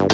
[0.00, 0.06] Hei,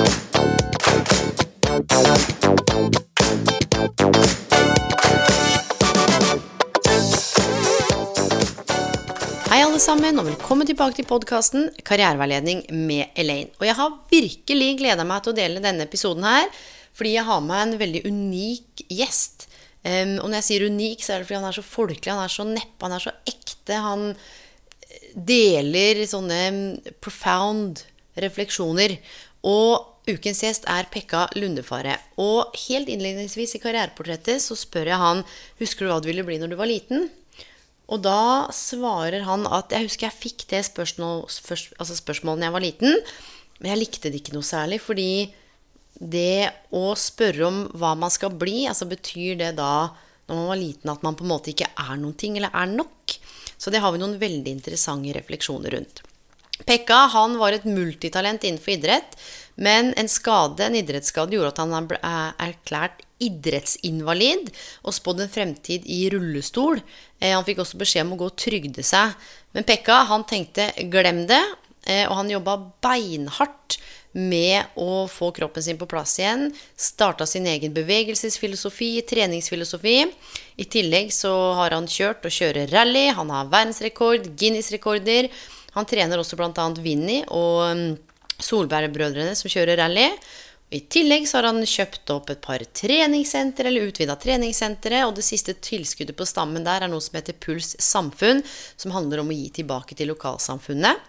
[9.63, 13.55] alle sammen, og velkommen tilbake til podkasten Karriereveiledning med Elaine.
[13.61, 16.51] Og jeg har virkelig gleda meg til å dele denne episoden her,
[16.91, 19.47] fordi jeg har med en veldig unik gjest.
[19.87, 22.27] Um, og når jeg sier unik, så er det fordi han er så folkelig, han
[22.27, 23.85] er så neppe, han er så ekte.
[23.87, 24.09] Han
[25.15, 26.43] deler sånne
[26.99, 27.87] profound
[28.23, 28.97] refleksjoner.
[29.47, 31.97] Og ukens gjest er Pekka Lundefare.
[32.23, 35.23] Og helt innledningsvis i karriereportrettet så spør jeg han
[35.61, 37.09] Husker du hva du ville bli når du var liten?
[37.87, 42.49] Og da svarer han at Jeg husker jeg fikk det spørsmål, først, altså spørsmålet da
[42.49, 42.97] jeg var liten,
[43.61, 44.81] men jeg likte det ikke noe særlig.
[44.83, 45.11] Fordi
[45.97, 49.89] det å spørre om hva man skal bli, altså betyr det da
[50.27, 52.69] når man var liten at man på en måte ikke er noen ting, eller er
[52.73, 53.15] nok?
[53.57, 56.03] Så det har vi noen veldig interessante refleksjoner rundt.
[56.65, 59.19] Pekka han var et multitalent innenfor idrett,
[59.57, 64.51] men en skade, en idrettsskade gjorde at han ble erklært idrettsinvalid
[64.85, 66.83] og spådd en fremtid i rullestol.
[67.21, 69.15] Eh, han fikk også beskjed om å gå og trygde seg.
[69.57, 73.79] Men Pekka han tenkte 'glem det', eh, og han jobba beinhardt
[74.17, 76.49] med å få kroppen sin på plass igjen.
[76.77, 79.99] Starta sin egen bevegelsesfilosofi, treningsfilosofi.
[80.57, 83.09] I tillegg så har han kjørt og kjører rally.
[83.13, 85.29] Han har verdensrekord, Guinness-rekorder.
[85.77, 86.67] Han trener også bl.a.
[86.81, 87.97] Vinni og
[88.43, 90.09] Solberg-brødrene som kjører rally.
[90.75, 95.23] I tillegg så har han kjøpt opp et par treningssentre, eller utvida treningssentre, og det
[95.23, 98.43] siste tilskuddet på stammen der er noe som heter Puls samfunn,
[98.75, 101.07] som handler om å gi tilbake til lokalsamfunnet.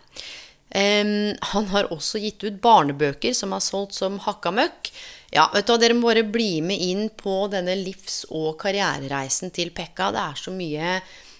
[0.68, 4.92] Um, han har også gitt ut barnebøker som har solgt som hakka møkk.
[5.34, 9.52] Ja, vet du hva, Dere må bare bli med inn på denne livs- og karrierereisen
[9.56, 10.12] til Pekka.
[10.14, 11.00] Det er så mye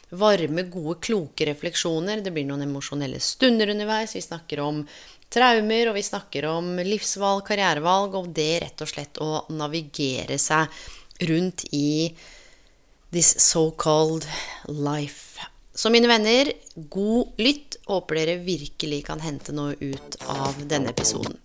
[0.10, 2.22] varme, gode, kloke refleksjoner.
[2.24, 4.16] Det blir noen emosjonelle stunder underveis.
[4.16, 4.84] Vi snakker om
[5.34, 10.72] traumer, og vi snakker om livsvalg, karrierevalg, og det rett og slett å navigere seg
[11.28, 12.14] rundt i
[13.12, 14.28] this so-called
[14.68, 15.40] life.
[15.78, 17.78] Så mine venner, god lytt.
[17.88, 21.38] Håper dere virkelig kan hente noe ut av denne episoden.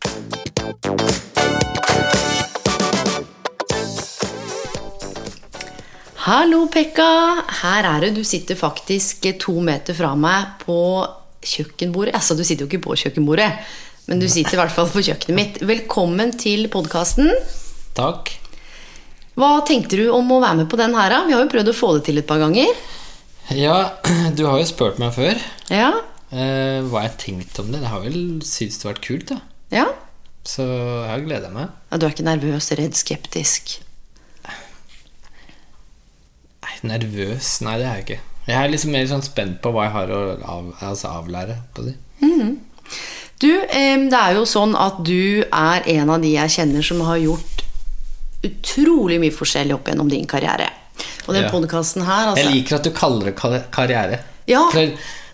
[6.23, 7.07] Hallo, Pekka.
[7.63, 8.21] Her er du.
[8.21, 10.77] Du sitter faktisk to meter fra meg på
[11.43, 12.15] kjøkkenbordet.
[12.15, 13.49] Altså, du sitter jo ikke på kjøkkenbordet,
[14.07, 15.59] men du sitter i hvert fall på kjøkkenet mitt.
[15.67, 17.33] Velkommen til podkasten.
[17.99, 18.31] Takk.
[19.39, 21.23] Hva tenkte du om å være med på den her, da?
[21.27, 22.71] Vi har jo prøvd å få det til et par ganger.
[23.59, 23.79] Ja,
[24.39, 25.41] du har jo spurt meg før
[25.73, 25.91] Ja.
[26.31, 27.81] eh, hva jeg tenkte om det.
[27.83, 29.41] Jeg har vel syntes det har vært kult, da.
[29.75, 29.87] Ja.
[30.47, 31.73] Så jeg har gleda meg.
[31.91, 31.99] ja.
[31.99, 33.81] Du er ikke nervøs, redd, skeptisk?
[36.83, 37.61] Nervøs?
[37.63, 38.21] Nei, det er jeg ikke.
[38.49, 41.57] Jeg er liksom mer sånn spent på hva jeg har å av, altså avlære.
[41.77, 41.95] På det.
[43.43, 47.19] Du, det er jo sånn at du er en av de jeg kjenner som har
[47.23, 47.65] gjort
[48.47, 50.69] utrolig mye forskjellig opp gjennom din karriere.
[51.27, 51.51] Og den Ja.
[51.51, 54.21] podkasten her, altså Jeg liker at du kaller det kar- karriere.
[54.47, 54.69] Ja.
[54.71, 54.91] For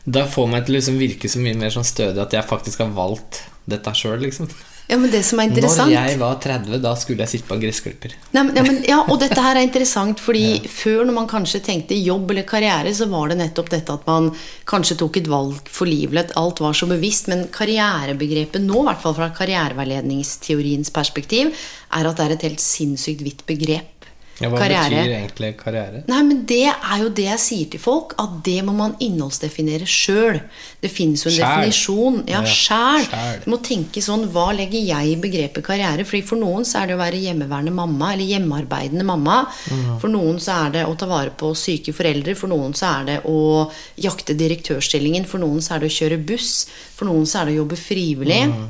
[0.06, 2.78] da får meg til å liksom virke så mye mer sånn stødig at jeg faktisk
[2.78, 4.48] har valgt dette sjøl, liksom.
[4.88, 5.91] Ja, men det som er interessant...
[5.93, 8.15] Når jeg var 30, da skulle jeg sitte på en gressklipper.
[8.32, 11.60] Nei, men, ja, men, ja, og dette her er interessant, fordi før når man kanskje
[11.66, 14.31] tenkte jobb eller karriere, så var det nettopp dette at man
[14.69, 17.28] kanskje tok et valg for livet, alt var så bevisst.
[17.28, 21.53] Men karrierebegrepet nå, i hvert fall fra karriereveiledningsteoriens perspektiv,
[21.93, 23.97] er at det er et helt sinnssykt vidt begrep.
[24.41, 24.88] Ja, hva Karriere.
[25.03, 26.00] betyr egentlig karriere?
[26.06, 29.82] Nei, men det er jo det jeg sier til folk, at det må man innholdsdefinere
[29.91, 30.38] sjøl.
[30.81, 31.65] Det finnes jo en Sjæl.
[31.65, 32.21] definisjon.
[32.30, 33.09] Ja, Ja, sjæl.
[33.45, 36.04] Du må tenke sånn, hva legger jeg i begrepet karriere?
[36.07, 39.41] Fordi For noen så er det å være hjemmeværende mamma, eller hjemmearbeidende mamma.
[39.71, 39.98] Mm.
[40.01, 42.36] For noen så er det å ta vare på syke foreldre.
[42.36, 45.27] For noen så er det å jakte direktørstillingen.
[45.27, 46.66] For noen så er det å kjøre buss.
[46.95, 48.45] For noen så er det å jobbe frivillig.
[48.54, 48.68] Mm.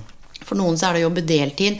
[0.49, 1.79] For noen så er det å jobbe deltid.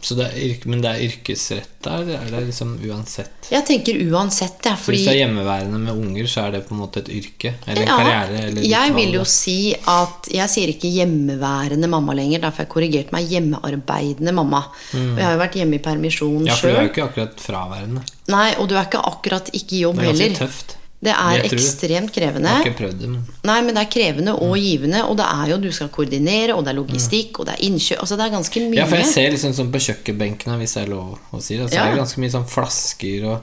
[0.00, 3.48] Så det er men det er yrkesretta, eller er det liksom uansett?
[3.50, 4.78] Jeg tenker uansett, jeg.
[4.78, 7.54] Fordi hvis du er hjemmeværende med unger, så er det på en måte et yrke?
[7.66, 8.44] Eller en Ja, karriere?
[8.46, 12.44] Eller jeg vil jo si at Jeg sier ikke hjemmeværende mamma lenger.
[12.46, 14.64] Derfor har jeg korrigert meg hjemmearbeidende mamma.
[14.94, 16.46] Og jeg har jo vært hjemme i permisjon sjøl.
[16.46, 18.04] Ja, for du er jo ikke akkurat fraværende.
[18.28, 20.12] Nei, og du er ikke akkurat ikke i jobb heller.
[20.12, 20.76] Det er ganske tøft.
[21.00, 22.48] Det er det ekstremt ekstremt Jeg krevende.
[22.48, 24.62] har ikke prøvd det, men Nei, men det er krevende og Mm.
[24.64, 27.62] givende, og det er jo du skal koordinere, og det er logistikk, og det er
[27.68, 28.74] innkjøp Altså det er ganske mye.
[28.80, 31.70] Ja, for jeg ser liksom sånn på kjøkkenbenkene, hvis det er lov å si det,
[31.70, 31.84] så Ja.
[31.86, 33.42] er det ganske mye sånn flasker og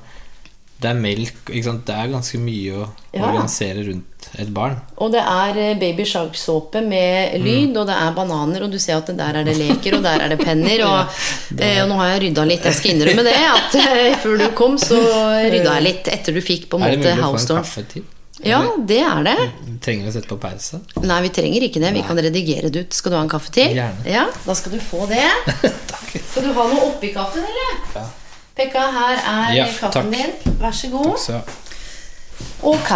[0.81, 1.45] det er melk?
[1.45, 3.21] Det er ganske mye å Ja.
[3.23, 4.75] organisere rundt et barn.
[4.97, 7.77] Og det er eh, Baby Shark-såpe med lyd, Mm.
[7.81, 10.29] og det er bananer, og du ser at der er det leker, og der er
[10.33, 10.83] det penner.
[10.87, 11.21] Og,
[11.61, 14.49] eh, og nå har jeg rydda litt, jeg skal innrømme det, at eh, før du
[14.57, 18.05] kom, så rydda jeg litt etter du fikk på en det måte Housestorm.
[18.45, 19.35] Ja, det er det.
[19.81, 20.81] Trenger vi å sette på pause?
[21.01, 21.93] Nei, vi trenger ikke det.
[21.95, 22.93] Vi kan redigere det ut.
[22.93, 23.71] Skal du ha en kaffe til?
[23.77, 24.03] Gjerne.
[24.11, 25.23] Ja, da skal du få det.
[26.29, 27.79] Skal du ha noe oppi kaffen, eller?
[27.95, 28.03] Ja.
[28.55, 30.11] Pekka, her er Ja, kaffen takk.
[30.11, 30.55] din.
[30.61, 31.15] Vær så god.
[31.15, 31.39] Takk Så,
[32.65, 32.89] Ok,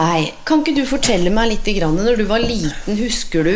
[0.47, 3.55] kan ikke du fortelle meg litt grann, Når du var liten, husker du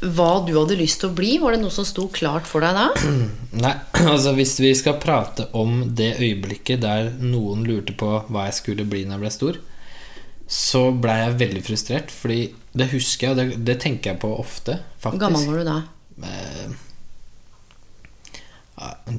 [0.00, 1.34] hva du hadde lyst til å bli?
[1.42, 2.86] Var det noe som sto klart for deg da?
[3.64, 3.74] nei,
[4.12, 8.86] altså hvis vi skal prate om det øyeblikket der noen lurte på hva jeg skulle
[8.88, 9.58] bli når jeg ble stor,
[10.50, 12.40] så blei jeg veldig frustrert, fordi
[12.74, 15.76] det husker jeg, og det, det tenker jeg på ofte, Hvor gammel var du da?
[16.26, 16.78] Eh,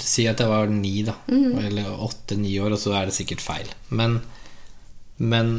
[0.02, 1.14] Si at jeg var ni, da.
[1.30, 3.68] Eller åtte-ni år, og så er det sikkert feil.
[3.94, 4.16] Men,
[5.22, 5.52] men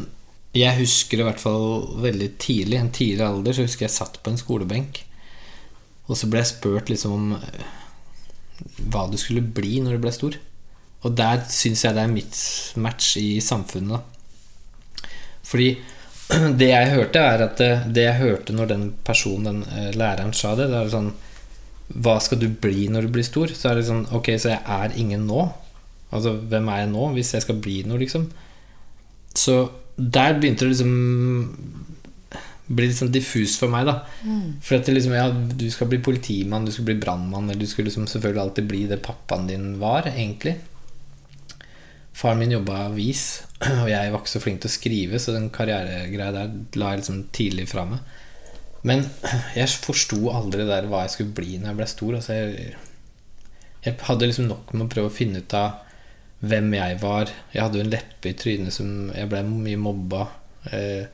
[0.52, 4.32] jeg husker i hvert fall veldig tidlig, en tidlig alder, så husker jeg satt på
[4.32, 5.00] en skolebenk.
[6.10, 7.70] Og så ble jeg spurt liksom om eh,
[8.92, 10.36] hva du skulle bli når du ble stor.
[11.02, 12.36] Og der syns jeg det er mitt
[12.84, 14.04] match i samfunnet.
[15.48, 15.70] Fordi
[16.60, 20.36] det jeg hørte, er at det, det jeg hørte når den personen, den eh, læreren,
[20.36, 21.12] sa det, det er sånn
[21.92, 23.52] Hva skal du bli når du blir stor?
[23.56, 25.48] Så er det sånn Ok, så jeg er ingen nå.
[26.12, 28.28] Altså, hvem er jeg nå, hvis jeg skal bli noe, liksom?
[29.32, 29.62] Så
[29.96, 30.92] der begynte det liksom
[32.72, 33.98] bli litt sånn diffus for meg, da.
[34.64, 37.68] For at det liksom, ja, du skal bli politimann, du skal bli brannmann, eller du
[37.68, 40.56] skal liksom selvfølgelig alltid bli det pappaen din var, egentlig.
[42.16, 43.42] Faren min jobba avis,
[43.82, 47.02] og jeg var ikke så flink til å skrive, så den karrieregreia der la jeg
[47.02, 48.02] liksom tidlig fra meg.
[48.88, 49.04] Men
[49.58, 52.18] jeg forsto aldri der hva jeg skulle bli når jeg ble stor.
[52.18, 52.74] Altså jeg,
[53.84, 55.81] jeg hadde liksom nok med å prøve å finne ut av
[56.42, 57.30] hvem jeg var.
[57.54, 60.26] Jeg hadde jo en leppe i trynet som Jeg ble mye mobba.
[60.70, 61.04] Eh,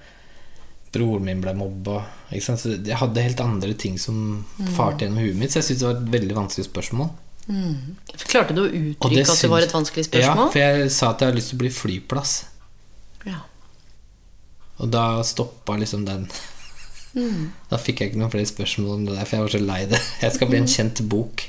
[0.93, 2.01] broren min ble mobba.
[2.33, 4.45] Så jeg hadde helt andre ting som
[4.77, 7.11] farte gjennom huet mitt, så jeg syntes det var et veldig vanskelig spørsmål.
[8.29, 10.47] Klarte du å uttrykke uttrykke at det var et vanskelig spørsmål?
[10.49, 12.35] Ja, for jeg sa at jeg hadde lyst til å bli flyplass.
[13.29, 13.39] Ja.
[14.79, 16.29] Og da stoppa liksom den.
[17.69, 19.81] Da fikk jeg ikke noen flere spørsmål om det der, for jeg var så lei
[19.91, 20.01] det.
[20.25, 21.47] Jeg skal bli en kjent bok.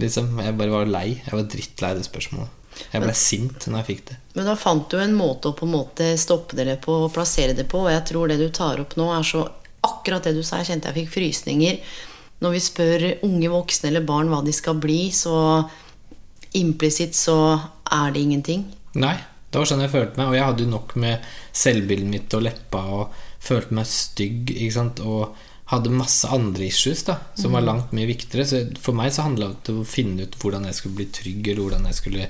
[0.00, 1.08] Liksom, Jeg bare var lei.
[1.22, 2.60] Jeg var drittlei det spørsmålet.
[2.90, 4.16] Jeg ble sint når jeg fikk det.
[4.34, 7.54] Men da fant du en måte å på en måte stoppe det på og plassere
[7.54, 7.84] det på.
[7.84, 9.44] Og jeg tror det du tar opp nå, er så
[9.84, 10.58] akkurat det du sa.
[10.60, 11.78] Jeg kjente jeg fikk frysninger.
[12.42, 15.36] Når vi spør unge voksne eller barn hva de skal bli, så
[16.58, 17.38] implisitt så
[17.94, 18.66] er det ingenting.
[18.98, 19.16] Nei,
[19.50, 20.32] det var sånn jeg følte meg.
[20.32, 24.50] Og jeg hadde jo nok med selvbildet mitt og leppa og følte meg stygg.
[24.56, 25.02] Ikke sant?
[25.06, 25.34] Og
[25.72, 28.44] hadde masse andre issues da som var langt mye viktigere.
[28.48, 31.48] Så for meg så handla det om å finne ut hvordan jeg skulle bli trygg,
[31.48, 32.28] eller hvordan jeg skulle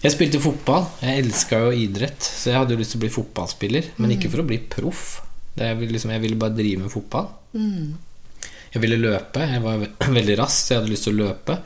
[0.00, 0.86] Jeg spilte fotball.
[1.04, 3.90] Jeg elska jo idrett, så jeg hadde jo lyst til å bli fotballspiller.
[4.00, 5.02] Men ikke for å bli proff.
[5.58, 7.26] Jeg, ville liksom, jeg ville bare drive med fotball.
[8.72, 9.44] Jeg ville løpe.
[9.44, 9.84] Jeg var
[10.18, 11.58] veldig rask, så jeg hadde lyst til å løpe.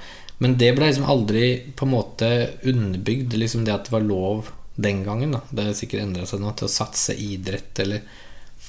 [0.43, 1.45] Men det ble liksom aldri
[1.79, 2.31] på en måte
[2.67, 5.37] underbygd, liksom det at det var lov den gangen.
[5.37, 8.03] da Det har sikkert endra seg nå til å satse idrett eller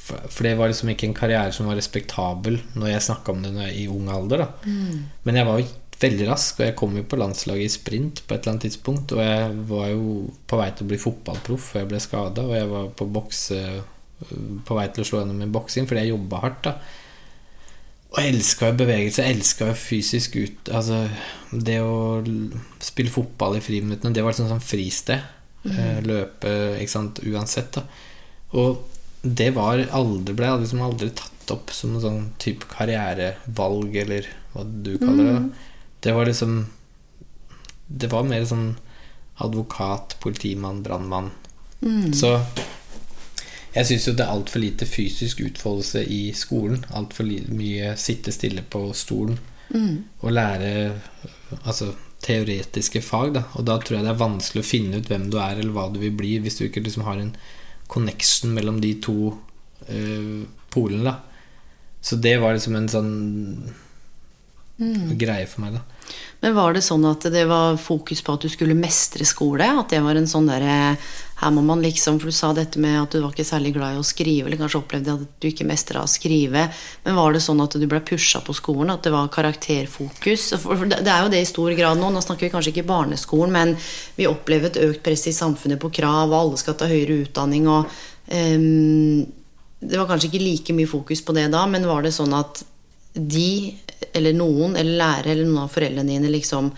[0.05, 3.71] For det var liksom ikke en karriere som var respektabel når jeg snakka om det
[3.73, 4.43] i ung alder.
[4.43, 4.75] da
[5.25, 8.35] Men jeg var jo veldig rask, og jeg kom jo på landslaget i sprint på
[8.35, 9.15] et eller annet tidspunkt.
[9.15, 10.11] Og jeg var jo
[10.45, 13.61] på vei til å bli fotballproff før jeg ble skada, og jeg var på bokse
[14.65, 16.69] på vei til å slå gjennom i boksing fordi jeg jobba hardt.
[16.69, 17.01] da
[18.15, 21.01] og jeg elska jo bevegelse, jeg elska jo fysisk ut Altså,
[21.51, 22.21] det å
[22.79, 25.25] spille fotball i friminuttene, det var liksom sånn fristed.
[25.65, 26.05] Mm.
[26.05, 27.83] Løpe, ikke sant, uansett, da.
[28.55, 28.94] Og
[29.25, 34.65] det var aldri, ble liksom aldri tatt opp som noen sånn type karrierevalg, eller hva
[34.65, 35.33] du kaller det.
[35.33, 35.71] da.
[36.05, 36.65] Det var liksom
[37.87, 38.75] Det var mer sånn
[39.37, 41.31] advokat, politimann, brannmann.
[42.17, 42.31] Så
[43.75, 46.85] jeg syns jo det er altfor lite fysisk utfoldelse i skolen.
[46.97, 49.37] Altfor mye sitte stille på stolen
[50.21, 50.71] og lære
[51.65, 51.91] altså,
[52.23, 53.35] teoretiske fag.
[53.35, 53.43] Da.
[53.59, 55.89] Og da tror jeg det er vanskelig å finne ut hvem du er, eller hva
[55.93, 57.35] du vil bli, hvis du ikke liksom har en
[57.87, 59.33] connection mellom de to
[59.89, 61.15] uh, polene.
[62.01, 63.13] Så det var liksom en sånn
[64.77, 65.83] greie for meg, da.
[66.43, 69.65] Men var det sånn at det var fokus på at du skulle mestre skole?
[69.79, 70.97] At det var en sånn derre
[71.39, 73.95] Her må man liksom For du sa dette med at du var ikke særlig glad
[73.95, 76.67] i å skrive, eller kanskje opplevde at du ikke mestra å skrive.
[77.07, 78.93] Men var det sånn at du ble pusha på skolen?
[78.93, 80.45] At det var karakterfokus?
[80.61, 82.11] For det er jo det i stor grad nå.
[82.11, 83.73] Nå snakker vi kanskje ikke barneskolen, men
[84.19, 87.67] vi opplever et økt press i samfunnet på krav, og alle skal ta høyere utdanning,
[87.71, 87.89] og
[88.29, 89.25] um,
[89.85, 92.63] Det var kanskje ikke like mye fokus på det da, men var det sånn at
[93.15, 93.75] de,
[94.13, 96.71] eller noen, eller lærere, eller noen av foreldrene dine, liksom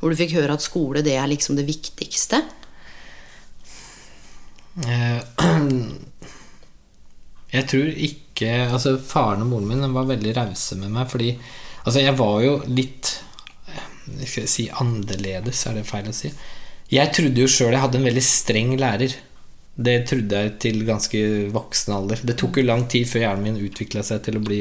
[0.00, 2.42] Hvor du fikk høre at skole, det er liksom det viktigste?
[4.84, 5.20] Eh,
[7.54, 11.36] Jeg tror ikke Altså, faren og moren min var veldig rause med meg, fordi
[11.84, 13.18] Altså, jeg var jo litt
[14.04, 16.32] jeg Skal si annerledes, er det feil å si?
[16.92, 19.14] Jeg trodde jo sjøl jeg hadde en veldig streng lærer.
[19.74, 21.20] Det trodde jeg til ganske
[21.54, 22.20] voksen alder.
[22.28, 24.60] Det tok jo lang tid før hjernen min utvikla seg til å bli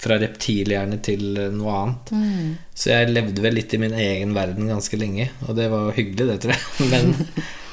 [0.00, 2.14] fra reptilhjerne til noe annet.
[2.76, 6.26] Så jeg levde vel litt i min egen verden ganske lenge, og det var hyggelig,
[6.30, 6.88] det, tror jeg.
[6.92, 7.14] Men,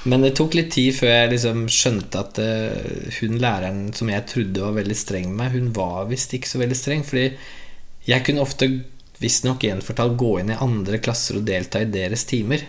[0.04, 4.26] men det tok litt tid før jeg liksom skjønte at eh, hun læreren som jeg
[4.32, 7.04] trodde var veldig streng med meg, hun var visst ikke så veldig streng.
[7.06, 7.28] Fordi
[8.08, 8.70] jeg kunne ofte
[9.22, 12.66] visstnok gjenfortalt gå inn i andre klasser og delta i deres timer.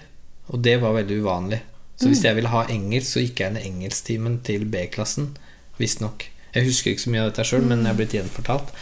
[0.52, 1.62] Og det var veldig uvanlig.
[1.97, 5.32] Så hvis jeg ville ha engelsk, så gikk jeg inn i engelsktimen til B-klassen.
[5.78, 6.26] Visstnok.
[6.52, 8.73] Jeg husker ikke så mye av dette sjøl, men jeg er blitt gjenfortalt.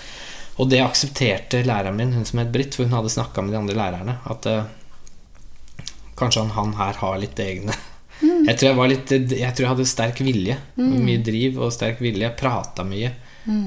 [0.61, 3.61] Og det aksepterte læreren min, hun som het Britt, for hun hadde snakka med de
[3.61, 5.87] andre lærerne, at uh,
[6.21, 7.77] kanskje han, han her har litt egne
[8.21, 10.57] Jeg tror jeg var litt Jeg tror jeg hadde sterk vilje.
[10.77, 12.27] Mye driv og sterk vilje.
[12.27, 13.15] Jeg prata mye.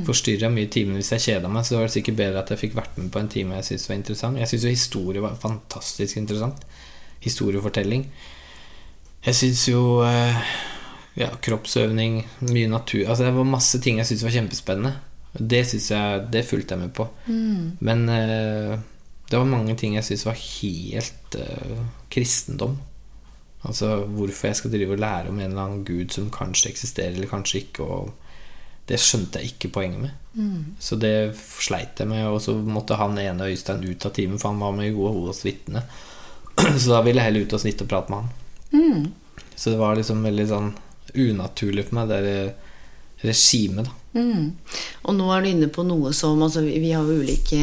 [0.05, 1.65] Forstyrra mye i timen hvis jeg kjeda meg.
[1.65, 3.89] Så var det sikkert bedre at jeg fikk vært med på en time jeg syntes
[3.89, 4.38] var interessant.
[4.38, 6.62] Jeg syns jo historie var fantastisk interessant.
[7.25, 8.05] Historiefortelling.
[9.25, 10.53] Jeg syns jo uh,
[11.17, 14.93] ja, kroppsøvning, mye natur Altså det var masse ting jeg syntes var kjempespennende.
[15.33, 17.07] Det synes jeg, det fulgte jeg med på.
[17.81, 18.73] Men uh,
[19.29, 22.77] det var mange ting jeg syntes var helt uh, kristendom.
[23.63, 27.15] Altså hvorfor jeg skal drive og lære om en eller annen gud som kanskje eksisterer,
[27.15, 27.87] eller kanskje ikke.
[27.87, 28.11] Og
[28.89, 30.17] det skjønte jeg ikke poenget med.
[30.83, 32.25] Så det sleit jeg med.
[32.27, 35.29] Og så måtte han ene Øystein ut av timen, for han var med i gode
[35.29, 35.85] hos vitne.
[36.81, 38.33] Så da ville jeg heller ut og snitte og prate med han.
[39.55, 40.69] Så det var liksom veldig sånn
[41.13, 42.53] unaturlig for meg, det der
[43.23, 44.02] regimet, da.
[44.13, 44.51] Mm.
[45.10, 47.60] Og nå er du inne på noe som altså, vi, har jo ulike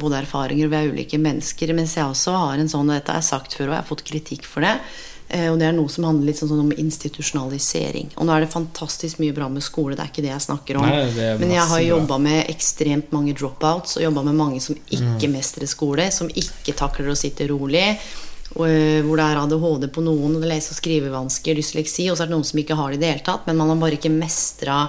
[0.00, 1.74] både erfaringer og vi er ulike mennesker.
[1.76, 4.04] Mens jeg også har en sånn, og dette jeg sagt før, og jeg har fått
[4.08, 4.76] kritikk for det.
[5.28, 8.14] eh, Og det er noe som handler litt sånn, sånn om institusjonalisering.
[8.16, 10.80] Og nå er det fantastisk mye bra med skole, det er ikke det jeg snakker
[10.80, 10.88] om.
[10.88, 14.74] Nei, er Men jeg har jobba med ekstremt mange dropouts, og jobba med mange som
[14.90, 17.98] ikke mestrer skole, som ikke takler å sitte rolig.
[18.56, 22.10] Og, eh, hvor det er ADHD på noen, og det er lese- og skrivevansker, dysleksi,
[22.10, 23.68] og så er det noen som ikke har det i det hele tatt, men man
[23.68, 24.88] har bare ikke mestra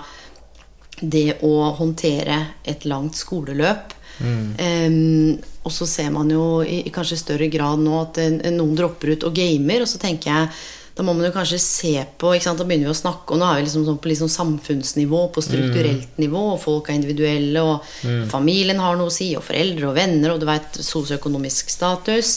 [1.01, 3.97] det å håndtere et langt skoleløp.
[4.21, 8.77] Em, og så ser man jo i, i kanskje større grad nå at eh, noen
[8.77, 10.53] dropper ut og gamer, og så tenker jeg
[10.91, 12.33] da må man jo kanskje se på?
[12.35, 15.41] Da begynner vi å snakke, og nå er vi liksom sånn på liksom samfunnsnivå, på
[15.41, 19.95] strukturelt nivå, og folk er individuelle, og familien har noe å si, og foreldre og
[19.95, 22.33] venner, og du veit sosioøkonomisk status.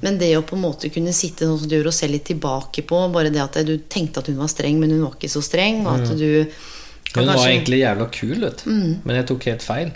[0.00, 2.24] Men det å på en måte kunne sitte sånn som du gjør, og se litt
[2.32, 5.34] tilbake på bare det at du tenkte at hun var streng, men hun var ikke
[5.36, 6.79] så streng, og at du kan
[7.16, 8.70] Hun var egentlig jævla kul, vet du.
[9.04, 9.94] Men jeg tok helt feil.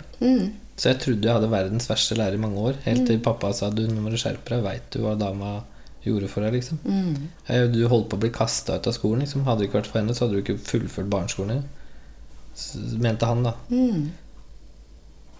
[0.75, 2.81] Så jeg trodde jeg hadde verdens verste lærer i mange år.
[2.83, 4.65] Helt til pappa sa du, nå må du skjerpe deg.
[4.65, 5.61] Veit du hva dama
[6.05, 6.81] gjorde for deg, liksom?
[6.83, 7.71] Mm.
[7.73, 9.45] Du holdt på å bli kasta ut av skolen, liksom.
[9.47, 11.63] Hadde det ikke vært for henne, så hadde du ikke fullført barneskolen.
[12.55, 13.55] Så Mente han, da.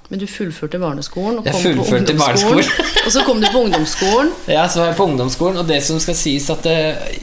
[0.06, 2.74] Men du fullførte barneskolen, og Jeg kom på ungdomsskolen.
[3.06, 4.34] og så kom du på ungdomsskolen.
[4.48, 6.78] Ja, så var jeg på ungdomsskolen, og det som skal sies at det,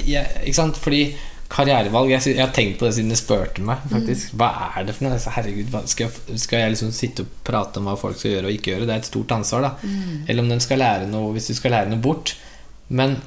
[0.08, 1.04] jeg, Ikke sant, fordi
[1.52, 4.32] karrierevalg jeg, har tenkt på det siden du spurte meg, faktisk.
[4.40, 5.18] Hva er det for noe?
[5.36, 8.56] Herregud, skal, jeg, skal jeg liksom sitte og prate om hva folk skal gjøre og
[8.56, 8.88] ikke gjøre?
[8.88, 9.92] Det er et stort ansvar, da.
[10.26, 12.34] Eller om de skal lære noe, hvis du skal lære noe bort.
[12.88, 13.18] Men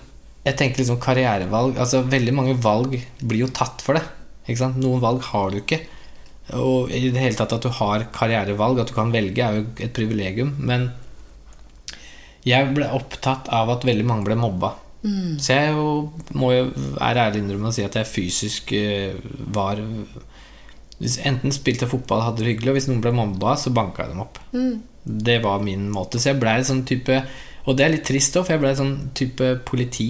[0.46, 4.03] jeg tenker liksom karrierevalg Altså, veldig mange valg blir jo tatt for det.
[4.46, 4.82] Ikke sant?
[4.82, 5.82] Noen valg har du ikke.
[6.53, 9.65] Og i det hele tatt at du har karrierevalg, at du kan velge, er jo
[9.82, 10.53] et privilegium.
[10.62, 10.91] Men
[12.46, 14.75] jeg ble opptatt av at veldig mange ble mobba.
[15.39, 15.89] Så jeg jo,
[16.33, 19.17] må jo være ærlig innrømme og si at jeg fysisk eh,
[19.53, 19.81] var
[20.95, 23.74] hvis Enten spilte jeg fotball og hadde det hyggelig, og hvis noen ble mobba, så
[23.75, 24.38] banka jeg dem opp.
[25.03, 26.21] Det var min måte.
[26.21, 27.17] Så jeg blei sånn type
[27.65, 30.07] Og det er litt trist òg, for jeg blei sånn type politi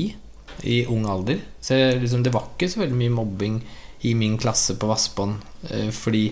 [0.69, 1.39] i ung alder.
[1.63, 3.57] Så jeg, liksom, det var ikke så veldig mye mobbing
[4.05, 6.25] i min klasse på Vassbånd, eh, fordi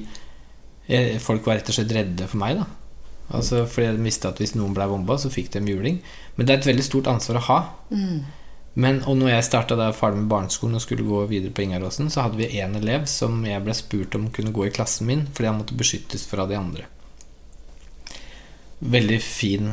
[0.86, 2.67] jeg, folk var rett og slett redde for meg, da.
[3.34, 6.01] Altså Fordi jeg visste at hvis noen ble bomba, så fikk de juling.
[6.36, 7.60] Men det er et veldig stort ansvar å ha.
[8.74, 12.25] Men, og når jeg starta da med barneskolen og skulle gå videre på Ingaråsen, så
[12.25, 15.50] hadde vi én elev som jeg ble spurt om kunne gå i klassen min fordi
[15.51, 16.88] han måtte beskyttes fra de andre.
[18.84, 19.70] Veldig fin,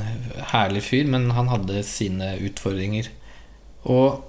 [0.52, 3.08] herlig fyr, men han hadde sine utfordringer.
[3.88, 4.20] Og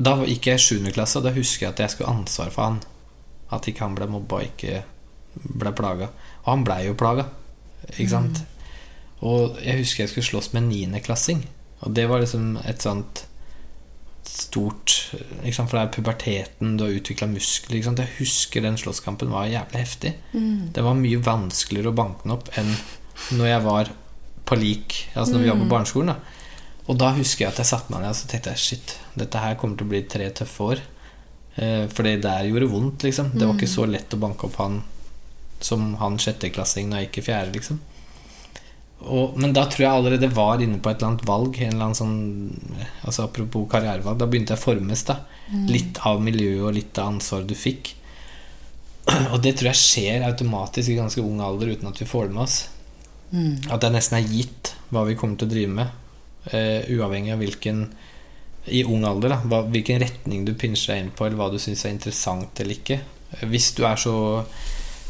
[0.00, 0.90] da gikk jeg i 7.
[0.96, 2.80] klasse, og da husker jeg at jeg skulle ha ansvar for han.
[3.52, 4.82] At ikke han ble mobba og ikke
[5.36, 6.10] ble plaga.
[6.42, 7.28] Og han blei jo plaga,
[7.92, 8.42] ikke sant?
[9.20, 11.46] Og jeg husker jeg skulle slåss med en niendeklassing.
[11.84, 13.26] Og det var liksom et sånt
[14.28, 14.94] stort?
[15.12, 17.80] For det er puberteten, du har utvikla muskler.
[17.82, 20.14] Jeg husker den slåsskampen var jævlig heftig.
[20.72, 22.72] Det var mye vanskeligere å banke den opp enn
[23.36, 23.92] når jeg var
[24.46, 26.12] på lik Altså når vi var på barneskolen.
[26.12, 26.36] Da.
[26.86, 29.42] Og da husker jeg at jeg satte meg ned og så tenkte jeg, shit, dette
[29.42, 30.82] her kommer til å bli tre tøffe år.
[31.56, 33.32] Eh, for det der gjorde vondt, liksom.
[33.34, 34.82] Det var ikke så lett å banke opp han
[35.64, 37.80] som han sjetteklassing når jeg gikk i fjerde, liksom.
[39.04, 41.58] Og, men da tror jeg allerede var inne på et eller annet valg.
[41.60, 44.18] En eller annen sånn, altså Apropos karrierevalg.
[44.18, 45.04] Da begynte jeg å formes.
[45.08, 45.20] da
[45.68, 47.92] Litt av miljøet og litt av ansvaret du fikk.
[49.32, 52.34] Og det tror jeg skjer automatisk i ganske ung alder uten at vi får det
[52.34, 52.56] med oss.
[53.70, 56.02] At det nesten er gitt hva vi kommer til å drive med.
[56.52, 57.86] uh, uavhengig av hvilken
[58.70, 61.58] I ung alder, da hva, hvilken retning du pinsjer deg inn på, eller hva du
[61.62, 62.98] syns er interessant eller ikke.
[63.46, 64.16] Hvis du er så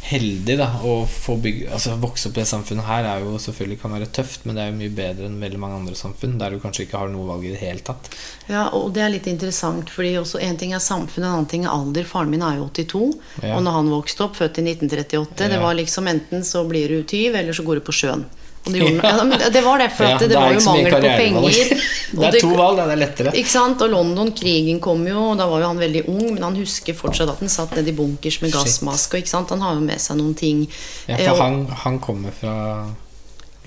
[0.06, 3.80] heldig da å få bygge, altså vokse opp i det samfunnet her, er jo selvfølgelig
[3.82, 6.54] kan være tøft, men det er jo mye bedre enn veldig mange andre samfunn, der
[6.54, 8.10] du kanskje ikke har noe valg i det hele tatt.
[8.48, 11.66] Ja, og det er litt interessant, fordi også en ting er samfunn, en annen ting
[11.66, 12.06] er alder.
[12.06, 13.04] Faren min er jo 82,
[13.42, 13.56] Ja.
[13.56, 17.02] og når han vokste opp, født i 1938, det var liksom enten så blir du
[17.02, 18.24] tyv, eller så går du på sjøen.
[18.66, 19.48] Det, gjorde, ja.
[19.54, 21.72] det var det, for at det, det var jo mangel på penger.
[22.18, 22.80] det er to valg.
[22.82, 23.32] Det er lettere.
[23.38, 23.84] Ikke sant?
[23.86, 26.96] Og London, krigen kom jo, og da var jo han veldig ung, men han husker
[26.98, 29.54] fortsatt at han satt nedi bunkers med gassmaske, ikke sant?
[29.54, 30.66] han har jo med seg noen ting.
[31.06, 32.56] Ja, Eh, for og- han, han kommer fra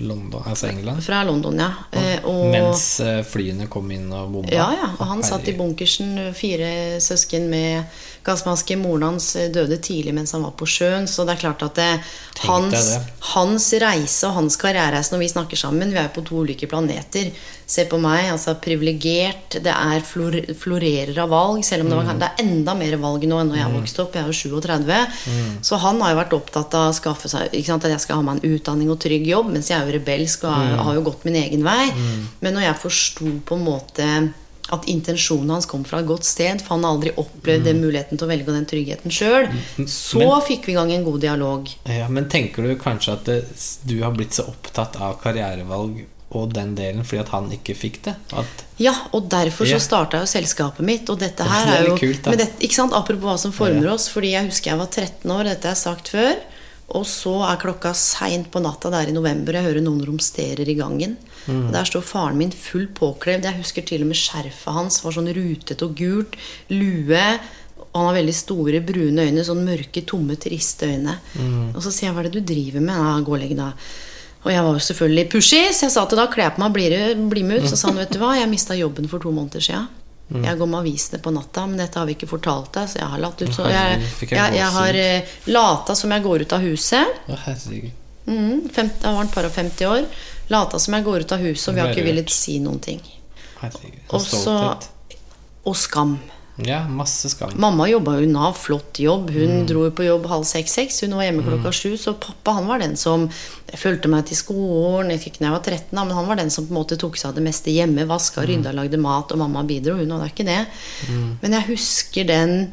[0.00, 1.02] London, altså England.
[1.04, 1.70] Fra London, ja.
[1.92, 4.52] Eh, og, Mens eh, flyene kom inn og bomba.
[4.54, 4.88] Ja, ja.
[4.98, 7.84] Og han satt i bunkersen, fire søsken med
[8.24, 8.76] gassmaske.
[8.80, 11.74] Moren hans eh, døde tidlig mens han var på sjøen, så det er klart at
[11.80, 12.00] det,
[12.46, 13.00] hans, det.
[13.34, 17.30] hans reise og hans karrierereise når vi snakker sammen Vi er på to ulike planeter.
[17.70, 19.60] Se på meg, altså privilegert.
[19.62, 22.18] Det er flor, florerer av valg, selv om det, Mm.
[22.18, 24.14] det er enda mer valg nå enn når jeg vokste opp.
[24.14, 25.06] Jeg er jo 37.
[25.30, 25.62] Mm.
[25.62, 28.16] Så han har jo vært opptatt av å skaffe seg ikke sant, at jeg skal
[28.16, 30.58] ha meg en utdanning og trygg jobb, mens jeg er jo rebelsk og Mm.
[30.76, 31.92] har, har jo gått min egen vei.
[32.40, 34.32] Men når jeg forsto på en måte
[34.72, 38.18] at intensjonen hans kom fra et godt sted, for han har aldri opplevd den muligheten
[38.18, 39.48] til å velge den tryggheten sjøl,
[39.86, 41.68] så Men- fikk vi i gang en god dialog.
[41.86, 43.44] Ja, men tenker du kanskje at det,
[43.86, 48.02] du har blitt så opptatt av karrierevalg og den delen fordi at han ikke fikk
[48.04, 48.14] det?
[48.32, 48.46] At,
[48.78, 49.76] Ja, og derfor Ja.
[49.78, 51.10] så starta jo selskapet mitt.
[51.10, 53.52] Og dette Det er her er jo kult, men det, ikke sant, Apropos hva som
[53.52, 53.92] former Ja.
[53.94, 54.08] oss.
[54.08, 56.36] Fordi jeg husker jeg var 13 år, dette har jeg sagt før.
[56.94, 60.74] Og så er klokka seint på natta der i november, jeg hører noen romsterer i
[60.74, 61.16] gangen.
[61.46, 61.66] Mm.
[61.66, 63.48] Og Der står faren min full påklevd.
[63.48, 66.36] Jeg husker til og med skjerfet hans var sånn rutete og gult.
[66.72, 67.24] Lue.
[67.90, 69.46] Og han har veldig store, brune øyne.
[69.46, 71.18] Sånn mørke, tomme, triste øyne.
[71.34, 71.74] Mm.
[71.74, 73.74] Og så sier jeg 'hva er det du driver med?' Ja, 'Gå og legg deg'.
[74.40, 76.88] Og jeg var jo selvfølgelig pushy, så jeg sa til da kle på meg, bli,
[77.28, 77.68] bli med ut.
[77.68, 79.82] Så sa han, vet du hva, jeg mista jobben for to måneder sia.
[80.30, 80.44] Mm.
[80.46, 82.88] Jeg går med avisene på natta, men dette har vi ikke fortalt deg.
[82.88, 84.00] Så jeg har latt ut Så jeg,
[84.30, 87.16] jeg jeg, har eh, lata som jeg går ut av huset.
[88.30, 90.06] Mm, 50, jeg var en par og 50 år.
[90.50, 93.00] Lata som jeg går ut av huset, og vi har ikke villet si noen ting.
[94.10, 94.76] Og så.
[95.68, 96.18] Og skam.
[96.60, 97.54] Ja, masse skam.
[97.56, 99.30] Mamma jobba jo Nav, flott jobb.
[99.32, 99.66] Hun Mm.
[99.66, 101.00] dro på jobb halv seks-seks.
[101.00, 101.96] Hun var hjemme klokka sju.
[101.96, 103.28] Så pappa han var den som
[103.76, 106.66] fulgte meg til skolen, Jeg ikke når jeg var 13, men han var den som
[106.66, 108.06] på en måte tok seg av det meste hjemme.
[108.06, 108.46] Vaska, Mm.
[108.62, 109.96] rydda, lagde mat, og mamma bidro.
[109.96, 110.66] Hun hadde ikke det.
[111.42, 112.72] Men jeg husker den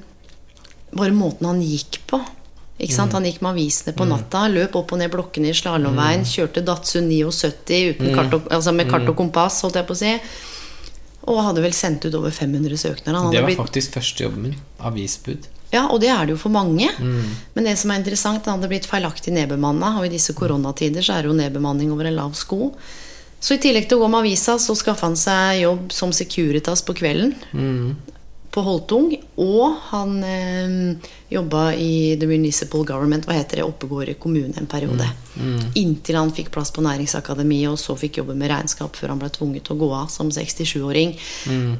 [0.93, 2.25] Bare måten han gikk på.
[2.93, 3.13] Sant?
[3.13, 7.07] Han gikk med avisene på natta, løp opp og ned blokkene i slalåmveien, kjørte Datsun
[7.09, 10.11] 79 uten kart og, altså med kart og kompass, holdt jeg på å si.
[11.27, 13.31] Og hadde vel sendt ut over 500 søknader.
[13.31, 14.55] Det var blitt faktisk første jobben min.
[14.79, 15.47] Avisbud.
[15.73, 16.87] ja, og det er det jo for mange.
[17.55, 19.97] Men det som er interessant, han hadde blitt feilaktig nedbemanna.
[19.99, 22.71] Og i disse koronatider så er det jo nedbemanning over en lav sko.
[23.41, 26.81] Så i tillegg til å gå med avisa, så skaffa han seg jobb som Securitas
[26.81, 27.35] på kvelden.
[28.51, 29.11] På Holtung.
[29.43, 35.07] Og han eh, jobba i The Municipal Government, hva heter det, Oppegård kommune en periode.
[35.77, 39.29] Inntil han fikk plass på Næringsakademiet, og så fikk jobbe med regnskap før han ble
[39.33, 41.13] tvunget til å gå av som 67-åring.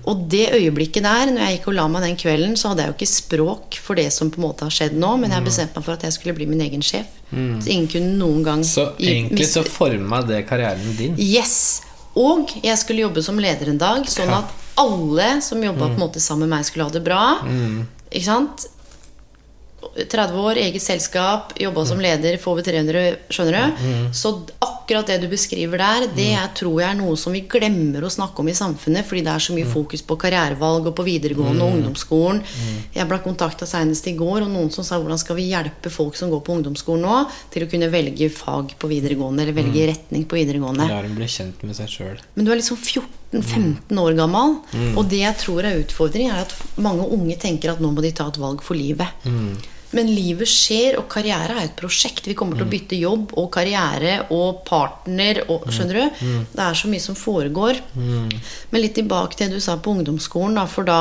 [0.06, 2.94] Og det øyeblikket der, når jeg gikk og la meg den kvelden, så hadde jeg
[2.94, 5.80] jo ikke språk for det som på en måte har skjedd nå, men jeg bestemte
[5.80, 7.10] meg for at jeg skulle bli min egen sjef.
[7.32, 11.18] Så ingen kunne noen gang Så egentlig så forma det karrieren din.
[11.20, 11.82] Yes!
[12.18, 16.18] Og jeg skulle jobbe som leder en dag, sånn at alle som jobba mm.
[16.22, 17.22] sammen med meg, skulle ha det bra.
[18.12, 18.68] Ikke sant?
[19.98, 23.86] 30 år, eget selskap, jobba som leder får over 300, skjønner du?
[24.14, 24.34] Så
[24.88, 28.12] akkurat det du beskriver der, det jeg tror jeg er noe som vi glemmer å
[28.12, 31.66] snakke om i samfunnet, fordi det er så mye fokus på karrierevalg og på videregående
[31.66, 32.40] og ungdomsskolen.
[32.96, 36.16] Jeg ble kontakta senest i går, og noen som sa hvordan skal vi hjelpe folk
[36.16, 37.20] som går på ungdomsskolen nå,
[37.52, 40.88] til å kunne velge fag på videregående, eller velge retning på videregående.
[40.88, 42.28] Ja, bli kjent med seg selv.
[42.40, 44.62] Men du er liksom 14-15 år gammel.
[44.96, 48.16] Og det jeg tror er utfordringen, er at mange unge tenker at nå må de
[48.16, 49.28] ta et valg for livet.
[49.96, 52.26] Men livet skjer, og karriere er et prosjekt.
[52.28, 56.24] Vi kommer til å bytte jobb og karriere og partner og Skjønner du?
[56.52, 57.80] Det er så mye som foregår.
[57.96, 61.00] Men litt tilbake til det du sa på ungdomsskolen, da, for da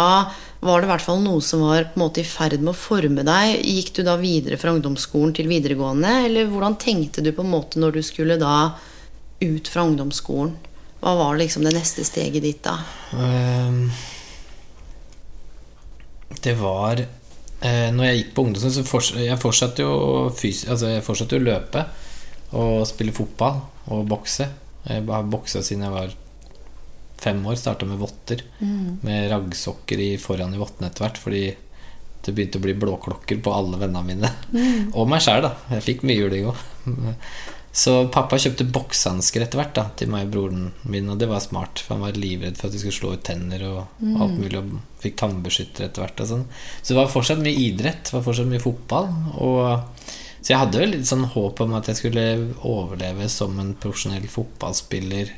[0.63, 2.79] var det i hvert fall noe som var på en måte i ferd med å
[2.79, 3.59] forme deg.
[3.67, 7.83] Gikk du da videre fra ungdomsskolen til videregående, eller hvordan tenkte du på en måte
[7.83, 8.57] når du skulle da
[9.43, 10.55] ut fra ungdomsskolen?
[11.03, 12.79] Hva var liksom det neste steget ditt da?
[13.13, 13.91] Um,
[16.43, 17.03] Det var
[17.67, 21.07] eh, Når jeg gikk på ungdomsskolen, så forts jeg fortsatte jo å fys altså jeg
[21.07, 21.83] fortsatte å løpe
[22.57, 23.59] og spille fotball
[23.93, 24.47] og bokse.
[24.87, 26.15] Jeg har boksa siden jeg var
[27.21, 27.57] fem år.
[27.59, 28.45] Starta med votter.
[29.03, 31.21] Med raggsokker i, foran i vottene etter hvert.
[31.21, 31.43] Fordi
[32.27, 34.31] det begynte å bli blåklokker på alle vennene mine.
[34.99, 35.53] og meg sjæl, da.
[35.77, 36.65] Jeg fikk mye juling òg.
[37.77, 41.43] Så pappa kjøpte boksehansker etter hvert da, til meg og broren min, og det var
[41.45, 41.83] smart.
[41.85, 43.83] For han var livredd for at de skulle slå ut tenner og
[44.17, 46.23] alt mulig, og fikk tannbeskytter etter hvert.
[46.31, 46.47] Sånn.
[46.81, 49.11] Så det var fortsatt mye idrett, det var fortsatt mye fotball.
[49.45, 50.09] Og,
[50.41, 52.27] så jeg hadde jo litt sånn håp om at jeg skulle
[52.65, 55.35] overleve som en profesjonell fotballspiller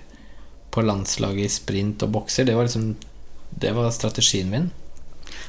[0.71, 2.47] på landslaget i sprint og bokser.
[2.47, 2.93] Det var liksom
[3.59, 4.71] Det var strategien min.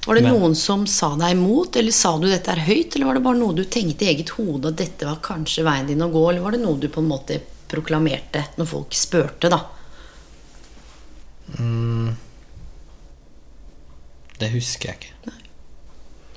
[0.06, 3.06] Var det Men- noen som sa deg imot, eller sa du dette er høyt, eller
[3.06, 6.02] var det bare noe du tenkte i eget hode at dette var kanskje veien din
[6.02, 9.60] å gå, eller var det noe du på en måte proklamerte når folk spurte, da?
[14.40, 15.36] Det husker jeg ikke.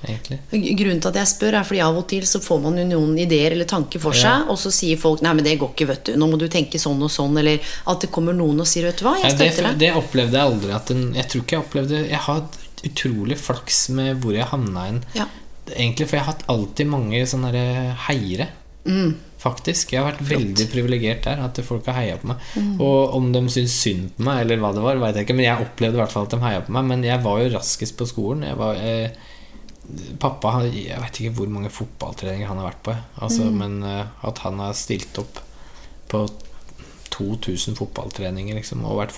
[0.03, 0.37] Egentlig.
[0.51, 3.13] Grunnen til at jeg spør, er fordi av og til så får man jo noen
[3.23, 6.03] ideer eller tanker for seg, og så sier folk 'nei, men det går ikke, vet
[6.03, 8.83] du', 'nå må du tenke sånn og sånn', eller at det kommer noen og sier
[8.83, 9.77] 'vet du hva, jeg støtter deg'.
[9.79, 12.43] det opplevde jeg aldri en, Jeg tror ikke jeg opplevde Jeg har
[12.87, 15.03] utrolig flaks med hvor jeg havna inn.
[15.17, 15.27] Ja.
[15.71, 18.49] Egentlig, for jeg har hatt alltid mange sånne der heiere.
[18.83, 19.13] Mm.
[19.43, 19.91] Faktisk.
[19.91, 21.41] Jeg har vært veldig privilegert der.
[21.43, 22.43] At folk har heia på meg.
[22.55, 22.73] Mm.
[22.83, 25.37] Og om de syns synd på meg, eller hva det var, vet jeg ikke.
[25.39, 26.89] Men jeg opplevde i hvert fall at de heia på meg.
[26.91, 28.45] Men jeg var jo raskest på skolen.
[28.47, 29.31] Jeg var eh,
[30.19, 32.95] Pappa Jeg vet ikke hvor mange fotballtreninger han har vært på.
[33.19, 33.57] Altså, Mm.
[33.63, 35.41] Men eh, at han har stilt opp
[36.11, 36.27] på
[37.13, 39.13] 2000 fotballtreninger liksom, og vært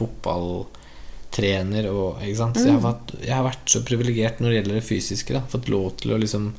[1.36, 1.88] fotballtrener.
[1.92, 2.58] Og, ikke sant?
[2.60, 5.34] Så jeg har, vært, jeg har vært så privilegert når det gjelder det fysiske.
[5.36, 5.42] Da.
[5.52, 6.54] Fått lov til å liksom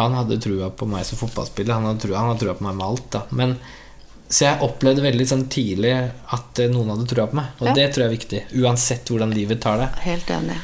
[0.00, 1.74] Han hadde trua på meg som fotballspiller.
[1.74, 3.08] Han hadde trua, han hadde trua på meg med alt.
[3.12, 3.22] Da.
[3.36, 3.56] Men,
[4.30, 5.90] så jeg opplevde veldig sånn tidlig
[6.32, 7.50] at eh, noen hadde trua på meg.
[7.60, 7.74] Og Ja.
[7.74, 8.40] det tror jeg er viktig.
[8.62, 9.88] Uansett hvordan livet tar det.
[10.06, 10.56] Helt enig.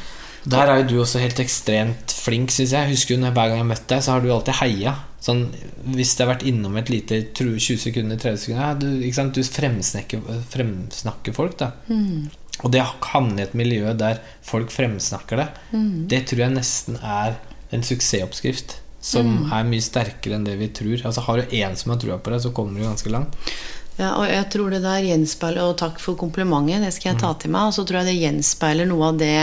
[0.47, 2.89] Der er jo du også helt ekstremt flink, syns jeg.
[2.95, 4.95] Husker du Hver gang jeg har møtt deg, så har du alltid heia.
[5.27, 5.43] Sånn,
[5.91, 9.43] hvis det har vært innom et lite tru- 20 sekunder, 30 sekunder ja, du, du
[9.43, 10.23] fremsnakker,
[10.55, 11.73] fremsnakker folk, da.
[12.65, 15.47] Og det å havne i et miljø der folk fremsnakker det,
[16.09, 17.37] det tror jeg nesten er
[17.75, 18.79] en suksessoppskrift.
[19.07, 20.99] Som er mye sterkere enn det vi tror.
[21.07, 23.37] Altså Har du én som har trua på deg, så kommer du ganske langt.
[23.97, 27.31] Ja, og jeg tror det der gjenspeiler Og takk for komplimentet, det skal jeg ta
[27.39, 27.71] til meg.
[27.71, 29.37] Og så tror jeg det gjenspeiler noe av det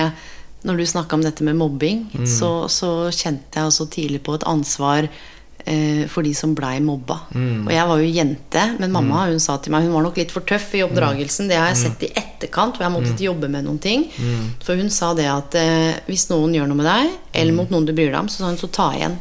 [0.67, 4.45] Når du snakka om dette med mobbing, så, så kjente jeg også tidlig på et
[4.47, 5.09] ansvar
[6.11, 7.19] for de som blei mobba.
[7.65, 10.33] Og jeg var jo jente, men mamma hun sa til meg Hun var nok litt
[10.35, 11.47] for tøff i oppdragelsen.
[11.47, 14.03] Det har jeg sett i etterkant, hvor jeg har måttet jobbe med noen ting.
[14.63, 17.87] For hun sa det at eh, hvis noen gjør noe med deg, eller mot noen
[17.87, 19.15] du bryr deg om, så sa hun så ta igjen.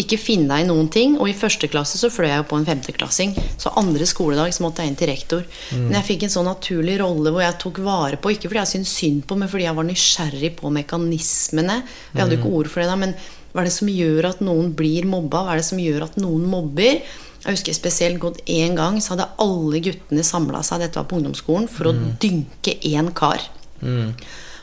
[0.00, 1.18] Ikke finn deg i noen ting.
[1.20, 3.34] Og i første klasse så fløy jeg jo på en femteklassing.
[3.60, 5.42] Så andre skoledag så måtte jeg inn til rektor.
[5.74, 8.72] Men jeg fikk en sånn naturlig rolle hvor jeg tok vare på, ikke fordi jeg
[8.72, 11.82] syntes synd på, men fordi jeg var nysgjerrig på mekanismene.
[11.84, 13.14] Og jeg hadde jo ikke ord for det da, men
[13.50, 15.42] hva er det som gjør at noen blir mobba?
[15.46, 17.00] Hva er det som gjør at noen mobber?
[17.40, 21.18] Jeg husker spesielt godt én gang så hadde alle guttene samla seg, dette var på
[21.18, 23.42] ungdomsskolen, for å dynke én kar.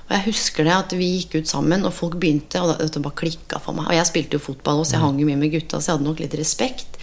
[0.08, 3.18] Og jeg husker det at vi gikk ut sammen, og folk begynte, og dette bare
[3.18, 3.90] klikka for meg.
[3.90, 6.08] Og jeg spilte jo fotball også, jeg hang jo mye med gutta, så jeg hadde
[6.08, 7.00] nok litt respekt.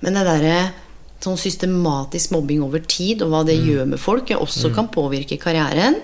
[0.00, 0.56] Men det derre
[1.24, 5.38] sånn systematisk mobbing over tid, og hva det gjør med folk, også også kan påvirke
[5.40, 5.96] karrieren.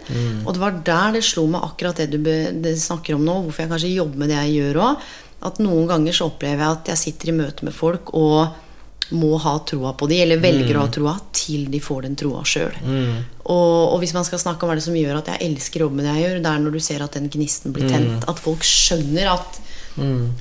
[0.47, 3.43] Og det var der det slo meg akkurat det du be, det snakker om nå,
[3.45, 5.07] hvorfor jeg kanskje jobber med det jeg gjør òg.
[5.43, 8.55] At noen ganger så opplever jeg at jeg sitter i møte med folk og
[9.13, 12.41] må ha troa på de, eller velger å ha troa til de får den troa
[12.49, 12.73] sjøl.
[13.45, 15.89] Og, og hvis man skal snakke om hva det som gjør at jeg elsker å
[15.91, 18.25] jobbe med det jeg gjør, det er når du ser at den gnisten blir tent.
[18.31, 19.61] At folk skjønner at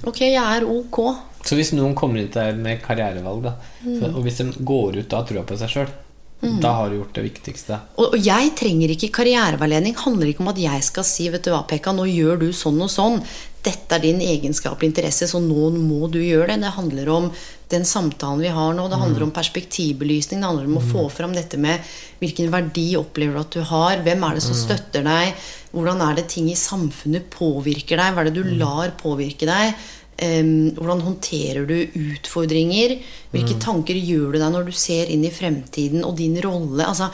[0.08, 1.02] Ok, jeg er ok.
[1.46, 4.14] Så hvis noen kommer hit der med karrierevalg, da, mm.
[4.14, 5.94] og hvis de går ut da og tror på seg sjøl,
[6.42, 7.78] da har du gjort det viktigste.
[8.02, 9.94] Og, og jeg trenger ikke karriereveiledning.
[9.98, 12.82] handler ikke om at jeg skal si vet du hva, Pekka, nå gjør du sånn
[12.82, 13.20] og sånn.
[13.62, 16.64] Dette er din egenskapelige interesse, så nå må du gjøre det.
[16.64, 17.30] Det handler om
[17.70, 18.88] den samtalen vi har nå.
[18.90, 20.42] Det handler om perspektivbelysning.
[20.42, 24.02] Det handler om å få fram dette med hvilken verdi opplever du at du har.
[24.02, 25.48] Hvem er det som støtter deg?
[25.72, 28.16] Hvordan er det ting i samfunnet påvirker deg?
[28.16, 29.78] Hva er det du lar påvirke deg?
[30.22, 31.78] Hvordan håndterer du
[32.14, 33.00] utfordringer?
[33.34, 36.86] Hvilke tanker gjør du deg når du ser inn i fremtiden og din rolle?
[36.86, 37.10] Altså,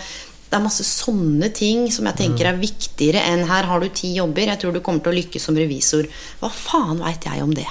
[0.47, 4.13] Det er masse sånne ting som jeg tenker er viktigere enn her har du ti
[4.15, 6.07] jobber, jeg tror du kommer til å lykkes som revisor.
[6.39, 7.65] Hva faen veit jeg om det?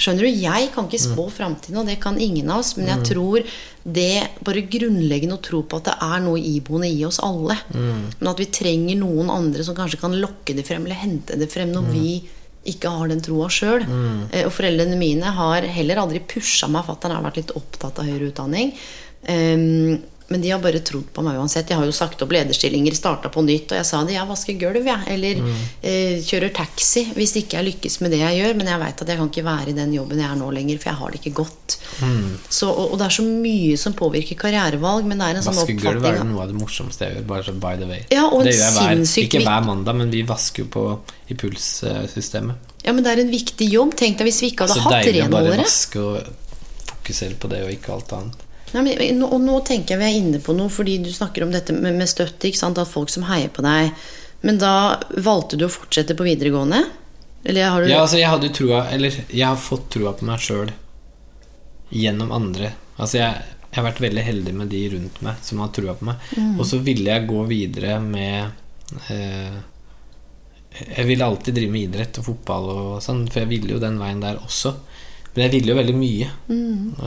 [0.00, 0.30] Skjønner du?
[0.40, 3.44] Jeg kan ikke spå framtiden, og det kan ingen av oss, men jeg tror
[3.84, 7.58] det bare grunnleggende å tro på at det er noe iboende i oss alle.
[7.76, 11.52] Men at vi trenger noen andre som kanskje kan lokke det frem, eller hente det
[11.52, 12.08] frem når vi
[12.70, 13.86] ikke har den troa sjøl.
[14.44, 16.86] Og foreldrene mine har heller aldri pusha meg.
[16.88, 18.72] Fatter'n har vært litt opptatt av høyere utdanning.
[19.28, 19.98] Ehm,
[20.28, 21.70] men de har bare trodd på meg uansett.
[21.72, 23.72] Jeg har jo sagt opp lederstillinger, starta på nytt.
[23.72, 25.06] Og jeg sa det, jeg vasker gulv, jeg.
[25.14, 25.40] Eller
[25.80, 28.58] eh, kjører taxi hvis ikke jeg lykkes med det jeg gjør.
[28.58, 30.80] Men jeg veit at jeg kan ikke være i den jobben jeg er nå lenger,
[30.82, 31.78] for jeg har det ikke godt.
[32.52, 35.56] Så, og, og det er så mye som påvirker karrierevalg, men det er en sånn
[35.58, 37.24] Vaske gulv er noe av det morsomste jeg gjør.
[37.32, 38.02] Bare så by the way.
[38.12, 40.84] Ja, og det en gjør jeg hver, ikke hver mandag, men vi vasker jo på
[41.32, 42.74] i pulssystemet.
[42.84, 43.96] Ja, men det er en viktig jobb.
[43.96, 46.28] Tenk deg hvis vi ikke hadde Så hatt deilig å bare vaske og
[46.92, 48.44] fokusere på det, og ikke alt annet.
[48.74, 51.52] Nei, men, og nå tenker jeg vi er inne på noe, fordi du snakker om
[51.54, 52.50] dette med, med støtte.
[52.52, 53.92] At folk som heier på deg.
[54.46, 54.72] Men da
[55.16, 56.84] valgte du å fortsette på videregående?
[57.44, 60.26] Eller har du Ja, altså jeg hadde jo troa Eller jeg har fått troa på
[60.26, 60.72] meg sjøl
[61.94, 62.74] gjennom andre.
[63.00, 66.08] Altså jeg, jeg har vært veldig heldig med de rundt meg som har trua på
[66.10, 66.26] meg.
[66.58, 68.50] Og så ville jeg gå videre med
[69.08, 69.54] eh,
[70.82, 73.96] Jeg ville alltid drive med idrett og fotball og sånn, for jeg ville jo den
[74.02, 74.74] veien der også.
[75.32, 76.28] Men jeg ville jo veldig mye.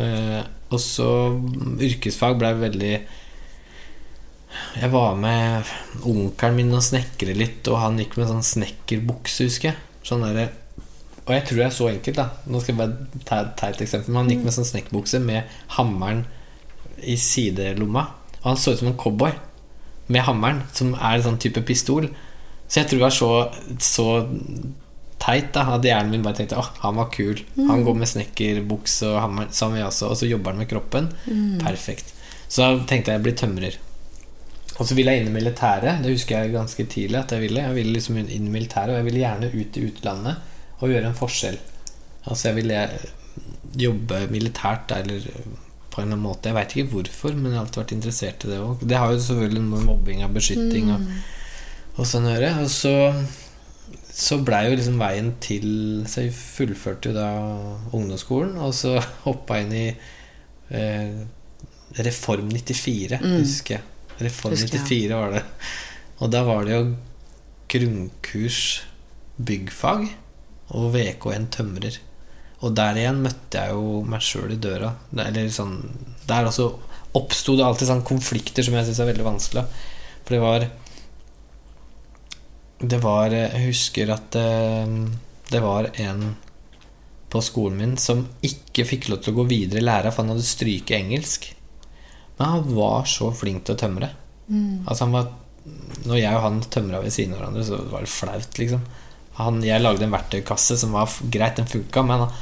[0.02, 0.42] Eh,
[0.72, 1.10] og så
[1.84, 2.94] yrkesfag ble veldig
[4.76, 5.70] Jeg var med
[6.08, 9.78] onkelen min og snekre litt, og han gikk med sånn snekkerbukse, husker jeg.
[10.08, 10.52] Sånn der,
[11.26, 12.28] Og jeg tror det er så enkelt, da.
[12.48, 14.12] Nå skal jeg bare ta et eksempel.
[14.12, 16.26] Men han gikk med sånn snekkerbukse med hammeren
[17.04, 18.08] i sidelomma.
[18.42, 19.32] Og han så ut som en cowboy
[20.12, 22.10] med hammeren, som er en sånn type pistol.
[22.68, 23.32] Så jeg tror det var så,
[23.80, 24.08] så
[25.22, 27.44] teit da at hjernen min bare tenkte at han var kul.
[27.70, 29.22] Han går med snekkerbukse og
[29.54, 31.12] sammen med jeg også, og så jobber han med kroppen.
[31.62, 32.14] Perfekt.
[32.52, 33.80] Så tenkte jeg jeg blir tømrer.
[34.80, 36.02] Og så ville jeg inn i militæret.
[36.02, 37.66] Det husker jeg ganske tidlig at jeg ville.
[37.68, 40.48] Jeg ville liksom inn i militæret, og jeg ville gjerne ut i utlandet
[40.82, 41.60] og gjøre en forskjell.
[42.26, 42.80] Altså jeg ville
[43.82, 45.28] jobbe militært eller
[45.92, 46.50] på en eller annen måte.
[46.50, 48.84] Jeg veit ikke hvorfor, men jeg har alltid vært interessert i det òg.
[48.88, 51.08] Det har jo selvfølgelig noe med mobbing og beskytting og,
[51.98, 52.52] og sånn å gjøre.
[52.64, 52.96] Og så
[54.22, 55.68] så blei jo liksom veien til
[56.10, 57.30] Så jeg fullførte jo da
[57.96, 61.24] ungdomsskolen, og så hoppa inn i eh,
[62.06, 63.88] Reform 94, husker jeg.
[64.22, 65.10] Reform Husker jeg.
[65.10, 65.42] 94 var det.
[66.22, 66.84] Og da var det jo
[67.72, 68.62] grunnkurs
[69.42, 70.06] byggfag
[70.78, 71.98] og VK1 tømrer.
[72.62, 74.94] Og der igjen møtte jeg jo meg sjøl i døra.
[75.18, 75.80] Eller sånn
[76.30, 76.68] Der også
[77.18, 79.66] oppsto det alltid sånne konflikter som jeg syns er veldig vanskelig.
[80.22, 80.68] For det var
[82.82, 84.48] Det var Jeg husker at det,
[85.52, 86.32] det var en
[87.32, 90.34] på skolen min som ikke fikk lov til å gå videre i læra, for han
[90.34, 91.46] hadde stryket engelsk.
[92.38, 94.10] Men han var så flink til å tømre.
[94.84, 95.30] Altså han var
[96.10, 98.82] Når jeg og han tømra ved siden av hverandre, så var det flaut, liksom.
[99.38, 102.34] Han, jeg lagde en verktøykasse som var greit, den funka, men han,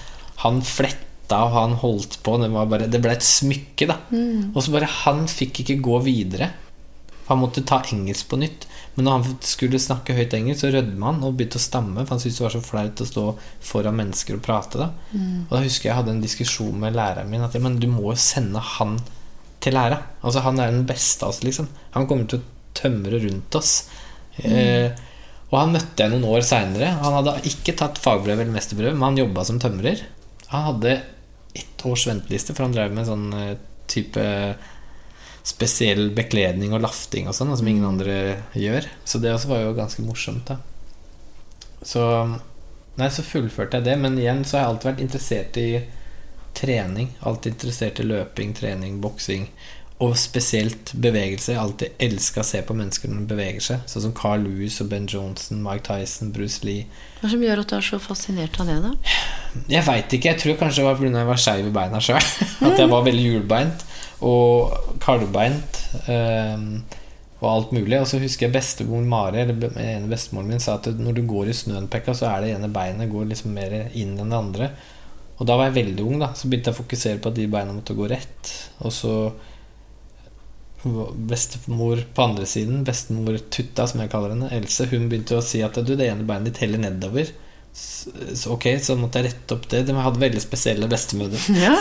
[0.45, 2.38] han fletta og han holdt på.
[2.41, 3.99] Det, bare, det ble et smykke, da.
[4.56, 6.49] Og så bare Han fikk ikke gå videre.
[7.30, 8.65] Han måtte ta engelsk på nytt.
[8.96, 12.04] Men når han skulle snakke høyt engelsk, så rødma han og begynte å stamme.
[12.04, 13.26] For han syntes det var så flaut å stå
[13.72, 14.82] foran mennesker og prate.
[14.82, 14.89] Da.
[15.46, 17.88] Og da husker jeg jeg hadde en diskusjon med læreren min at ja, men du
[17.92, 18.98] må jo sende han
[19.63, 20.02] til læra.
[20.24, 21.70] Altså Han er den beste av oss, liksom.
[21.96, 23.74] Han kommer til å tømre rundt oss.
[24.39, 24.89] Eh,
[25.50, 26.92] og han møtte jeg noen år seinere.
[27.02, 30.04] Han hadde ikke tatt fagbrev eller mesterbrev, men han jobba som tømrer.
[30.52, 31.00] Han hadde
[31.58, 33.56] ett års venteliste, for han drev med sånn eh,
[33.89, 34.26] type
[35.50, 38.20] spesiell bekledning og lafting og sånn, som ingen andre
[38.54, 38.88] gjør.
[39.08, 40.60] Så det også var jo ganske morsomt, da.
[41.86, 42.04] Så
[43.00, 45.68] Nei, så fullførte jeg det, men igjen så har jeg alltid vært interessert i
[46.58, 47.14] trening.
[47.24, 49.46] Alltid interessert i løping, trening, boksing.
[50.04, 51.54] Og spesielt bevegelse.
[51.54, 53.86] Jeg har alltid elska å se på mennesker når de beveger seg.
[53.88, 56.90] Sånn som Carl Lewis og Ben Johnson, Mike Tyson, Bruce Lee.
[57.22, 58.94] Hva som gjør at du er så fascinert av det, da?
[59.72, 60.34] Jeg veit ikke.
[60.34, 62.32] Jeg tror kanskje det var fordi jeg var skeiv i beina sjøl.
[62.68, 63.88] At jeg var veldig hjulbeint
[64.25, 65.79] og kalvbeint
[66.12, 66.71] ehm,
[67.39, 67.97] og alt mulig.
[67.99, 71.51] Og så husker jeg bestemor Mari, eller ene bestemoren min, sa at når du går
[71.51, 74.71] i snøen, Pekka, så er det ene beinet går liksom mer inn enn det andre.
[75.39, 76.34] Og da var jeg veldig ung, da.
[76.36, 78.51] Så begynte jeg å fokusere på at de beina måtte gå rett.
[78.84, 79.13] Og så
[81.29, 85.63] bestemor på andre siden, bestemor Tutta, som jeg kaller henne, Else, hun begynte å si
[85.63, 87.32] at du, det ene beinet ditt heller nedover.
[87.71, 89.86] Så, ok, så måtte jeg rette opp det.
[89.88, 91.39] De hadde veldig spesielle bestemødre.
[91.55, 91.75] Ja,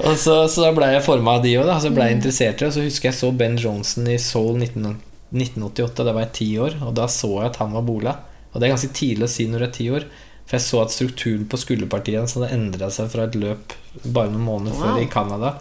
[0.00, 2.64] Og så, så da ble jeg forma av de òg, så ble jeg interessert i
[2.64, 2.68] det.
[2.70, 4.96] Og så husker jeg så Ben Johnson i Seoul 19,
[5.32, 8.16] 1988, da var jeg ti år, og da så jeg at han var bola.
[8.52, 10.08] Og det er ganske tidlig å si når du er ti år,
[10.48, 14.32] for jeg så at strukturen på skulderpartiet hans hadde endra seg fra et løp bare
[14.32, 14.82] noen måneder Wow.
[14.82, 15.52] før i Canada.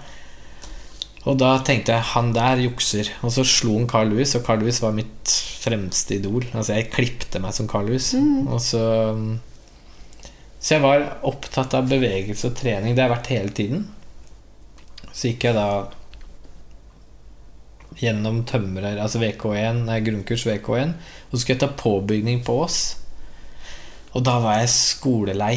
[1.30, 3.12] Og da tenkte jeg han der jukser.
[3.22, 6.48] Og så slo han Carl Louis, og Carl Louis var mitt fremste idol.
[6.58, 8.08] Altså Jeg klipte meg som Carl Louis.
[8.50, 8.82] Og så
[10.62, 12.96] Så jeg var opptatt av bevegelse og trening.
[12.96, 13.86] Det har jeg vært hele tiden.
[15.12, 15.68] Så gikk jeg da
[18.02, 20.94] gjennom tømrer, altså VK1, nei, grunnkurs VK1,
[21.28, 22.80] og så skulle jeg ta påbygning på Ås.
[24.16, 25.56] Og da var jeg skolelei.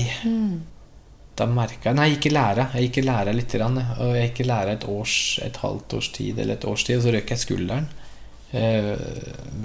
[1.34, 2.68] Da merka jeg Nei, jeg gikk i lære.
[2.76, 5.96] Jeg gikk i læra litt, Rann, og jeg gikk i lære et, års, et halvt
[5.98, 7.88] års tid eller et års tid, og så røk jeg skulderen.
[8.54, 8.92] eh,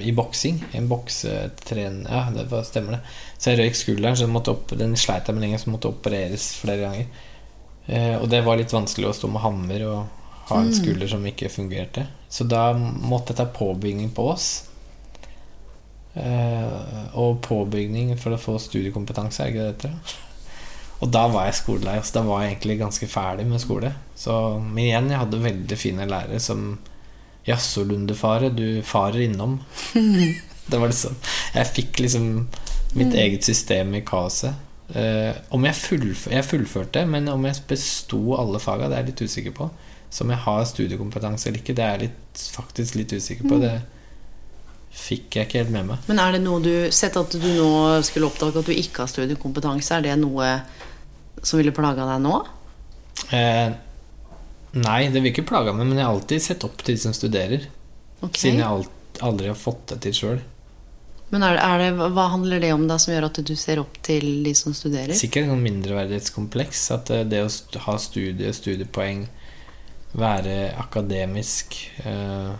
[0.02, 0.64] I boksing.
[0.74, 2.04] En boksetren...
[2.10, 3.02] Ja, det var, stemmer det.
[3.38, 5.92] Så jeg røyk skulderen, så jeg måtte opp, den sleit jeg med lenge, så måtte
[5.94, 7.28] opereres flere ganger.
[7.90, 10.00] Eh, og det var litt vanskelig å stå med hammer og
[10.50, 12.06] ha en skulder som ikke fungerte.
[12.30, 14.50] Så da måtte jeg ta påbygging på oss.
[16.14, 20.18] Eh, og påbygning for å få studiekompetanse, er ikke det det heter?
[21.00, 21.98] Og da var jeg skolelei.
[22.04, 23.94] Så da var jeg egentlig ganske ferdig med skole.
[24.20, 26.74] Så, men igjen, jeg hadde veldig fine lærere som
[27.48, 29.62] Jaså, Lundefare, du farer innom.
[30.70, 31.16] det var liksom
[31.56, 32.28] Jeg fikk liksom
[32.98, 34.69] mitt eget system i kaoset.
[34.90, 39.12] Eh, om jeg, fullf jeg fullførte, men om jeg besto alle faga, det er jeg
[39.12, 39.70] litt usikker på.
[40.10, 43.60] Så om jeg har studiekompetanse eller ikke, det er jeg litt, faktisk litt usikker på.
[43.62, 43.76] Det
[45.00, 46.08] fikk jeg ikke helt med meg.
[46.10, 49.12] Men er det noe du Sett at du nå skulle oppdage at du ikke har
[49.12, 50.56] studiekompetanse, er det noe
[51.44, 52.40] som ville plaga deg nå?
[53.30, 53.70] Uh,
[54.82, 57.14] nei, det vil ikke plage meg, men jeg har alltid sett opp til de som
[57.16, 57.70] studerer.
[58.20, 58.48] Okay.
[58.48, 58.90] Siden jeg
[59.24, 60.42] aldri har fått det til sjøl.
[61.32, 63.80] Men er det, er det, hva handler det om da som gjør at du ser
[63.84, 65.14] opp til de som studerer?
[65.14, 66.88] Sikkert noen mindreverdighetskompleks.
[66.96, 67.50] At eh, det å
[67.86, 69.28] ha studie, studiepoeng,
[70.18, 72.54] være akademisk eh,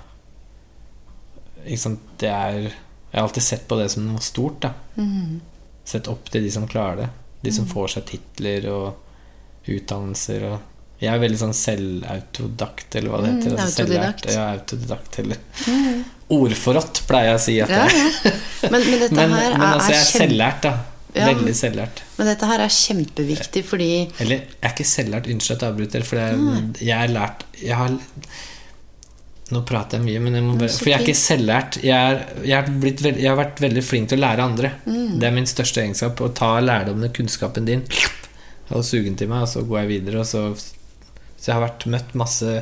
[1.66, 4.60] liksom, Det er Jeg har alltid sett på det som noe stort.
[4.68, 5.40] da Mhm.
[5.90, 7.10] Sett opp til de som klarer det.
[7.42, 8.94] De som får seg titler og
[9.66, 10.44] utdannelser.
[10.52, 13.56] Og jeg er veldig sånn selvautodakt, eller hva det heter.
[13.56, 14.22] Mm, altså autodidakt.
[14.22, 14.36] selvlært.
[14.36, 15.38] Ja, autodidakt, eller
[16.30, 18.34] Ordforrådt, pleier jeg å si at Ja, det ja.
[18.70, 20.76] Men, men dette Men, her men altså, jeg er selvlært, da.
[21.10, 21.26] Ja.
[21.26, 22.04] Veldig selvlært.
[22.20, 23.90] men dette her er kjempeviktig, fordi
[24.22, 27.80] Eller jeg er ikke selvlært, unnskyld at jeg avbryter, for jeg, jeg er lært Jeg
[27.80, 27.96] har
[29.50, 31.80] Nå prater jeg mye, men jeg må bare For jeg er ikke selvlært.
[31.82, 34.70] Jeg, er, jeg, er blitt jeg har vært veldig flink til å lære andre.
[34.86, 35.16] Mm.
[35.18, 36.22] Det er min største egenskap.
[36.22, 37.82] Å ta lærdommen, kunnskapen din,
[38.70, 40.22] og suge den til meg, og så går jeg videre.
[40.22, 40.44] Og så,
[41.34, 42.54] så jeg har vært møtt masse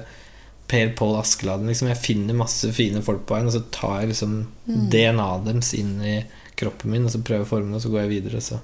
[0.68, 1.68] Per Pål Askeladden.
[1.72, 1.88] Liksom.
[1.88, 4.90] Jeg finner masse fine folk på veien, og så tar jeg liksom Mm.
[4.92, 6.26] DNA-et deres inn i
[6.60, 8.42] kroppen min, og så prøver jeg å forme det, og så går jeg videre.
[8.42, 8.60] Så.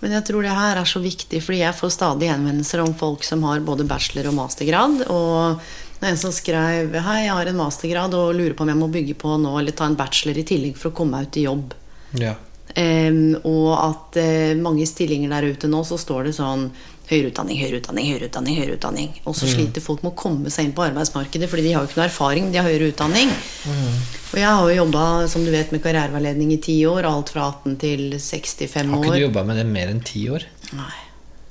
[0.00, 3.22] Men jeg tror det her er så viktig, fordi jeg får stadig henvendelser om folk
[3.24, 5.04] som har både bachelor- og mastergrad.
[5.08, 5.60] Og
[6.00, 8.80] det er en som skrev Hei, jeg har en mastergrad og lurer på om jeg
[8.82, 11.38] må bygge på nå, eller ta en bachelor i tillegg for å komme meg ut
[11.40, 11.72] i jobb.
[12.18, 12.34] Ja.
[12.74, 16.72] Um, og at uh, mange stillinger der ute nå, så står det sånn
[17.10, 18.56] høyere utdanning, høyere utdanning, høyere utdanning.
[18.60, 21.72] høyere utdanning Og så sliter folk med å komme seg inn på arbeidsmarkedet, fordi de
[21.76, 23.32] har jo ikke noe erfaring, de har høyere utdanning.
[24.32, 27.48] Og jeg har jo jobba som du vet, med karriereveiledning i ti år, alt fra
[27.52, 28.94] 18 til 65 år.
[28.94, 30.46] Har ikke du jobba med det mer enn ti år?
[30.72, 30.94] Nei.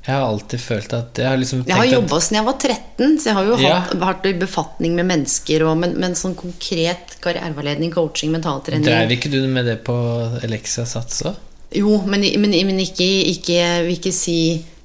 [0.03, 3.29] Jeg har alltid følt at Jeg har liksom har jobba siden jeg var 13, så
[3.29, 3.77] jeg har jo Ja.
[3.79, 5.63] hatt, vært i befatning med mennesker.
[5.63, 9.95] Og, men, men sånn konkret karriereveiledning, coaching, mentaltrening Dreiv ikke du med det på
[10.43, 11.39] Elexia Sats òg?
[11.73, 14.35] Jo, men, men, men ikke, ikke vil ikke si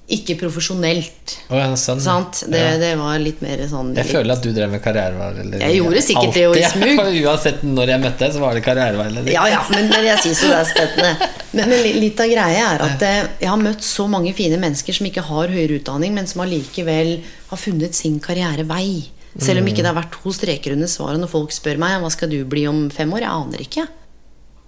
[0.08, 1.34] ikke profesjonelt.
[1.52, 2.00] Oh, ja, sånn.
[2.00, 2.40] Sant?
[2.48, 2.76] Det, ja.
[2.80, 5.60] det var litt mer sånn Jeg føler at du drev med karriereveileder.
[5.66, 7.02] Jeg gjorde sikkert det jo i smug.
[7.28, 9.32] Uansett når jeg møtte deg, så var det karriereveileder.
[9.34, 11.28] Ja, ja, men, men jeg syns jo det er spennende.
[11.52, 14.96] Men, men litt av greia er at eh, jeg har møtt så mange fine mennesker
[14.96, 17.14] som ikke har høyere utdanning, men som allikevel
[17.52, 18.90] har funnet sin karrierevei.
[19.38, 22.10] Selv om ikke det har vært to streker under svaret når folk spør meg hva
[22.10, 23.26] skal du bli om fem år.
[23.26, 23.84] Jeg aner ikke.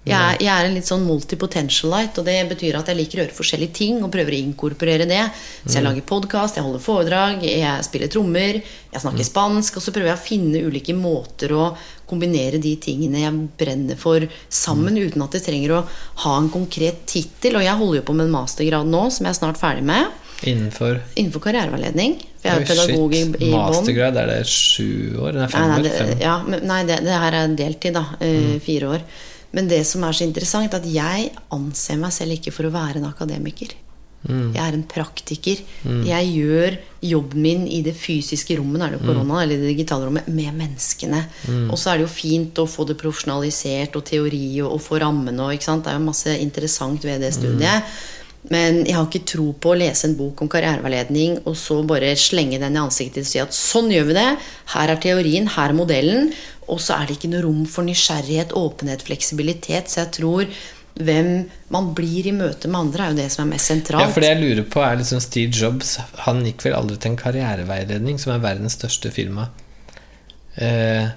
[0.09, 3.25] Jeg er, jeg er en litt sånn multipotentialite, og det betyr at jeg liker å
[3.27, 5.23] gjøre forskjellige ting og prøver å inkorporere det.
[5.67, 9.93] Så jeg lager podkast, jeg holder foredrag, jeg spiller trommer, jeg snakker spansk, og så
[9.93, 11.67] prøver jeg å finne ulike måter å
[12.11, 15.85] kombinere de tingene jeg brenner for, sammen, uten at det trenger å
[16.25, 17.61] ha en konkret tittel.
[17.61, 20.09] Og jeg holder jo på med en mastergrad nå, som jeg er snart ferdig med,
[20.41, 22.15] Innenfor innenfor karriereveiledning.
[22.41, 23.49] For jeg er Oi, pedagog i, i.
[23.53, 25.37] Mastergrad, er det sju år?
[25.37, 25.83] Nei, fem Nei, nei, år?
[25.85, 26.13] det, Fem.
[26.25, 28.07] ja, men, nei det, det her er deltid, da.
[28.25, 29.05] eh, Fire år.
[29.57, 33.01] Men det som er så interessant, at jeg anser meg selv ikke for å være
[33.01, 33.75] en akademiker.
[34.29, 35.63] Jeg er en praktiker.
[36.05, 36.75] Jeg gjør
[37.09, 39.43] jobben min i det fysiske rommet, er det korona, mm.
[39.43, 41.23] eller det digitale rommet, med menneskene.
[41.73, 45.01] Og så er det jo fint å få det profesjonalisert, og teori, og, og få
[45.01, 45.49] rammene?
[45.57, 47.89] Det er jo masse interessant ved det studiet.
[48.49, 52.15] Men jeg har ikke tro på å lese en bok om karriereveiledning og så bare
[52.17, 54.31] slenge den i ansiktet og si at sånn gjør vi det.
[54.73, 56.31] Her er teorien, her er modellen.
[56.71, 59.91] Og så er det ikke noe rom for nysgjerrighet, åpenhet, fleksibilitet.
[59.91, 60.53] Så jeg tror
[61.01, 61.29] hvem
[61.73, 64.03] man blir i møte med andre, er jo det som er mest sentralt.
[64.05, 65.95] Ja, for det jeg lurer på, er liksom Steve Jobs.
[66.27, 69.49] Han gikk vel aldri til en karriereveiledning, som er verdens største firma.
[70.61, 71.09] eh,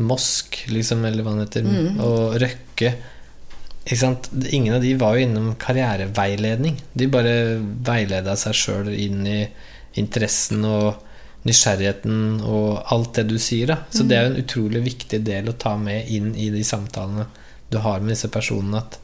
[0.00, 1.66] Mosk, liksom, eller hva han heter,
[2.04, 2.92] og Røkke.
[3.86, 4.28] Ikke sant?
[4.54, 6.76] Ingen av de var jo innom karriereveiledning.
[6.94, 7.32] De bare
[7.86, 9.40] veileda seg sjøl inn i
[9.98, 11.00] interessen og
[11.48, 13.72] nysgjerrigheten og alt det du sier.
[13.72, 13.76] Da.
[13.90, 17.26] Så det er jo en utrolig viktig del å ta med inn i de samtalene
[17.70, 18.82] du har med disse personene.
[18.82, 18.98] At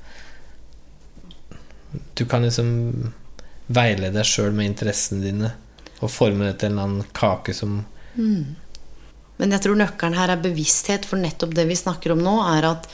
[2.18, 2.68] du kan liksom
[3.66, 5.52] veilede deg sjøl med interessene dine
[5.96, 7.78] og forme det til en annen kake som
[8.16, 12.68] Men jeg tror nøkkelen her er bevissthet, for nettopp det vi snakker om nå, er
[12.70, 12.88] at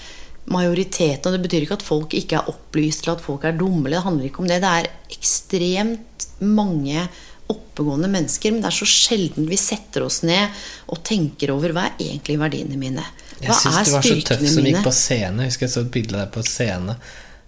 [0.51, 3.91] majoriteten Og det betyr ikke at folk ikke er opplyst eller at folk er dumme.
[3.93, 4.59] Det handler ikke om det.
[4.65, 7.05] Det er ekstremt mange
[7.53, 11.89] oppegående mennesker, men det er så sjelden vi setter oss ned og tenker over hva
[11.91, 13.05] er egentlig verdiene mine.
[13.39, 15.45] Jeg Hva syns er du var så tøff som gikk på scene.
[15.45, 16.97] Jeg husker jeg så et bilde av deg på scene.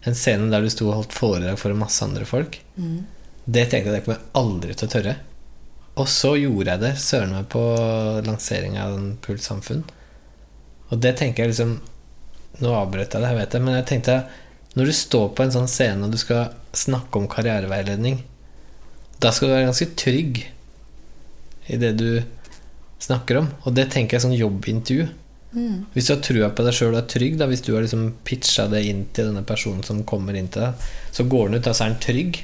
[0.05, 2.59] En scene der du sto og holdt foredrag for masse andre folk.
[2.77, 2.99] Mm.
[3.45, 5.17] Det tenkte jeg det kommer jeg aldri til å tørre.
[6.03, 7.63] Og så gjorde jeg det søren meg på
[8.27, 9.85] lanseringa av den Puls Samfunn.
[10.91, 11.79] Og det tenker jeg liksom
[12.63, 14.13] Nå avbrøt jeg det, jeg vet det, men jeg tenkte
[14.79, 18.21] når du står på en sånn scene og du skal snakke om karriereveiledning,
[19.25, 20.45] da skal du være ganske trygg
[21.73, 22.09] i det du
[23.03, 23.51] snakker om.
[23.65, 25.07] Og det tenker jeg sånn jobbintervju.
[25.95, 28.09] Hvis du har trua på deg sjøl og er trygg, da, hvis du har liksom
[28.27, 31.67] pitcha det inn til denne personen som kommer inn til deg, så går den ut,
[31.67, 32.41] da så er den trygg.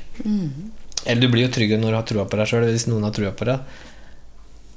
[1.04, 3.14] Eller du blir jo tryggere når du har trua på deg sjøl, hvis noen har
[3.16, 3.78] trua på deg.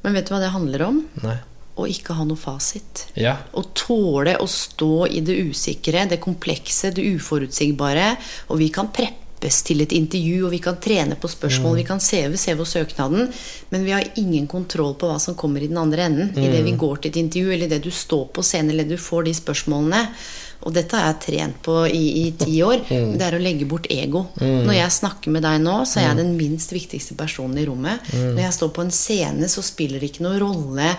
[0.03, 1.01] Men vet du hva det handler om?
[1.23, 1.37] Nei.
[1.73, 3.07] Å ikke ha noe fasit.
[3.17, 3.37] Ja.
[3.53, 8.11] Å tåle å stå i det usikre, det komplekse, det uforutsigbare.
[8.53, 8.91] Og vi kan
[9.43, 13.31] preppes til et intervju, og vi kan trene på spørsmål, vi kan CV og søknaden,
[13.69, 16.31] men vi har ingen kontroll på hva som kommer i den andre enden.
[16.37, 19.27] Idet vi går til et intervju, eller idet du står på scenen, eller du får
[19.27, 20.07] de spørsmålene.
[20.63, 22.85] Og dette har jeg trent på i, i ti år.
[22.87, 24.29] Det er å legge bort ego.
[24.39, 27.99] Når jeg snakker med deg nå, så er jeg den minst viktigste personen i rommet.
[28.13, 30.93] Når jeg står på en scene, så spiller det ikke noen rolle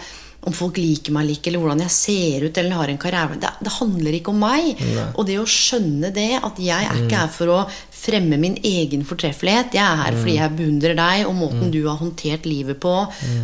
[0.44, 3.38] om folk liker meg like, eller hvordan jeg ser ut eller har en karriere.
[3.40, 4.82] Det, det handler ikke om meg.
[5.16, 7.58] Og det å skjønne det, at jeg er ikke her for å
[8.04, 9.72] fremme min egen fortreffelighet.
[9.78, 12.92] Jeg er her fordi jeg beundrer deg og måten du har håndtert livet på,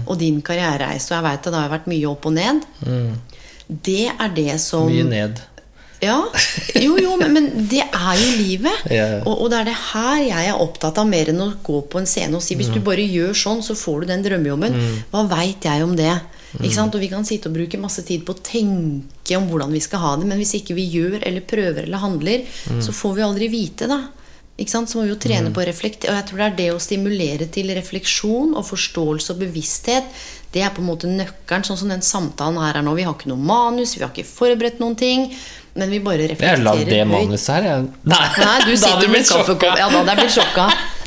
[0.06, 1.08] og din karrierereise.
[1.14, 2.66] Og jeg veit at det har vært mye opp og ned.
[3.70, 5.40] Det er det som Mye ned.
[6.02, 6.16] ja,
[6.80, 8.84] jo, jo, men, men det er jo livet.
[8.98, 9.06] Ja.
[9.24, 12.00] Og, og det er det her jeg er opptatt av, mer enn å gå på
[12.00, 12.76] en scene og si hvis Mm.
[12.76, 14.76] du bare gjør sånn, så får du den drømmejobben.
[15.12, 16.12] Hva veit jeg om det?
[16.58, 16.64] Mm.
[16.64, 16.94] Ikke sant?
[16.94, 20.00] Og vi kan sitte og bruke masse tid på å tenke om hvordan vi skal
[20.02, 22.80] ha det, men hvis ikke vi gjør eller prøver eller handler, Mm.
[22.82, 24.00] så får vi aldri vite, da.
[24.60, 24.90] Ikke sant?
[24.90, 26.10] Så må vi jo trene på å reflektere.
[26.12, 30.04] Og jeg tror det er det å stimulere til refleksjon og forståelse og bevissthet.
[30.52, 31.64] Det er på en måte nøkkelen.
[31.64, 32.92] Sånn som den samtalen her er nå.
[32.94, 35.30] Vi har ikke noe manus, vi har ikke forberedt noen ting.
[35.74, 37.28] Men vi bare Jeg har lagd reflekterer det høyt.
[37.30, 37.88] manuset her, jeg.
[38.04, 39.78] Nei, Nei, du sitter med kaffekopp.
[39.78, 40.68] Ja, da hadde jeg blitt sjokka.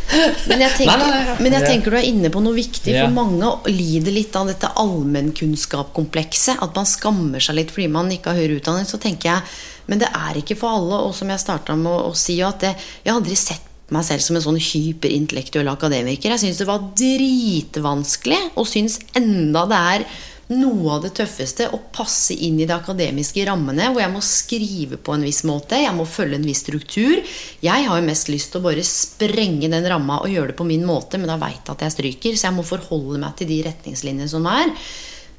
[0.50, 1.36] Men jeg tenker, Nei, nei, nei.
[1.42, 3.06] men jeg tenker du er inne på noe viktig, Ja.
[3.08, 6.62] for mange lider litt av dette allmennkunnskapskomplekset.
[6.62, 8.86] At man skammer seg litt fordi man ikke har høyere utdanning.
[8.90, 9.42] Så tenker jeg,
[9.86, 10.96] Men det er ikke for alle.
[11.08, 12.70] Og som jeg starta med å, å si, at det,
[13.04, 13.60] jeg har aldri sett
[13.92, 16.32] meg selv som en sånn hyperintellektuell akademiker.
[16.32, 20.06] Jeg syns det var dritvanskelig, og syns enda det er
[20.54, 25.00] noe av det tøffeste å passe inn i de akademiske rammene, hvor jeg må skrive
[25.02, 27.20] på en viss måte, jeg må følge en viss struktur.
[27.64, 30.68] Jeg har jo mest lyst til å bare sprenge den ramma og gjøre det på
[30.70, 33.52] min måte, men da veit jeg at jeg stryker, så jeg må forholde meg til
[33.52, 34.72] de retningslinjene som er.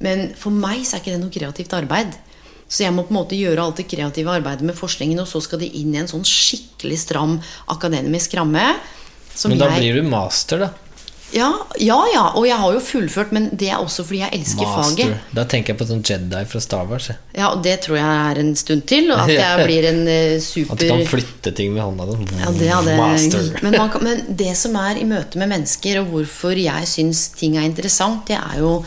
[0.05, 2.15] Men for meg så er ikke det noe kreativt arbeid.
[2.67, 5.41] Så jeg må på en måte gjøre alt det kreative arbeidet med forskningen, og så
[5.43, 7.37] skal det inn i en sånn skikkelig stram
[7.71, 8.73] akademisk ramme.
[9.45, 10.69] Men da jeg- blir du master, da.
[11.33, 11.49] Ja,
[11.81, 15.31] ja, ja, og jeg har jo fullført, men det er også fordi jeg elsker faget.
[15.35, 17.09] Da tenker jeg på sånn Jedi fra Star Wars.
[17.09, 17.17] jeg.
[17.33, 20.37] Ja, og det tror jeg er en stund til, og at jeg blir en uh,
[20.43, 22.07] super At du kan flytte ting med hånda.
[22.39, 23.49] Ja, det hadde Master.
[23.65, 27.27] men, man kan, men det som er i møte med mennesker, og hvorfor jeg syns
[27.35, 28.77] ting er interessant, det er jo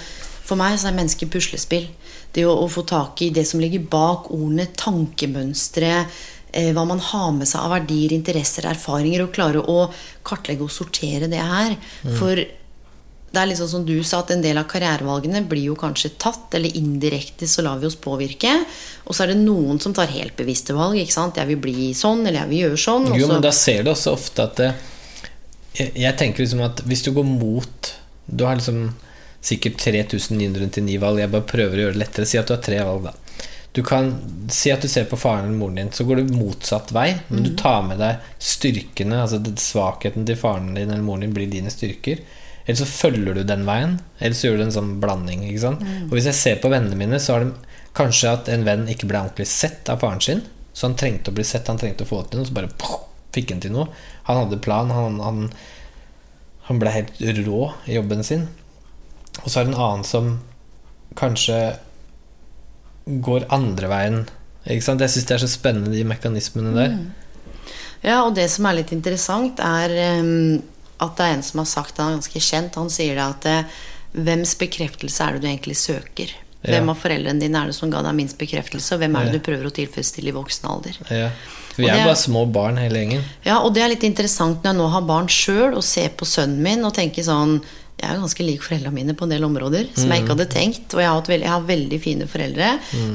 [0.49, 1.91] For meg så er mennesker puslespill.
[2.32, 5.91] Det å, å få tak i det som ligger bak ordene, tankemønstre,
[6.49, 9.88] hva man har med seg av verdier, interesser, erfaringer, og klare å
[10.26, 11.76] kartlegge og sortere det her.
[12.16, 12.40] For
[13.28, 16.55] det er liksom som du sa, at en del av karrierevalgene blir jo kanskje tatt,
[16.57, 18.55] eller indirekte så lar vi oss påvirke.
[19.05, 20.96] Og så er det noen som tar helt bevisste valg.
[20.96, 21.36] ikke sant?
[21.36, 23.11] Jeg vil bli sånn, eller jeg vil gjøre sånn.
[23.20, 24.70] Jo, men da ser du også ofte at det,
[25.76, 27.92] jeg, jeg tenker liksom at hvis du går mot
[28.26, 28.88] Du har liksom
[29.44, 31.20] sikkert 3999 valg.
[31.22, 32.28] Jeg bare prøver å gjøre det lettere.
[32.28, 33.27] Si at du har tre valg, da.
[33.78, 34.10] Du kan
[34.50, 37.44] Si at du ser på faren eller moren din, så går du motsatt vei, men
[37.44, 41.70] du tar med deg styrkene, altså svakheten til faren din eller moren din blir dine
[41.70, 42.22] styrker.
[42.64, 45.44] Eller så følger du den veien, eller så gjør du en sånn blanding.
[45.60, 45.84] Sant?
[46.08, 49.08] Og hvis jeg ser på vennene mine, så har de kanskje at en venn ikke
[49.10, 50.42] ble ordentlig sett av faren sin.
[50.72, 53.04] Så han trengte å bli sett, han trengte å få til noe, så bare poff,
[53.36, 53.88] fikk han til noe.
[54.28, 55.44] Han hadde plan, han, han,
[56.68, 58.48] han ble helt rå i jobben sin.
[59.42, 60.32] Og så er det en annen som
[61.18, 61.58] kanskje
[63.24, 64.18] går andre veien.
[64.68, 65.00] Ikke sant?
[65.04, 66.96] Jeg syns det er så spennende, de mekanismene der.
[68.04, 70.59] Ja, og det som er litt interessant, er um,
[71.02, 73.24] at det er en som har sagt det, han er ganske kjent, han sier det
[73.24, 73.78] at eh,
[74.18, 76.30] Hvems bekreftelse er det du egentlig søker?
[76.64, 79.34] Hvem av foreldrene dine er det som ga deg minst bekreftelse, og hvem er det
[79.34, 79.38] Ja.
[79.38, 80.96] du prøver å tilfredsstille i voksen alder?
[81.12, 81.28] Ja.
[81.76, 83.22] Vi er, er bare små barn, hele gjengen.
[83.44, 86.26] Ja, og det er litt interessant når jeg nå har barn sjøl, og ser på
[86.26, 87.61] sønnen min og tenker sånn
[87.99, 90.94] Jeg er ganske lik foreldrene mine på en del områder som jeg ikke hadde tenkt.
[90.94, 92.68] Og jeg har, veldig, jeg har veldig fine foreldre,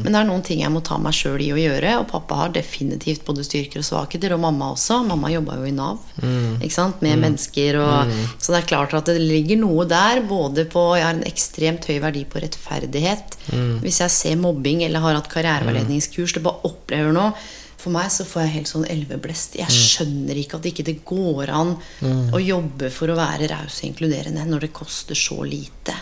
[0.04, 1.94] men det er noen ting jeg må ta meg sjøl i å gjøre.
[2.02, 5.00] Og pappa har definitivt både styrker og svakheter, og mamma også.
[5.08, 6.04] Mamma jobba jo i Nav
[6.60, 7.00] ikke sant?
[7.06, 7.80] med mennesker.
[7.80, 11.28] Og, Så det er klart at det ligger noe der, både på Jeg har en
[11.32, 13.40] ekstremt høy verdi på rettferdighet.
[13.84, 17.32] Hvis jeg ser mobbing eller har hatt karriereveiledningskurs, det bare opplever noe
[17.84, 19.58] for meg så får jeg helt sånn elveblest.
[19.60, 21.76] Jeg skjønner ikke at ikke det går an
[22.34, 25.96] å jobbe for å være raus og inkluderende når det koster så lite.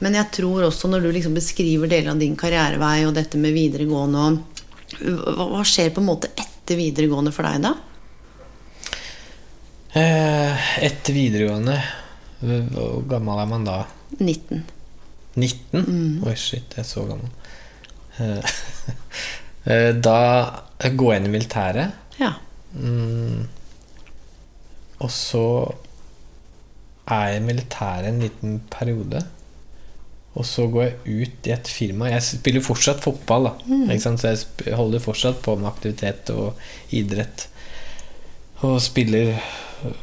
[0.00, 3.52] Men jeg tror også når du liksom beskriver deler av din karrierevei og dette med
[3.56, 4.24] videregående
[5.02, 7.72] hva, hva skjer på en måte etter videregående for deg, da?
[9.92, 11.74] Eh, Etter videregående
[12.40, 13.74] Hvor gammel er man da?
[14.18, 14.62] 19.
[15.36, 15.82] 19?
[15.84, 16.22] Mm.
[16.28, 17.28] Oi, shit, jeg er så gammel.
[19.64, 20.18] Eh, Da
[20.82, 21.92] går jeg inn i militæret.
[22.18, 22.32] Ja.
[22.74, 23.46] Mm.
[25.02, 25.44] Og så
[27.10, 29.22] er jeg i militæret en liten periode.
[30.34, 32.08] Og så går jeg ut i et firma.
[32.08, 33.98] Jeg spiller fortsatt fotball, da.
[34.00, 34.22] Sant?
[34.22, 34.32] Så
[34.64, 36.54] jeg holder fortsatt på med aktivitet og
[36.96, 37.48] idrett.
[38.64, 39.34] Og spiller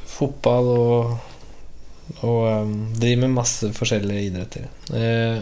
[0.06, 1.18] fotball og,
[2.28, 4.68] og um, driver med masse forskjellige idretter.
[4.94, 5.40] Eh,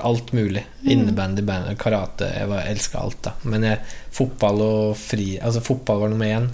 [0.00, 0.64] alt mulig.
[0.84, 2.28] Innebandy, band, karate.
[2.34, 3.32] Jeg var- elska alt, da.
[3.42, 3.78] Men jeg,
[4.10, 6.50] fotball og fri Altså fotball var nummer én.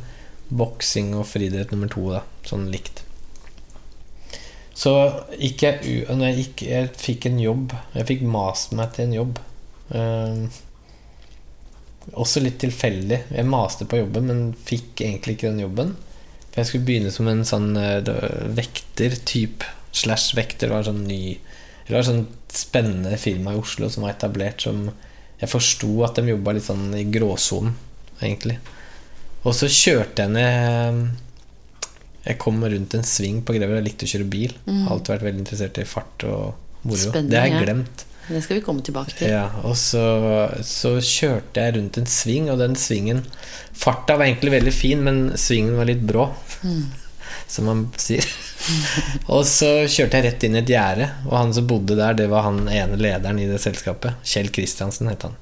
[0.49, 2.23] Boksing og friidrett nummer to, da.
[2.45, 3.03] Sånn likt.
[4.79, 4.93] Så
[5.39, 6.15] gikk jeg u...
[6.15, 9.41] Når jeg, gikk, jeg fikk en jobb Jeg fikk mast meg til en jobb.
[9.91, 10.45] Eh,
[12.15, 13.25] også litt tilfeldig.
[13.35, 15.97] Jeg maste på jobben, men fikk egentlig ikke den jobben.
[16.49, 18.13] For jeg skulle begynne som en sånn eh,
[18.57, 19.67] vekter-type.
[19.99, 21.23] Slash vekter var en sånn ny
[21.89, 24.91] Det var sånn spennende firma i Oslo som var etablert som
[25.39, 27.77] Jeg forsto at de jobba litt sånn i gråsonen,
[28.19, 28.59] egentlig.
[29.47, 31.05] Og så kjørte jeg ned
[32.27, 33.79] Jeg kom rundt en sving på Grever.
[33.79, 34.57] Jeg likte å kjøre bil.
[34.67, 37.15] Har alltid vært veldig interessert i fart og moro.
[37.15, 37.65] Det har jeg ja.
[37.65, 38.05] glemt.
[38.29, 39.31] Det skal vi komme tilbake til.
[39.33, 40.03] Ja, og så,
[40.67, 43.23] så kjørte jeg rundt en sving, og den svingen
[43.79, 46.27] Farta var egentlig veldig fin, men svingen var litt brå,
[47.49, 48.25] som man sier.
[49.35, 52.29] og så kjørte jeg rett inn i et gjerde, og han som bodde der, det
[52.33, 54.21] var han ene lederen i det selskapet.
[54.27, 55.39] Kjell Kristiansen het han.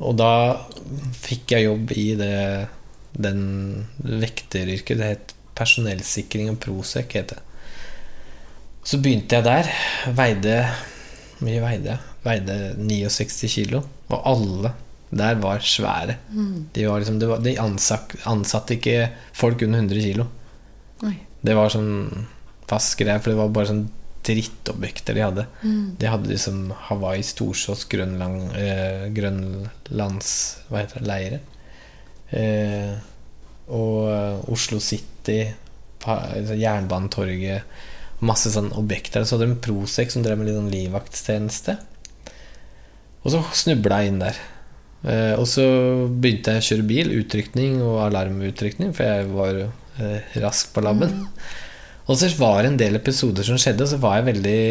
[0.00, 0.32] Og da
[1.20, 2.36] fikk jeg jobb i det
[3.20, 4.98] den vekteryrket.
[4.98, 7.16] Det het personellsikring og Prosec.
[8.84, 9.72] Så begynte jeg der.
[10.16, 10.54] Veide
[11.44, 12.06] mye veide jeg?
[12.24, 13.82] Veide 69 kilo.
[14.10, 14.72] Og alle
[15.10, 16.16] der var svære.
[16.74, 20.26] De, var liksom, var, de ansatte, ansatte ikke folk under 100 kilo.
[21.06, 21.16] Oi.
[21.42, 22.28] Det var sånn
[22.70, 23.86] fast greie, for det var bare sånn
[24.26, 25.46] drittobjekter de hadde.
[25.98, 30.32] De hadde liksom Hawaii, Storsås, Grønland, eh, Grønlands
[30.68, 31.08] Hva heter det?
[31.08, 31.40] Leire.
[32.30, 32.92] Eh,
[33.74, 35.40] og eh, Oslo City,
[36.04, 37.88] altså Jernbanetorget
[38.20, 39.24] Masse sånne objekter.
[39.24, 41.78] Så hadde de Prosec som drev med litt sånn livvaktstjeneste.
[43.24, 44.40] Og så snubla jeg inn der.
[45.00, 45.64] Eh, og så
[46.10, 51.22] begynte jeg å kjøre bil, utrykning og alarmutrykning, for jeg var eh, rask på labben.
[52.10, 54.62] Og så var det en del episoder som skjedde, og så var jeg veldig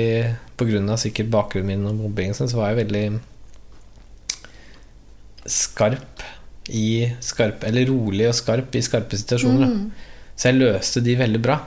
[0.59, 3.03] På grunn av sikkert bakgrunnen min og mobbing, sånn, så var jeg veldig
[5.47, 6.25] skarp
[6.75, 9.71] i skarp Eller rolig og skarp i skarpe situasjoner.
[9.71, 10.35] Mm.
[10.35, 11.61] Så jeg løste de veldig bra.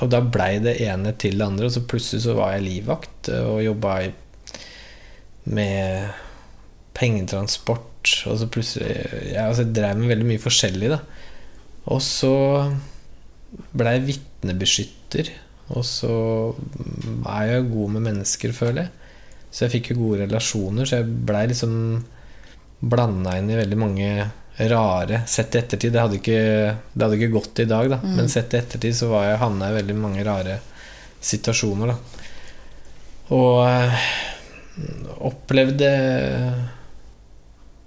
[0.00, 3.30] Og da blei det ene til det andre, og så plutselig så var jeg livvakt
[3.44, 3.94] og jobba
[5.54, 6.18] med
[6.98, 7.91] pengetransport.
[8.30, 11.00] Og så plutselig Jeg, altså, jeg drev med veldig mye forskjellig, da.
[11.92, 12.34] Og så
[13.76, 15.30] ble jeg vitnebeskytter.
[15.72, 16.12] Og så
[17.30, 18.92] er jeg god med mennesker, føler jeg.
[19.52, 21.74] Så jeg fikk jo gode relasjoner, så jeg blei liksom
[22.82, 24.08] blanda inn i veldig mange
[24.68, 26.40] rare Sett i ettertid, det hadde ikke,
[26.92, 27.98] det hadde ikke gått i dag, da.
[28.04, 30.58] Men sett i ettertid så var jeg havna i veldig mange rare
[31.22, 32.28] situasjoner, da.
[33.32, 34.06] Og eh,
[35.24, 35.90] opplevde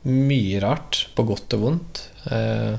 [0.06, 2.04] mye rart, på godt og vondt.
[2.32, 2.76] Eh,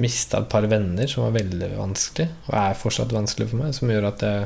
[0.00, 3.90] Mista et par venner som var veldig vanskelig, og er fortsatt vanskelig for meg, som
[3.90, 4.44] gjør at jeg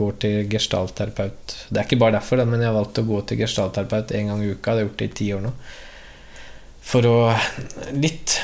[0.00, 1.56] går til gestaltterapeut.
[1.68, 4.44] Det er ikke bare derfor, men jeg har valgt å gå til gestaltterapeut en gang
[4.44, 4.72] i uka.
[4.72, 5.52] Det har jeg gjort det i ti år nå.
[6.82, 7.16] For å
[8.00, 8.38] litt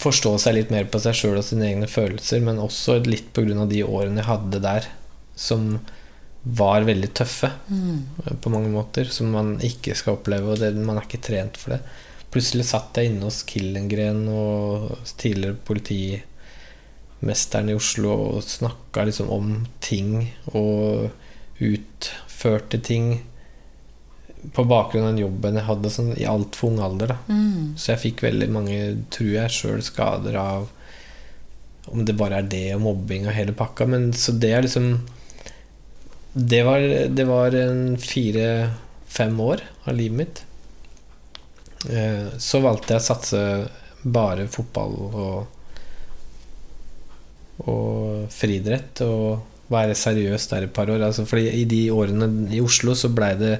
[0.00, 3.68] forstå seg litt mer på seg sjøl og sine egne følelser, men også litt av
[3.70, 4.88] de årene jeg hadde der,
[5.34, 5.80] som
[6.44, 7.98] var veldig tøffe mm.
[8.44, 11.70] på mange måter, som man ikke skal oppleve, og det, man er ikke trent for
[11.74, 11.80] det.
[12.34, 19.66] Plutselig satt jeg inne hos Killengren og tidligere politimesteren i Oslo og snakka liksom om
[19.84, 20.10] ting
[20.52, 21.10] og
[21.62, 23.04] utførte ting
[24.52, 27.08] på bakgrunn av den jobben jeg hadde sånn, i altfor ung alder.
[27.14, 27.18] Da.
[27.80, 28.78] Så jeg fikk veldig mange,
[29.14, 30.62] tror jeg sjøl, skader av
[31.92, 33.86] om det bare er det og mobbing og hele pakka.
[33.88, 34.98] Men så det er liksom
[36.34, 36.80] Det var,
[37.14, 40.44] det var en fire-fem år av livet mitt.
[41.90, 43.42] Eh, Så valgte jeg å satse
[44.04, 45.50] bare fotball og
[47.64, 51.04] og friidrett og være seriøs der et par år.
[51.06, 53.52] Altså, fordi i de årene i Oslo så blei det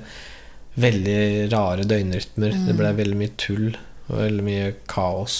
[0.83, 2.57] veldig rare døgnrytmer.
[2.66, 3.68] Det blei veldig mye tull
[4.09, 5.37] og veldig mye kaos.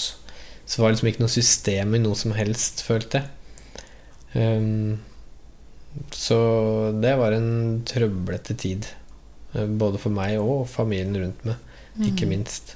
[0.65, 3.27] Så det var liksom ikke noe system i noe som helst, følte jeg.
[4.35, 4.95] Um,
[6.11, 6.37] så
[7.01, 8.87] det var en trøblete tid.
[9.53, 11.55] eh, Både for meg og familien rundt meg,
[12.03, 12.75] ikke minst.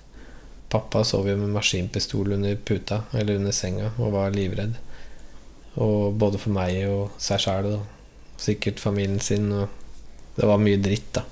[0.69, 4.75] Pappa sov jo med maskinpistol under puta, eller under senga, og var livredd.
[5.81, 9.51] Og både for meg og seg sjæl, og sikkert familien sin.
[9.51, 9.67] Og
[10.37, 11.23] det var mye dritt, da.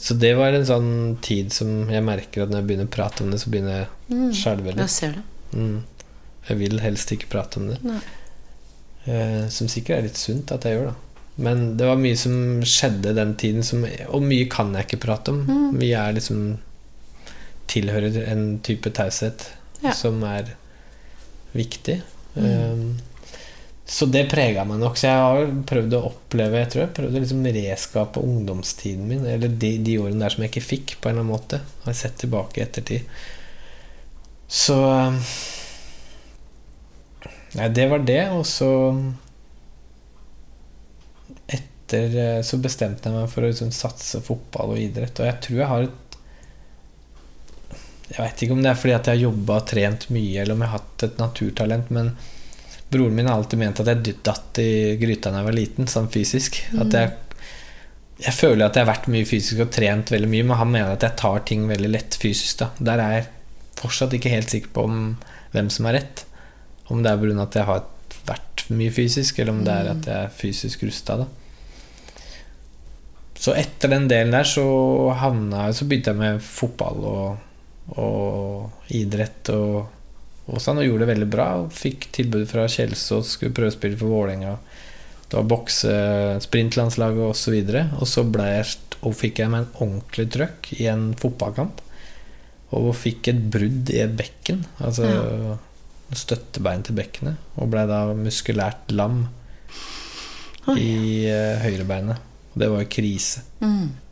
[0.00, 0.92] Så det var en sånn
[1.22, 3.88] tid som jeg merker at når jeg begynner å prate om det, så begynner jeg
[4.16, 4.80] å skjelve litt.
[5.16, 5.24] det.
[5.52, 5.82] Mm.
[6.48, 7.78] Jeg vil helst ikke prate om det.
[7.84, 8.00] Nei.
[9.10, 11.26] Eh, som sikkert er litt sunt at jeg gjør, da.
[11.40, 12.34] Men det var mye som
[12.68, 15.40] skjedde den tiden, som, og mye kan jeg ikke prate om.
[15.48, 15.68] Mm.
[15.80, 16.42] Mye er liksom
[17.70, 19.46] tilhører en type taushet
[19.80, 19.94] Ja.
[19.96, 20.50] som er
[21.56, 22.00] viktig.
[22.34, 22.44] Mm.
[22.44, 22.82] Eh,
[23.90, 24.98] så det prega meg nok.
[25.00, 29.24] Så jeg har prøvd å oppleve Jeg tror jeg prøvde å liksom reskape ungdomstiden min,
[29.26, 31.62] eller de, de årene der som jeg ikke fikk, på en eller annen måte.
[31.86, 33.08] Har jeg sett tilbake i ettertid.
[34.46, 35.32] Så eh,
[37.58, 38.70] Nei, det var det, og så
[41.50, 45.40] Etter eh, så bestemte jeg meg for å liksom satse fotball og idrett, og jeg
[45.46, 46.18] tror jeg har et
[48.10, 50.54] Jeg veit ikke om det er fordi at jeg har jobba og trent mye, eller
[50.54, 52.12] om jeg har hatt et naturtalent, men
[52.90, 56.10] broren min har alltid ment at jeg datt i gryta da jeg var liten, sånn
[56.10, 56.58] fysisk.
[56.82, 57.12] At jeg
[58.20, 60.92] jeg føler at jeg har vært mye fysisk og trent veldig mye, men han mener
[60.92, 62.60] at jeg tar ting veldig lett fysisk.
[62.60, 62.68] Da.
[62.90, 63.28] Der er jeg
[63.80, 64.98] fortsatt ikke helt sikker på om
[65.54, 66.24] hvem som har rett.
[66.90, 67.42] Om det er pga.
[67.42, 67.84] at jeg har
[68.26, 71.20] vært mye fysisk, eller om det er at jeg er fysisk rusta.
[73.40, 74.64] Så etter den delen der så
[75.16, 77.38] havna Så begynte jeg med fotball og,
[77.96, 79.86] og idrett og,
[80.44, 81.48] og sånn, og gjorde det veldig bra.
[81.62, 84.58] Og fikk tilbud fra Kjelsås, skulle prøvespille for Vålerenga.
[85.30, 85.94] Det var bokse,
[86.42, 87.56] sprintlandslaget osv.
[88.00, 91.80] Og så ble jeg, og fikk jeg meg en ordentlig trøkk i en fotballkamp.
[92.76, 94.64] Og fikk et brudd i et bekken.
[94.84, 95.06] Altså
[96.18, 97.38] støttebein til bekkenet.
[97.60, 99.24] Og ble da muskulært lam
[100.76, 100.90] i
[101.30, 102.28] uh, høyrebeinet.
[102.50, 103.44] Og det var jo krise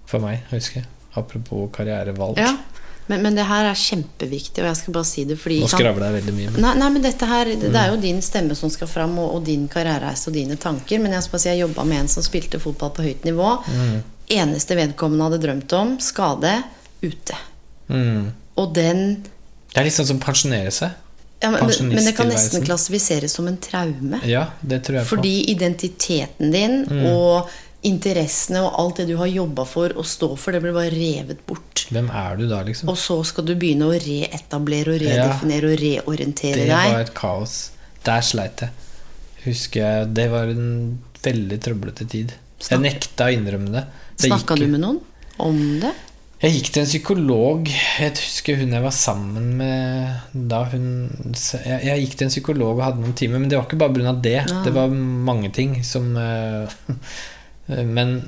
[0.08, 0.88] for meg, husker jeg.
[1.18, 2.38] Apropos karrierevalg.
[2.38, 2.54] Ja.
[3.08, 6.10] Men, men det her er kjempeviktig, og jeg skal bare si det fordi Nå skravler
[6.10, 6.50] jeg veldig mye.
[6.60, 9.46] Nei, nei, men dette her Det er jo din stemme som skal fram, og, og
[9.46, 11.00] din karrierereise og dine tanker.
[11.00, 13.54] Men jeg skal bare si jeg jobba med en som spilte fotball på høyt nivå.
[14.38, 16.52] Eneste vedkommende hadde drømt om, skade,
[17.00, 17.40] ute.
[17.88, 18.28] mm.
[18.58, 19.02] Og den
[19.72, 20.92] Det er litt sånn som pensjonere seg.
[21.40, 24.18] Ja, men, men det kan nesten klassifiseres som en traume.
[24.26, 25.16] Ja, det tror jeg på.
[25.16, 27.50] Fordi identiteten din og
[27.86, 31.44] interessene og alt det du har jobba for og stå for, det blir bare revet
[31.46, 31.84] bort.
[31.94, 32.90] Hvem er du da, liksom?
[32.90, 35.14] Og så skal du begynne å reetablere og Ja.
[35.28, 36.72] redefinere og reorientere deg.
[36.74, 37.70] Det var et kaos.
[38.04, 38.70] Der sleit jeg.
[39.44, 42.34] Husker jeg Det var en veldig trøblete tid.
[42.66, 43.84] Jeg nekta å innrømme det.
[44.18, 45.00] det Snakka du med noen
[45.38, 45.94] om det?
[46.38, 47.70] Jeg gikk til en psykolog.
[47.98, 50.84] Jeg husker hun jeg var sammen med da hun
[51.34, 53.96] Jeg, jeg gikk til en psykolog og hadde noen timer, men det var ikke bare
[53.96, 54.12] pga.
[54.22, 54.36] det.
[54.44, 54.60] Ja.
[54.62, 56.78] Det var mange ting som eh,
[57.96, 58.20] Men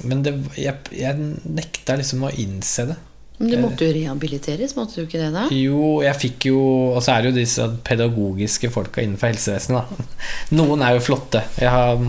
[0.00, 2.96] Men det, jeg, jeg nekta liksom å innse det.
[3.40, 5.46] Men du måtte jo rehabiliteres, måtte du ikke det da?
[5.52, 6.60] Jo, jeg fikk jo
[6.94, 10.08] Og så er det jo disse pedagogiske folka innenfor helsevesenet, da.
[10.56, 11.44] Noen er jo flotte.
[11.60, 12.00] Jeg har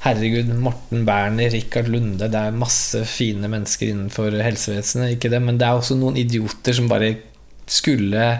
[0.00, 5.58] Herregud, Morten Berner, Rikard Lunde Det er masse fine mennesker innenfor helsevesenet, ikke det, men
[5.60, 7.10] det er også noen idioter som bare
[7.70, 8.30] skulle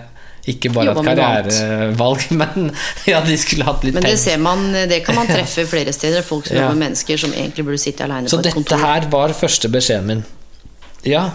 [0.48, 1.50] ikke bare Jobba annet.
[1.52, 2.70] karrierevalg, men
[3.06, 6.24] ja, de skulle hatt litt Men det ser man, det kan man treffe flere steder.
[6.24, 6.62] Folk som Ja.
[6.64, 9.68] jobber med mennesker som egentlig burde sitte aleine Så på et dette her var første
[9.70, 10.24] beskjeden min.
[11.04, 11.26] Ja.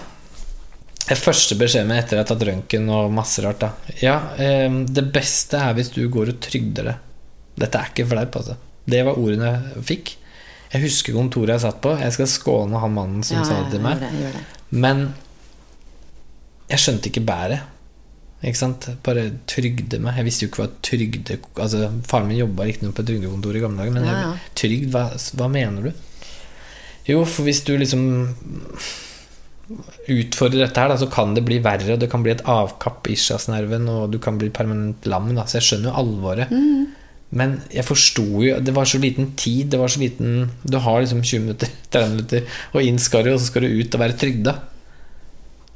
[1.06, 3.62] Første beskjeden min etter at jeg har tatt røntgen og masse rart.
[3.62, 3.70] Da.
[4.02, 6.96] Ja, eh, det beste er hvis du går og trygder det.
[7.62, 8.58] Dette er ikke fleip, altså.
[8.90, 10.16] Det var ordene jeg fikk.
[10.76, 11.94] Jeg husker kontoret jeg satt på.
[12.02, 14.02] Jeg skal skåne han mannen som Ja, sa det til meg.
[14.02, 14.44] det, gjør det.
[14.86, 15.06] Men
[16.70, 17.72] jeg skjønte ikke bæret.
[18.46, 18.86] Ikke sant?
[19.06, 20.18] Bare trygde meg.
[20.20, 23.64] Jeg visste jo ikke hva trygde Altså, Faren min jobba riktignok på et trygdekontor i
[23.64, 24.52] gamle dager, men Ja, jeg, ja.
[24.62, 25.06] trygd, hva,
[25.40, 25.92] hva mener du?
[27.08, 28.04] Jo, for hvis du liksom
[30.14, 33.08] utfordrer dette her, da, så kan det bli verre, og det kan bli et avkapp
[33.10, 35.32] i ischiasnerven, og du kan bli permanent lam.
[35.38, 35.46] Da.
[35.50, 36.54] Så jeg skjønner jo alvoret.
[37.36, 39.72] Men jeg forsto jo Det var så liten tid.
[39.74, 43.34] Det var så liten Du har liksom 20 minutter, 30 minutter, og inn skal du,
[43.34, 44.56] og så skal du ut og være trygda.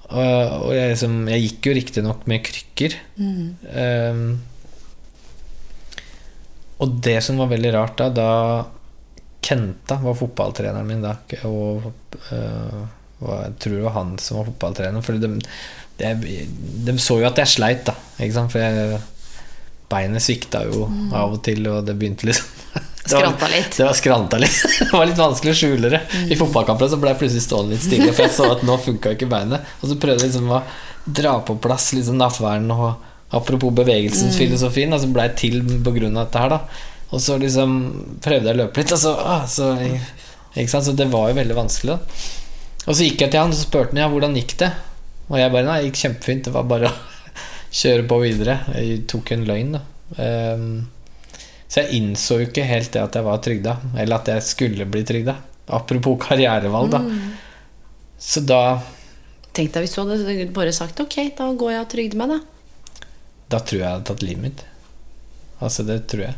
[0.10, 2.96] Og, jeg, liksom, jeg gikk jo riktignok med krykker.
[3.20, 4.24] Um,
[6.80, 8.30] og det som var veldig rart da, da
[9.44, 11.14] Kenta var fotballtreneren min da,
[11.48, 11.86] og
[12.32, 12.82] uh,
[13.20, 15.06] jeg tror det var han som var fotballtrener.
[15.06, 15.32] For de,
[16.00, 16.42] de,
[16.88, 17.96] de så jo at jeg sleit, da.
[18.18, 18.54] Ikke sant?
[18.54, 19.00] For jeg,
[19.90, 20.86] beinet svikta jo
[21.16, 22.46] av og til, og det begynte liksom
[23.10, 23.78] det var- Skranta litt.
[23.78, 24.58] Det var skranta litt.
[24.80, 26.02] Det var litt vanskelig å skjule det.
[26.30, 29.16] I fotballkampen så ble jeg plutselig stående litt stille, for jeg så at nå funka
[29.16, 29.66] ikke beinet.
[29.82, 30.62] Og så prøvde jeg liksom å
[31.10, 35.94] dra på plass liksom nattverden og apropos bevegelsens filosofi, Og så ble jeg til av
[36.26, 36.60] dette her, da.
[37.10, 37.76] Og så liksom
[38.22, 39.72] prøvde jeg å løpe litt, og så, ah, så
[40.54, 40.86] Ikke sant?
[40.86, 42.00] Så det var jo veldig vanskelig, da.
[42.86, 44.70] Og så gikk jeg til han og så spurte han ja, hvordan gikk det.
[45.30, 46.46] Og jeg bare nei, det gikk kjempefint.
[46.48, 46.96] Det var bare å
[47.72, 48.60] kjøre på videre.
[48.76, 49.82] Jeg tok en løgn, da.
[50.24, 50.70] Ehm,
[51.70, 54.88] så jeg innså jo ikke helt det at jeg var trygda, eller at jeg skulle
[54.90, 55.36] bli trygda.
[55.78, 57.04] Apropos karrierevalg, da.
[58.20, 58.80] Så da
[59.54, 63.06] Tenk deg hvis du hadde bare sagt ok, da går jeg og trygder meg, da.
[63.50, 64.64] Da tror jeg jeg hadde tatt livet mitt.
[65.60, 66.36] Altså, det tror jeg.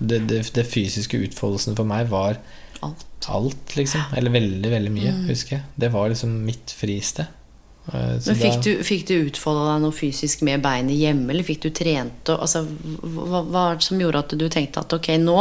[0.00, 2.38] Det, det, det fysiske utfoldelsen for meg var
[2.84, 3.04] Alt.
[3.28, 4.00] alt, liksom.
[4.16, 5.64] Eller veldig, veldig mye, husker jeg.
[5.80, 7.28] Det var liksom mitt fristed.
[7.92, 11.46] Eh, så Men fikk du, fikk du utfolda deg noe fysisk med beinet hjemme, eller
[11.46, 15.36] fikk du trent og altså, hva, hva som gjorde at du tenkte at ok, nå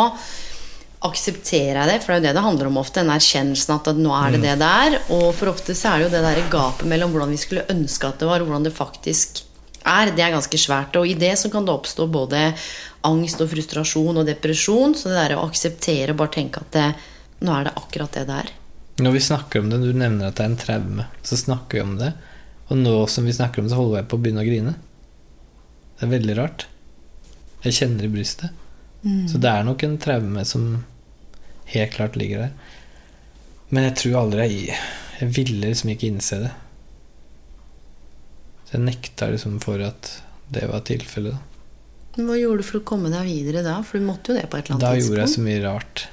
[1.04, 1.98] aksepterer jeg det?
[2.04, 4.44] For det er jo det det handler om ofte, den erkjennelsen at nå er det
[4.44, 5.00] det det er.
[5.16, 8.08] Og for ofte så er det jo det der gapet mellom hvordan vi skulle ønske
[8.08, 9.44] at det var, og hvordan det faktisk
[9.84, 10.14] er.
[10.16, 10.96] Det er ganske svært.
[11.00, 12.46] Og i det så kan det oppstå både
[13.08, 14.96] angst og frustrasjon og depresjon.
[14.96, 16.90] Så det der å akseptere og bare tenke at det,
[17.44, 18.54] nå er det akkurat det det er.
[19.04, 21.84] Når vi snakker om det, du nevner at det er en traume, så snakker vi
[21.84, 22.14] om det.
[22.74, 24.74] Og nå som vi snakker om det, så holder jeg på å begynne å grine.
[26.00, 26.66] Det er veldig rart.
[27.64, 28.60] Jeg kjenner i brystet.
[29.30, 30.66] Så det er nok en traume som
[31.74, 32.54] helt klart ligger der.
[33.74, 34.78] Men jeg tror aldri jeg
[35.20, 36.52] Jeg ville liksom ikke innse det.
[38.68, 40.10] Så jeg nekta liksom for at
[40.54, 41.36] det var tilfellet.
[41.38, 42.24] da.
[42.24, 43.78] Hva gjorde du for å komme deg videre da?
[43.86, 45.10] For du måtte jo det på et eller annet Da tidspunkt.
[45.10, 46.04] gjorde jeg så mye rart.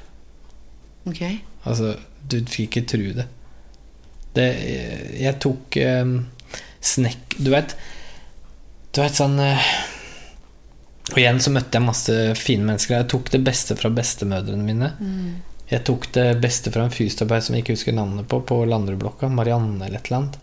[1.11, 1.23] Ok.
[1.65, 1.95] Altså,
[2.29, 3.27] du fikk ikke tro det.
[4.37, 4.47] det
[5.25, 6.13] jeg tok eh,
[6.81, 7.77] snekk Du vet
[8.93, 9.71] Du vet sånn eh,
[11.13, 13.01] Og igjen så møtte jeg masse fine mennesker.
[13.01, 14.91] Jeg tok det beste fra bestemødrene mine.
[15.71, 19.31] Jeg tok det beste fra en fysioterapeut som jeg ikke husker navnet på, på Landreblokka.
[19.31, 20.39] Marianne eller et eller annet.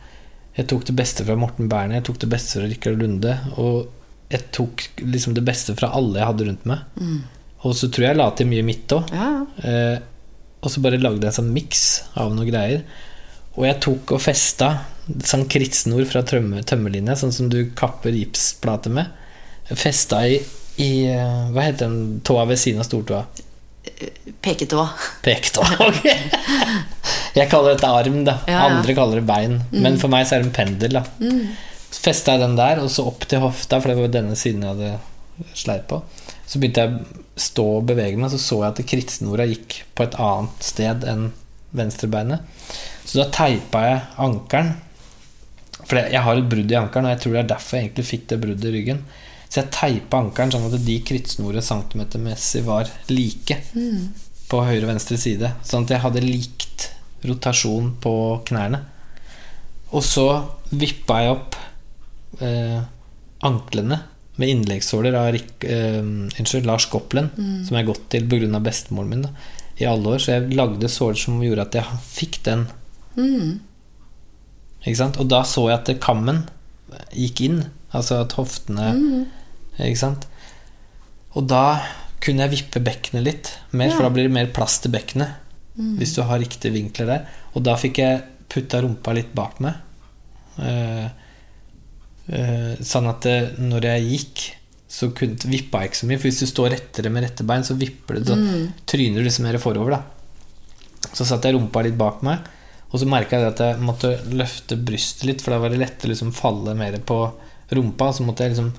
[0.57, 3.33] Jeg tok det beste fra Morten Berner, jeg tok det beste fra Rikard Lunde.
[3.61, 6.85] Og jeg tok liksom det beste fra alle jeg hadde rundt meg.
[7.63, 9.11] Og så tror jeg jeg la til mye mitt òg.
[9.15, 9.29] Ja.
[9.63, 9.97] Eh,
[10.63, 11.83] og så bare lagde jeg en sånn miks
[12.17, 12.83] av noen greier.
[13.57, 14.71] Og jeg tok og festa
[15.25, 19.09] sånn krittsnor fra tømmerlinja, sånn som du kapper gipsplate med.
[19.67, 20.37] Festa i,
[20.79, 23.23] i eh, Hva heter den tåa ved siden av stortåa?
[24.43, 24.83] Peketå.
[25.25, 25.69] Peketåa.
[25.87, 26.05] ok.
[27.37, 28.37] Jeg kaller dette arm, da.
[28.45, 28.67] Ja, ja.
[28.69, 29.61] Andre kaller det bein.
[29.71, 30.99] Men for meg så er det en pendel.
[30.99, 31.03] da
[31.89, 34.65] Så festa jeg den der, og så opp til hofta, for det var denne siden
[34.65, 36.01] jeg hadde sleit på.
[36.47, 40.07] Så begynte jeg å stå og bevege meg, så så jeg at krittsnora gikk på
[40.07, 41.29] et annet sted enn
[41.77, 42.43] venstrebeinet.
[43.05, 44.75] Så da teipa jeg ankelen.
[45.87, 48.07] For jeg har et brudd i ankelen, og jeg tror det er derfor jeg egentlig
[48.09, 49.01] fikk det bruddet i ryggen.
[49.47, 53.61] Så jeg teipa ankelen sånn at de krittsnorene centimetermessig var like
[54.51, 55.53] på høyre og venstre side.
[55.63, 56.89] Sånn at jeg hadde likt
[57.27, 58.13] rotasjon på
[58.47, 58.83] knærne.
[59.95, 60.27] Og så
[60.75, 61.57] vippa jeg opp
[62.43, 62.79] eh,
[63.47, 64.01] anklene
[64.37, 67.31] med innleggssåler av Rik, eh, unnskyld, Lars Goplen,
[67.65, 68.59] som jeg har gått til pga.
[68.59, 69.31] bestemoren min da,
[69.77, 70.21] i alle år.
[70.23, 72.67] Så jeg lagde såler som gjorde at jeg fikk den.
[74.83, 75.19] Ikke sant?
[75.21, 76.45] Og da så jeg at kammen
[77.13, 77.61] gikk inn,
[77.95, 78.87] altså at hoftene
[79.77, 80.23] Ikke sant?
[81.37, 81.79] Og da
[82.23, 85.35] kunne jeg vippe bekkenet litt mer, for da blir det mer plass til bekkenet.
[85.99, 87.27] Hvis du har riktige vinkler der.
[87.53, 89.77] Og da fikk jeg putta rumpa litt bak meg.
[90.57, 91.05] Uh,
[92.33, 94.45] uh, sånn at det, når jeg gikk,
[94.87, 96.19] så vippa jeg ikke så mye.
[96.19, 98.37] For hvis du står rettere med rette bein, så vipper du, så
[98.87, 99.97] tryner du liksom mer forover.
[99.97, 102.47] da Så satte jeg rumpa litt bak meg,
[102.87, 106.13] og så merka jeg at jeg måtte løfte brystet litt, for da var det lettere
[106.13, 107.19] liksom falle mer på
[107.75, 108.13] rumpa.
[108.15, 108.71] Så måtte jeg liksom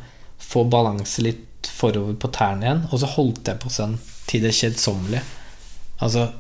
[0.49, 3.99] få balanse litt forover på tærne igjen, og så holdt jeg på sånn
[4.29, 5.25] til det kjedsommelige.
[6.01, 6.31] Altså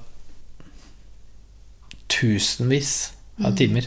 [2.08, 2.94] tusenvis
[3.44, 3.86] av timer.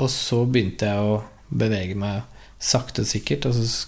[0.00, 1.20] Og så begynte jeg å
[1.52, 2.24] bevege meg
[2.62, 3.46] sakte sikkert.
[3.48, 3.86] Og så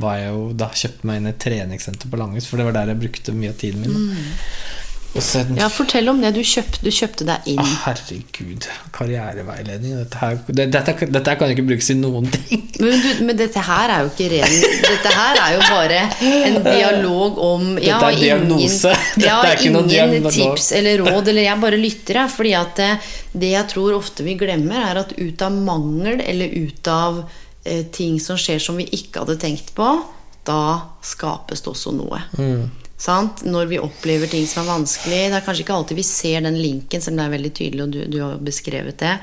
[0.00, 2.78] var jeg jo da kjøpte meg inn i et treningssenter på Langhus, for det var
[2.78, 3.94] der jeg brukte mye av tiden min.
[3.94, 4.10] Mm.
[4.10, 5.56] Mm.
[5.56, 6.32] Ja, fortell om det.
[6.34, 7.60] Du kjøpte, du kjøpte deg inn.
[7.84, 8.64] Herregud.
[8.96, 9.92] Karriereveiledning.
[10.00, 12.64] Dette, her, dette, dette kan ikke brukes i noen ting.
[12.82, 16.56] Men, du, men dette her er jo ikke ren Dette her er jo bare en
[16.64, 18.90] dialog om ja, Dette er diagnose.
[18.90, 20.34] ingen, har er ingen diagnose.
[20.34, 22.32] tips eller råd, eller jeg bare lytter, jeg.
[22.34, 26.58] Fordi at eh, det jeg tror ofte vi glemmer, er at ut av mangel eller
[26.66, 27.22] ut av
[27.92, 29.88] ting som skjer som vi ikke hadde tenkt på,
[30.44, 30.62] da
[31.04, 32.20] skapes det også noe.
[32.36, 32.66] Mm.
[33.04, 33.42] Sant?
[33.44, 35.18] Når vi opplever ting som er vanskelig.
[35.32, 37.82] Det er kanskje ikke alltid vi ser den linken, selv om det er veldig tydelig,
[37.84, 39.14] og du, du har beskrevet det.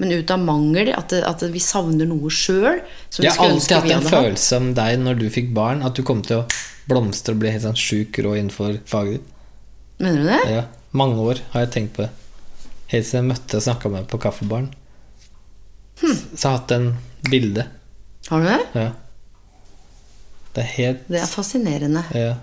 [0.00, 2.82] Men ut av mangel, at, det, at vi savner noe sjøl.
[3.16, 6.24] Jeg har alltid hatt en følelse om deg når du fikk barn, at du kom
[6.26, 6.44] til å
[6.90, 9.36] blomstre og bli helt sånn sjuk rå innenfor faget ditt.
[10.00, 10.40] Mener du det?
[10.48, 10.64] Ja,
[10.96, 12.10] mange år har jeg tenkt på det.
[12.90, 14.72] Helt siden jeg møtte og snakka med på Kaffebaren.
[16.00, 16.16] Hm.
[16.32, 16.88] Så jeg har hatt en
[17.30, 17.66] bilde.
[18.28, 18.60] Har du det?
[18.74, 18.90] Ja.
[20.54, 22.04] Det er helt Det er fascinerende.
[22.14, 22.36] ja.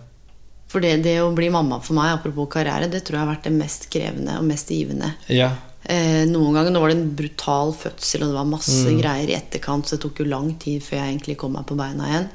[0.67, 3.45] For det, det å bli mamma for meg, apropos karriere, det tror jeg har vært
[3.47, 5.13] det mest krevende og mest givende.
[5.31, 5.53] ja.
[5.87, 9.87] Eh, noen ganger var det en brutal fødsel, og det var masse greier i etterkant,
[9.87, 12.25] så det tok jo lang tid før jeg egentlig kom meg på beina igjen.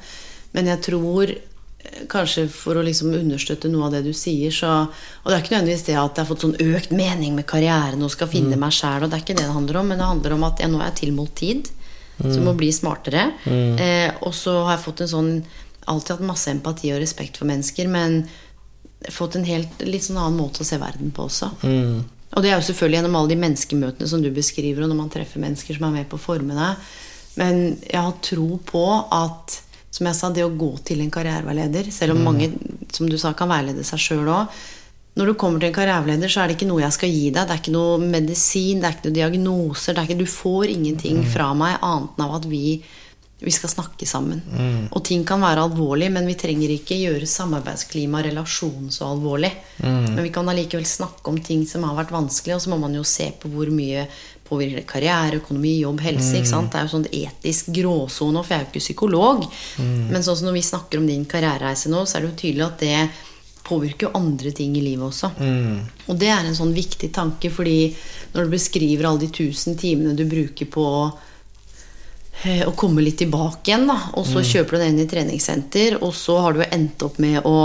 [0.57, 4.71] Men jeg tror eh, kanskje for å liksom understøtte noe av det du sier, så
[4.87, 8.01] Og det er ikke nødvendigvis det at jeg har fått sånn økt mening med karrieren
[8.01, 10.09] og skal finne meg sjæl, og det er ikke det det handler om, men det
[10.09, 11.69] handler om at jeg nå er tilmålt tid,
[12.21, 13.29] jeg må bli smartere.
[13.49, 15.35] Eh, og så har jeg fått en sånn
[15.83, 18.21] Alltid hatt masse empati og respekt for mennesker, men
[19.11, 21.49] fått en helt litt sånn annen måte å se verden på også.
[21.59, 21.97] Mm.
[22.33, 25.11] Og det er jo selvfølgelig gjennom alle de menneskemøtene som du beskriver, og når man
[25.11, 26.87] treffer mennesker som er med på å forme deg.
[27.35, 29.57] Men jeg har tro på at,
[29.91, 32.53] som jeg sa, det å gå til en karriereveileder, selv om mange,
[32.95, 34.55] som du sa, kan veilede seg sjøl òg
[35.13, 37.45] Når du kommer til en karriereveileder, så er det ikke noe jeg skal gi deg.
[37.45, 39.93] Det er ikke noe medisin, det er ikke noe diagnoser.
[39.93, 42.65] Det er ikke, du får ingenting fra meg annet enn av at vi
[43.43, 44.39] vi skal snakke sammen.
[44.95, 49.51] Og ting kan være alvorlig, men vi trenger ikke gjøre samarbeidsklima og relasjon så alvorlig.
[49.83, 52.95] Men vi kan allikevel snakke om ting som har vært vanskelig, og så må man
[52.95, 54.05] jo se på hvor mye
[54.47, 56.37] påvirker det karriere, økonomi, jobb, helse.
[56.39, 56.71] ikke sant?
[56.71, 59.45] Det er jo sånn etisk gråsone, for jeg er jo ikke psykolog.
[59.83, 62.67] Men sånn som når vi snakker om din karrierereise nå, så er det jo tydelig
[62.69, 62.97] at det
[63.63, 65.29] påvirker jo andre ting i livet også.
[66.11, 67.93] Og det er en sånn viktig tanke, fordi
[68.33, 70.85] når du beskriver alle de tusen timene du bruker på
[72.43, 73.97] eh, å komme litt tilbake igjen, da.
[74.19, 77.39] Og så kjøper du deg inn i treningssenter, og så har du endt opp med
[77.47, 77.57] å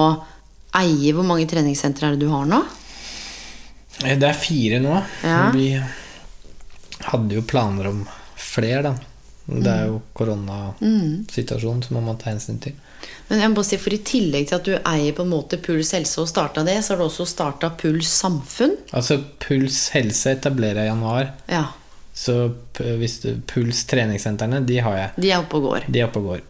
[0.78, 2.58] eie Hvor mange treningssentre er det du har nå?
[4.04, 4.98] Eh, Det er fire nå.
[5.24, 5.50] Ja.
[5.54, 5.70] Vi
[7.08, 8.02] hadde jo planer om
[8.36, 8.94] flere, da.
[9.48, 12.74] Det er jo koronasituasjonen som man må ta hensyn til.
[13.28, 15.58] Men jeg må bare si, for i tillegg til at du eier på en måte
[15.60, 18.76] Puls helse og starta det, så har du også starta Puls samfunn.
[18.96, 21.32] Altså Puls helse etablerer jeg i januar.
[21.50, 21.64] Ja.
[22.18, 22.38] Så
[22.98, 25.10] hvis du, Puls treningssentrene, de har jeg.
[25.22, 25.90] De er oppe og går.
[25.92, 26.46] De er oppe og går.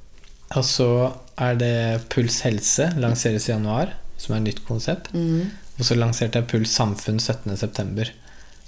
[0.57, 0.91] Og så
[1.37, 1.75] er det
[2.15, 5.11] Puls helse, lanseres i januar, som er et nytt konsept.
[5.13, 8.09] Og så lanserte jeg Puls samfunn 17.9.,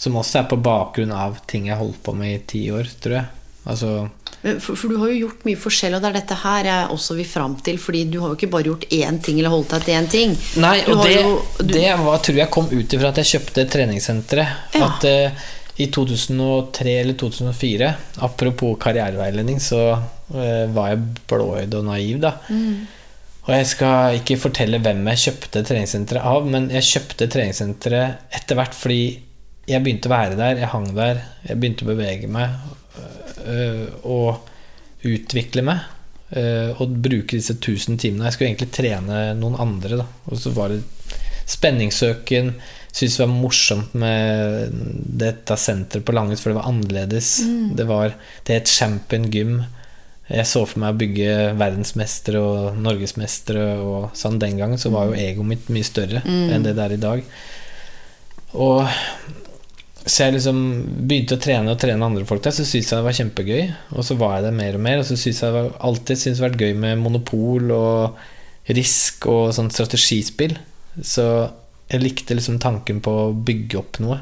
[0.00, 3.16] som også er på bakgrunn av ting jeg holdt på med i ti år, tror
[3.18, 3.39] jeg.
[3.70, 4.08] Altså
[4.42, 7.16] For, for du har jo gjort mye forskjell, og det er dette her jeg også
[7.18, 7.76] vil fram til.
[7.82, 10.36] Fordi du har jo ikke bare gjort én ting eller holdt deg til én ting.
[10.64, 13.66] Nei, og det, jo- du- det var, tror jeg kom ut ifra at jeg kjøpte
[13.74, 14.54] treningssenteret.
[14.78, 14.88] Ja.
[14.88, 15.50] At uh,
[15.80, 17.90] i 2003 eller 2004,
[18.26, 22.34] apropos karriereveiledning, så uh, var jeg blåøyd og naiv, da.
[22.48, 22.80] Mm.
[23.46, 28.58] Og jeg skal ikke fortelle hvem jeg kjøpte treningssenteret av, men jeg kjøpte treningssenteret etter
[28.58, 29.00] hvert fordi
[29.70, 32.52] jeg begynte å være der, jeg hang der, jeg begynte å bevege meg
[33.46, 34.48] øh, og
[35.06, 35.86] utvikle meg.
[36.36, 38.24] øh, og bruke disse 1000 timene.
[38.24, 40.06] Jeg skulle egentlig trene noen andre, da.
[40.30, 40.82] Og så var det
[41.50, 42.54] spenningssøken.
[42.92, 44.70] Syntes det var morsomt med
[45.22, 47.40] dette senteret på Langhus, for det var annerledes.
[47.76, 48.14] Det var
[48.46, 49.62] Det het Champion Gym.
[50.30, 54.38] Jeg så for meg å bygge verdensmestere og norgesmestere og sånn.
[54.38, 57.24] Den gangen så var jo egoet mitt mye større enn det det er i dag.
[58.54, 58.86] Og
[60.06, 60.60] så jeg liksom
[61.08, 63.62] begynte å trene og trene andre folk der, så syntes jeg det var kjempegøy.
[63.92, 66.20] Og så var jeg der mer og mer, og så syntes jeg det var, alltid
[66.20, 68.22] syntes det vært gøy med monopol og
[68.76, 70.56] risk og sånn strategispill.
[71.04, 71.26] Så
[71.90, 74.20] jeg likte liksom tanken på å bygge opp noe.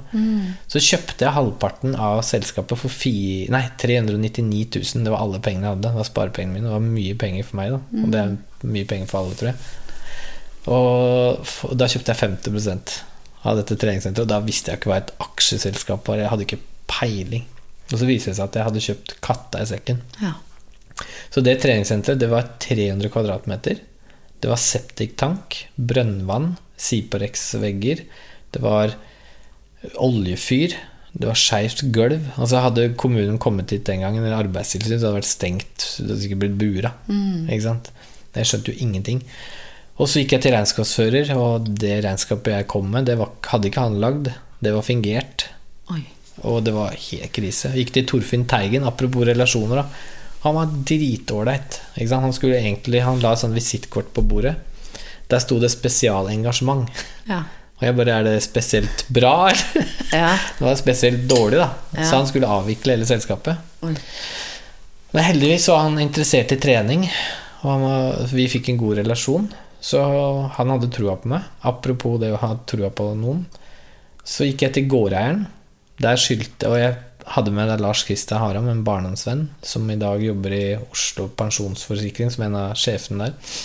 [0.73, 5.05] Så kjøpte jeg halvparten av selskapet for fi, nei, 399 000.
[5.05, 5.87] Det var alle pengene jeg hadde.
[5.87, 6.67] Det var sparepengene mine.
[6.67, 7.83] Det var mye penger for meg, da.
[8.03, 9.61] Og det er mye penger for alle, tror jeg.
[10.75, 12.99] Og da kjøpte jeg 50
[13.49, 16.21] av dette treningssenteret, og da visste jeg ikke hva et aksjeselskap var.
[16.21, 17.47] Jeg hadde ikke peiling.
[17.89, 20.03] Og så viser det seg at jeg hadde kjøpt katta i sekken.
[20.23, 20.35] Ja.
[21.33, 23.81] Så det treningssenteret det var 300 kvadratmeter.
[24.39, 28.05] Det var septiktank, brønnvann, Siporex-vegger.
[28.55, 28.95] Det var
[29.99, 30.77] oljefyr.
[31.19, 32.29] Det var skeivt gulv.
[32.37, 35.87] Altså Hadde kommunen kommet hit den gangen, eller Arbeidstilsynet, så hadde det vært stengt.
[35.99, 36.93] Det hadde sikkert blitt bura.
[37.49, 37.91] Ikke sant?
[38.37, 39.25] Jeg skjønte jo ingenting.
[39.99, 43.71] Og så gikk jeg til regnskapsfører, og det regnskapet jeg kom med, det var, hadde
[43.71, 44.31] ikke han lagd.
[44.63, 45.49] Det var fingert.
[45.91, 46.05] Oi.
[46.47, 47.73] Og det var helt krise.
[47.75, 49.83] Gikk til Torfinn Teigen, apropos relasjoner.
[49.83, 49.87] da
[50.45, 51.81] Han var dritålreit.
[51.99, 54.55] Han skulle egentlig Han la et sånt visittkort på bordet.
[55.29, 56.89] Der sto det 'spesialengasjement'.
[57.27, 57.43] Ja.
[57.79, 59.89] Og jeg bare Er det spesielt bra, eller?
[60.13, 60.39] Ja.
[60.59, 61.71] Det var spesielt dårlig, da.
[61.97, 62.05] Ja.
[62.05, 63.57] Så han skulle avvikle hele selskapet.
[63.83, 63.95] Oi.
[65.13, 67.11] Men heldigvis var han interessert i trening,
[67.63, 69.49] og han var, vi fikk en god relasjon.
[69.81, 70.01] Så
[70.57, 71.47] han hadde trua på meg.
[71.67, 73.45] Apropos det å ha trua på noen.
[74.27, 75.47] Så gikk jeg til gårdeieren.
[76.03, 76.97] Der skyldte Og jeg
[77.35, 82.31] hadde med deg Lars Kristian Haram, en barndomsvenn, som i dag jobber i Oslo Pensjonsforsikring,
[82.33, 83.59] som en av sjefene der.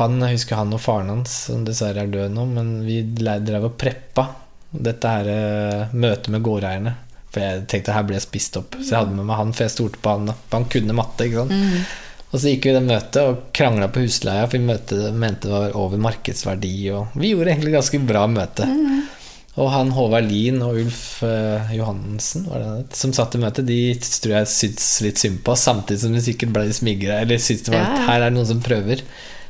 [0.00, 3.70] Han, jeg husker han og faren hans, som dessverre er død nå, men vi drev
[3.70, 4.26] og preppa
[4.74, 6.94] dette her eh, møtet med gårdeierne.
[7.30, 8.76] For jeg tenkte her ble jeg spist opp.
[8.80, 10.34] Så jeg hadde med meg han, for jeg stolte på han.
[10.34, 11.26] For han kunne matte.
[11.26, 11.54] ikke sant?
[12.34, 15.46] Og så gikk vi i det møtet og krangla på husleia, for vi møte, mente
[15.46, 16.72] det var over markedsverdi.
[16.90, 18.66] Og vi gjorde egentlig ganske bra møte.
[19.54, 24.50] Og han Håvard Lien og Ulf eh, het, som satt i møtet, de tror jeg
[24.50, 27.20] syntes litt synd på oss, samtidig som de sikkert ble smigra.
[27.22, 28.02] Eller syntes det var ja.
[28.08, 29.04] her er det noen som prøver.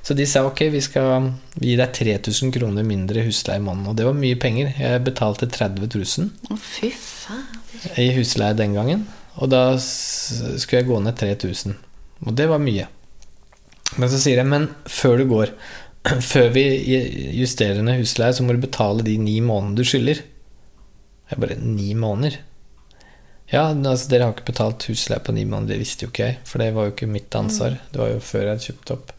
[0.04, 3.94] Så de sa ok, vi skal gi deg 3000 kroner mindre husleie i måneden.
[3.94, 4.74] Og det var mye penger.
[4.76, 7.48] Jeg betalte 30 000 Å, fy faen.
[7.96, 9.08] i husleie den gangen.
[9.40, 11.80] Og da skulle jeg gå ned 3000.
[12.24, 12.86] Og det var mye.
[14.00, 15.52] Men så sier jeg, men før du går,
[16.32, 16.64] før vi
[17.38, 20.24] justerer ned husleie, så må du betale de ni månedene du skylder.
[21.30, 22.40] Jeg bare Ni måneder?
[23.52, 25.74] Ja, altså dere har ikke betalt husleie på ni måneder.
[25.74, 27.76] Det visste jo ikke jeg, for det var jo ikke mitt ansvar.
[27.92, 29.14] Det var jo før jeg hadde kjøpt opp.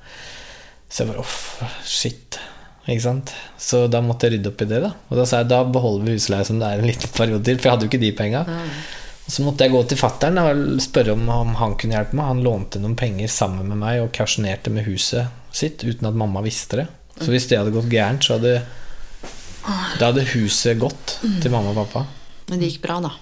[0.90, 1.40] Så jeg bare uff,
[1.88, 2.40] shit.
[2.86, 3.32] Ikke sant?
[3.62, 4.92] Så da måtte jeg rydde opp i det, da.
[5.10, 7.58] Og da sa jeg da beholder vi husleie som det er en liten periode til,
[7.58, 8.44] for jeg hadde jo ikke de penga.
[8.46, 12.30] Og så måtte jeg gå til fattern og spørre om, om han kunne hjelpe meg.
[12.30, 16.44] Han lånte noen penger sammen med meg og kausjonerte med huset sitt uten at mamma
[16.46, 16.88] visste det.
[17.18, 18.60] Så hvis det hadde gått gærent, så hadde
[19.98, 22.06] Da hadde huset gått til mamma og pappa.
[22.52, 23.14] Men det gikk bra, da.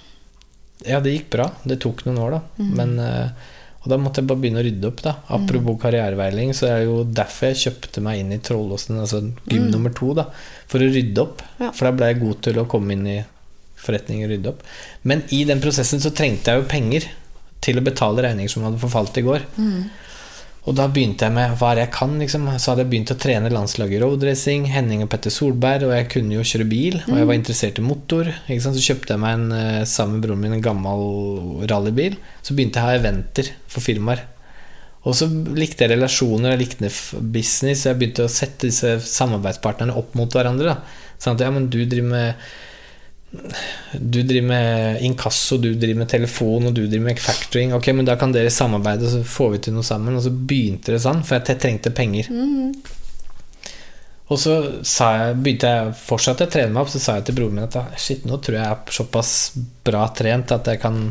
[0.83, 1.45] Ja, det gikk bra.
[1.63, 2.41] Det tok noen år, da.
[2.57, 3.51] Men, eh,
[3.83, 5.01] og da måtte jeg bare begynne å rydde opp.
[5.05, 9.21] da Apropos karriereveiling, så er det jo derfor jeg kjøpte meg inn i Trollåsen, altså
[9.47, 10.27] gym nummer to, da
[10.73, 11.43] for å rydde opp.
[11.61, 11.69] Ja.
[11.71, 13.19] For da ble jeg god til å komme inn i
[13.85, 14.63] forretning å rydde opp.
[15.03, 17.09] Men i den prosessen så trengte jeg jo penger
[17.63, 19.45] til å betale regninger som hadde forfalt i går.
[20.63, 22.13] Og da begynte jeg med hva jeg kan.
[22.21, 22.45] Liksom.
[22.55, 26.09] Så hadde jeg begynt å trene landslaget i roadracing, Henning og Petter Solberg, og jeg
[26.13, 28.29] kunne jo kjøre bil, og jeg var interessert i motor.
[28.47, 32.15] Så kjøpte jeg meg en, eh, sammen med broren min en gammel rallybil.
[32.41, 34.23] Så begynte jeg å ha eventer for firmaer.
[35.03, 39.95] Og så likte jeg relasjoner, jeg likte business, og jeg begynte å sette disse samarbeidspartnerne
[39.99, 40.77] opp mot hverandre.
[40.77, 40.77] Da.
[41.19, 42.35] Sånn at ja, men du driver med
[43.93, 47.73] du driver med inkasso, du driver med telefon, og du driver med factoring.
[47.73, 50.17] Ok, men da kan dere samarbeide, så får vi til noe sammen.
[50.17, 52.29] Og så begynte det sånn, for jeg trengte penger.
[54.31, 54.55] Og så
[54.87, 57.65] sa jeg, begynte jeg fortsatt å trene meg opp, så sa jeg til broren min
[57.65, 59.33] at ah, shit, nå tror jeg jeg er såpass
[59.85, 61.03] bra trent at jeg kan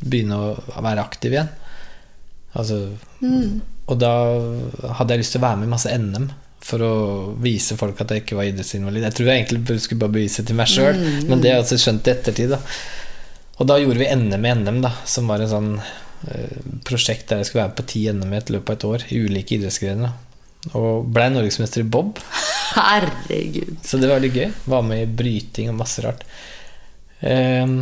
[0.00, 1.50] begynne å være aktiv igjen.
[2.56, 2.78] Altså,
[3.86, 4.12] Og da
[4.98, 6.30] hadde jeg lyst til å være med i masse NM
[6.66, 6.94] for å
[7.42, 9.04] vise folk at jeg ikke var idrettsinvalid.
[9.06, 10.96] Jeg tror jeg egentlig skulle bare bevise til meg sjøl,
[11.28, 12.48] men det har jeg altså skjønt i ettertid.
[12.56, 12.60] Da.
[13.56, 16.56] Og da gjorde vi NM i NM, da, som var et sånn eh,
[16.86, 19.00] prosjekt der jeg skulle være med på ti NM i et løp av et år,
[19.14, 20.12] i ulike idrettsgrener.
[20.74, 22.10] Og blei norgesmester i bob.
[22.76, 23.74] Herregud.
[23.86, 24.48] Så det var veldig gøy.
[24.74, 26.22] Var med i bryting og masse rart.
[27.22, 27.74] Um,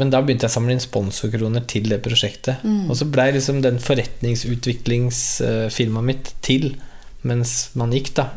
[0.00, 2.56] men da begynte jeg å samle inn sponsorkroner til det prosjektet.
[2.88, 6.64] Og så blei liksom den forretningsutviklingsfirmaet mitt til
[7.28, 8.28] mens man gikk, da.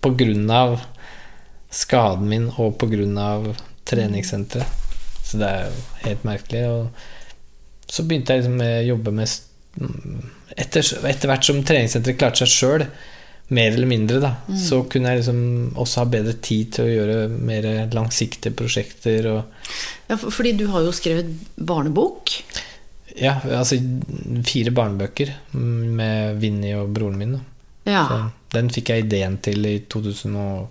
[0.00, 0.80] På grunn av
[1.72, 3.48] skaden min og på grunn av
[3.88, 4.80] treningssenteret.
[5.22, 6.62] Så det er jo helt merkelig.
[6.68, 9.40] Og så begynte jeg liksom med å jobbe med
[10.60, 12.86] etter, etter hvert som treningssenteret klarte seg sjøl,
[13.52, 15.40] mer eller mindre, da, så kunne jeg liksom
[15.80, 19.66] også ha bedre tid til å gjøre mer langsiktige prosjekter og
[20.08, 22.32] Ja, for, fordi du har jo skrevet barnebok.
[23.18, 23.76] Ja, altså
[24.48, 27.34] fire barnebøker med Vinni og broren min.
[27.36, 27.42] Da.
[27.86, 28.30] Ja.
[28.52, 30.68] Den fikk jeg ideen til i 2009.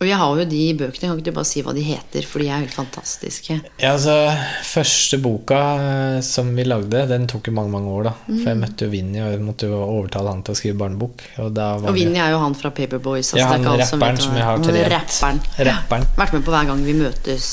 [0.00, 1.06] Og jeg har jo de bøkene.
[1.08, 2.24] Kan ikke du bare si hva de heter?
[2.26, 3.56] For de er helt fantastiske.
[3.80, 4.14] Ja, altså
[4.66, 8.08] Første boka eh, som vi lagde, den tok jo mange mange år.
[8.08, 10.78] da For jeg møtte jo Vinni, og jeg måtte jo overtale han til å skrive
[10.82, 11.24] barnebok.
[11.44, 13.32] Og, Og Vinni er jo han fra Paperboys.
[13.32, 14.92] Altså Ja, det er han som rapperen vet som jeg har trent.
[14.96, 15.40] Rapperen.
[15.70, 16.06] Rapperen.
[16.18, 17.48] Vært med på hver gang vi møtes.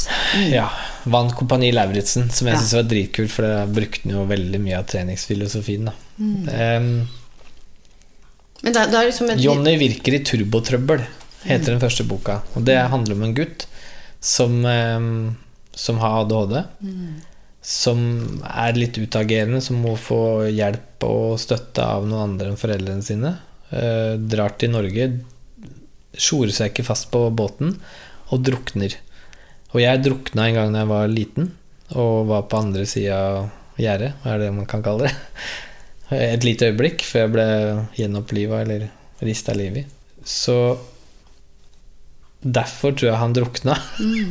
[0.51, 0.67] Ja.
[1.11, 2.59] Vant Kompani Lauritzen, som jeg Ja.
[2.61, 5.85] syntes var dritkult, for det brukte han jo veldig mye av treningsfilosofien.
[5.85, 6.49] da Mm.
[6.53, 7.07] Em,
[8.61, 11.05] Men det, det liksom et Johnny virker i turbotrøbbel,
[11.47, 11.79] heter Mm.
[11.79, 12.41] den første boka.
[12.55, 13.65] Og det handler om en gutt
[14.21, 14.99] som, eh,
[15.73, 16.63] som har ADHD.
[17.61, 23.05] Som er litt utagerende, som må få hjelp og støtte av noen andre enn foreldrene
[23.05, 23.35] sine.
[23.71, 25.07] Eh, drar til Norge,
[26.17, 27.75] sjorer seg ikke fast på båten
[28.31, 28.95] og drukner.
[29.73, 31.51] Og jeg drukna en gang da jeg var liten
[31.95, 33.49] og var på andre sida av
[33.79, 35.15] gjerdet, hva er det man kan kalle det?
[36.11, 37.49] Et lite øyeblikk før jeg ble
[37.95, 38.89] gjenoppliva eller
[39.23, 39.83] rista liv i.
[40.27, 40.55] Så
[42.41, 43.77] derfor tror jeg han drukna.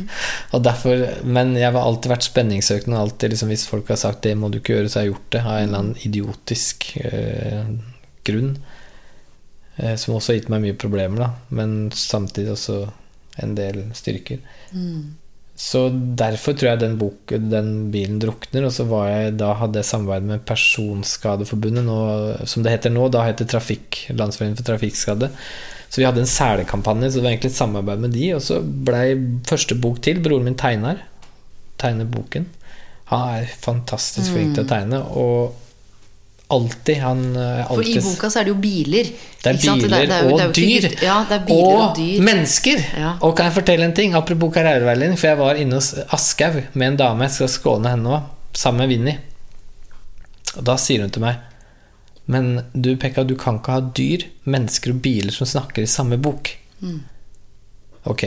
[0.53, 2.99] og derfor, men jeg har alltid vært spenningssøkende.
[2.99, 5.31] Alltid liksom, hvis folk har sagt 'det må du ikke gjøre', så har jeg gjort
[5.31, 5.41] det.
[5.41, 7.65] Av en eller annen idiotisk eh,
[8.27, 8.57] grunn.
[9.77, 11.29] Eh, som også har gitt meg mye problemer, da.
[11.49, 12.83] Men samtidig også
[13.41, 14.43] en del styrker.
[15.57, 15.83] Så
[16.17, 18.65] derfor tror jeg den, bok, den bilen drukner.
[18.65, 21.97] Og så var jeg, da hadde jeg samarbeid med Personskadeforbundet, nå,
[22.49, 23.05] som det heter nå.
[23.13, 25.29] Da heter Trafikk, Landsforeningen for trafikkskadde.
[25.91, 28.29] Så vi hadde en selekampanje, så det var egentlig et samarbeid med de.
[28.37, 29.05] Og så blei
[29.47, 30.23] første bok til.
[30.23, 31.03] Broren min tegner.
[31.81, 32.47] Tegner boken.
[33.11, 35.01] Han er fantastisk flink til å tegne.
[35.19, 35.60] Og
[36.51, 39.09] alltid han er For i boka så er det jo biler.
[39.41, 40.87] Det er biler det er det er jo og dyr.
[41.01, 42.23] Ja, biler og, dyr.
[42.27, 42.83] mennesker!
[42.99, 43.13] Ja.
[43.25, 44.15] Og kan jeg fortelle en ting?
[44.17, 45.19] Apropos karriereveiledning.
[45.19, 48.27] For jeg var inne hos Aschehoug med en dame, jeg skal skåne henne òg,
[48.57, 49.15] sammen med Vinni.
[50.57, 51.39] Og da sier hun til meg
[52.31, 56.19] Men du, Pekka, du kan ikke ha dyr, mennesker og biler som snakker i samme
[56.21, 56.53] bok.
[56.83, 57.01] Mm.
[58.11, 58.23] Ok,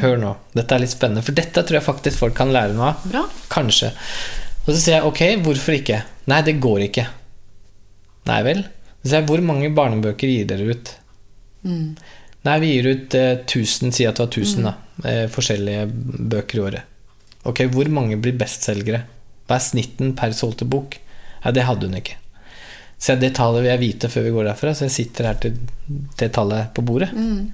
[0.00, 0.32] hør nå.
[0.56, 3.06] Dette er litt spennende, for dette tror jeg faktisk folk kan lære noe av.
[3.10, 3.22] Bra.
[3.52, 3.92] Kanskje.
[4.66, 6.00] Og så sier jeg ok, hvorfor ikke?
[6.32, 7.06] Nei, det går ikke.
[8.26, 8.64] Nei vel.
[9.06, 10.92] Så jeg hvor mange barnebøker gir dere ut?
[12.46, 14.74] Nei, vi gir ut eh, 1000, si at det var 1000 da,
[15.06, 15.86] eh, forskjellige
[16.34, 16.92] bøker i året.
[17.46, 19.04] Ok, hvor mange blir bestselgere?
[19.46, 20.98] Hva er snitten per solgte bok?
[21.44, 22.18] Ja, det hadde hun ikke.
[22.96, 25.40] Så jeg, det tallet vil jeg vite før vi går derfra, så jeg sitter her
[25.42, 25.58] til
[26.18, 27.10] det tallet på bordet.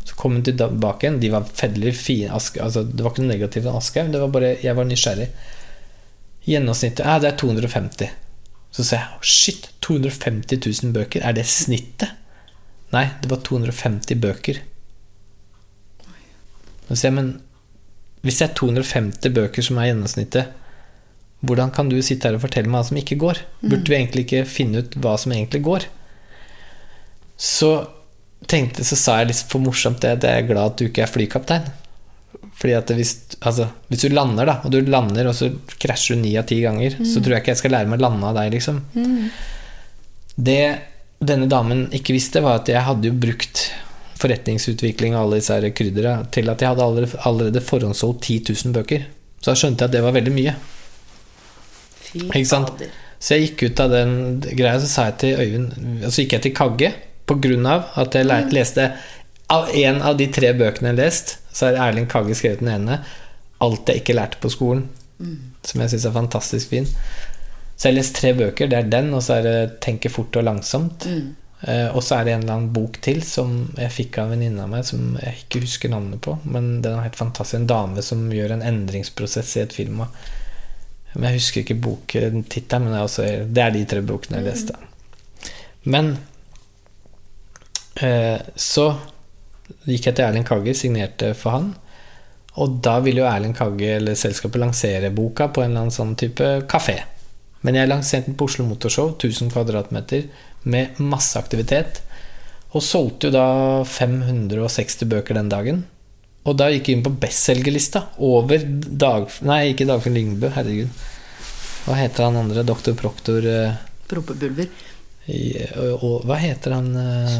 [0.06, 1.18] Så kom hun tilbake igjen.
[1.20, 2.30] De var fedler fine.
[2.36, 5.28] Aske, altså, det var ikke noe negativt av Aschehoug, det var bare jeg var nysgjerrig.
[6.46, 8.14] Gjennomsnittet ja, det er 250.
[8.72, 12.18] Så ser jeg shit, 250 000 bøker, er det snittet?
[12.92, 14.60] Nei, det var 250 bøker.
[16.88, 17.30] Nå sier jeg, men
[18.22, 20.58] hvis det er 250 bøker som er gjennomsnittet,
[21.42, 23.40] hvordan kan du sitte her og fortelle meg hva som ikke går?
[23.64, 25.88] Burde vi egentlig ikke finne ut hva som egentlig går?
[27.40, 27.72] Så
[28.50, 31.10] tenkte, så sa jeg litt for morsomt det er jeg glad at du ikke er
[31.10, 31.66] flykaptein.
[32.60, 35.48] Fordi at hvis, altså, hvis du lander, da, og du lander, og så
[35.82, 38.04] krasjer du ni av ti ganger, så tror jeg ikke jeg skal lære meg å
[38.04, 38.78] lande av deg, liksom.
[40.36, 40.62] Det
[41.22, 43.68] denne damen ikke visste, var at jeg hadde jo brukt
[44.22, 49.06] forretningsutvikling og alle disse her til at jeg hadde allerede, allerede forhåndssolgt 10 000 bøker.
[49.42, 50.54] Så da skjønte jeg at det var veldig mye.
[52.12, 52.70] Fy Ikke sant?
[52.74, 52.98] fader.
[53.22, 56.32] Så jeg gikk ut av den greia, så sa jeg til Øyvind Og så gikk
[56.34, 56.88] jeg til Kagge
[57.30, 58.88] på grunn av at jeg le- leste
[59.54, 62.72] Av en av de tre bøkene jeg har lest, så har Erling Kagge skrevet den
[62.72, 62.98] ene
[63.62, 64.88] 'Alt jeg ikke lærte på skolen',
[65.62, 66.88] som jeg syns er fantastisk fin.
[67.82, 68.68] Så jeg har lest tre bøker.
[68.70, 71.06] Det er den, og så er det 'Tenke fort og langsomt'.
[71.62, 74.30] Eh, og så er det en eller annen bok til som jeg fikk av en
[74.30, 76.38] venninne av meg, som jeg ikke husker navnet på.
[76.44, 77.58] Men den er helt fantastisk.
[77.58, 80.06] En dame som gjør en endringsprosess i et firma.
[81.14, 84.46] Men jeg husker ikke boktittelen, men det er, også, det er de tre bokene jeg
[84.46, 84.78] leste.
[85.84, 86.16] Men
[87.98, 88.92] eh, så
[89.86, 91.72] gikk jeg til Erlend Kagge, signerte for han.
[92.62, 96.14] Og da ville jo Erlend Kagge eller selskapet lansere boka på en eller annen sånn
[96.14, 97.00] type kafé.
[97.62, 100.26] Men jeg lanserte den på Oslo Motorshow, 1000 kvadratmeter,
[100.62, 102.02] med masse aktivitet.
[102.72, 103.46] Og solgte jo da
[103.86, 105.82] 560 bøker den dagen.
[106.48, 109.28] Og da gikk jeg inn på bestselgerlista over Dag...
[109.46, 111.02] Nei, ikke Dagfinn Lyngbø, herregud.
[111.84, 112.64] Hva heter han andre?
[112.66, 113.78] Doktor Proktor eh,
[114.10, 114.70] Propepulver.
[115.30, 117.38] i, og, og hva heter han eh,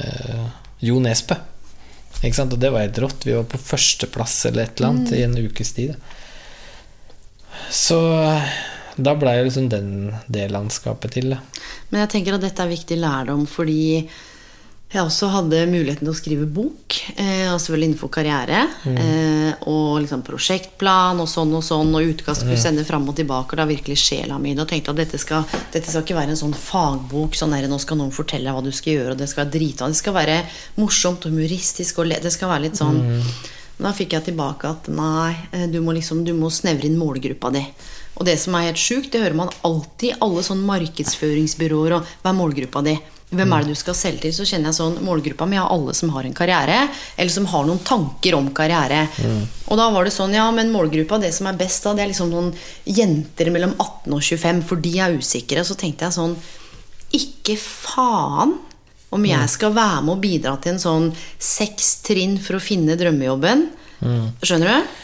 [0.00, 0.46] eh,
[0.88, 1.36] Jo Nesbø.
[2.22, 2.56] Ikke sant?
[2.56, 3.28] Og det var helt rått.
[3.28, 5.92] Vi var på førsteplass eller et eller annet i en ukes tid.
[5.92, 6.21] da.
[7.72, 8.50] Så eh,
[8.96, 11.32] da blei jo liksom den det landskapet til.
[11.34, 11.40] Da.
[11.90, 13.82] Men jeg tenker at dette er viktig lærdom fordi
[14.92, 18.58] jeg også hadde muligheten til å skrive bok, eh, og selvfølgelig innenfor karriere.
[18.84, 23.56] Eh, og liksom prosjektplan og sånn og sånn, og utkast skulle sende fram og tilbake.
[23.56, 24.52] Og da virkelig sjela mi.
[24.52, 27.38] Og tenkte at dette skal, dette skal ikke være en sånn fagbok.
[27.38, 29.54] Sånn der, nå skal noen fortelle deg hva du skal gjøre, og det skal være
[29.56, 29.88] drita.
[29.88, 30.38] Det skal være
[30.76, 33.32] morsomt og humoristisk, og det skal være litt sånn Men
[33.84, 37.52] da fikk jeg tilbake at nei, eh, du må liksom Du må snevre inn målgruppa
[37.54, 37.64] di.
[38.18, 42.14] Og det som er helt sjukt, det hører man alltid i alle sånne markedsføringsbyråer og
[42.22, 42.96] hva er målgruppa di?
[43.32, 44.32] Hvem er det du skal selge til?
[44.36, 46.82] Så kjenner jeg sånn Målgruppa mi er alle som har en karriere,
[47.16, 49.06] eller som har noen tanker om karriere.
[49.72, 52.10] Og da var det sånn, ja, men målgruppa, det som er best da, det er
[52.12, 52.50] liksom noen
[52.84, 55.64] jenter mellom 18 og 25, for de er usikre.
[55.64, 56.36] Så tenkte jeg sånn
[57.16, 58.58] Ikke faen
[59.12, 62.96] om jeg skal være med og bidra til en sånn seks trinn for å finne
[62.98, 63.68] drømmejobben.
[64.42, 64.94] Skjønner du?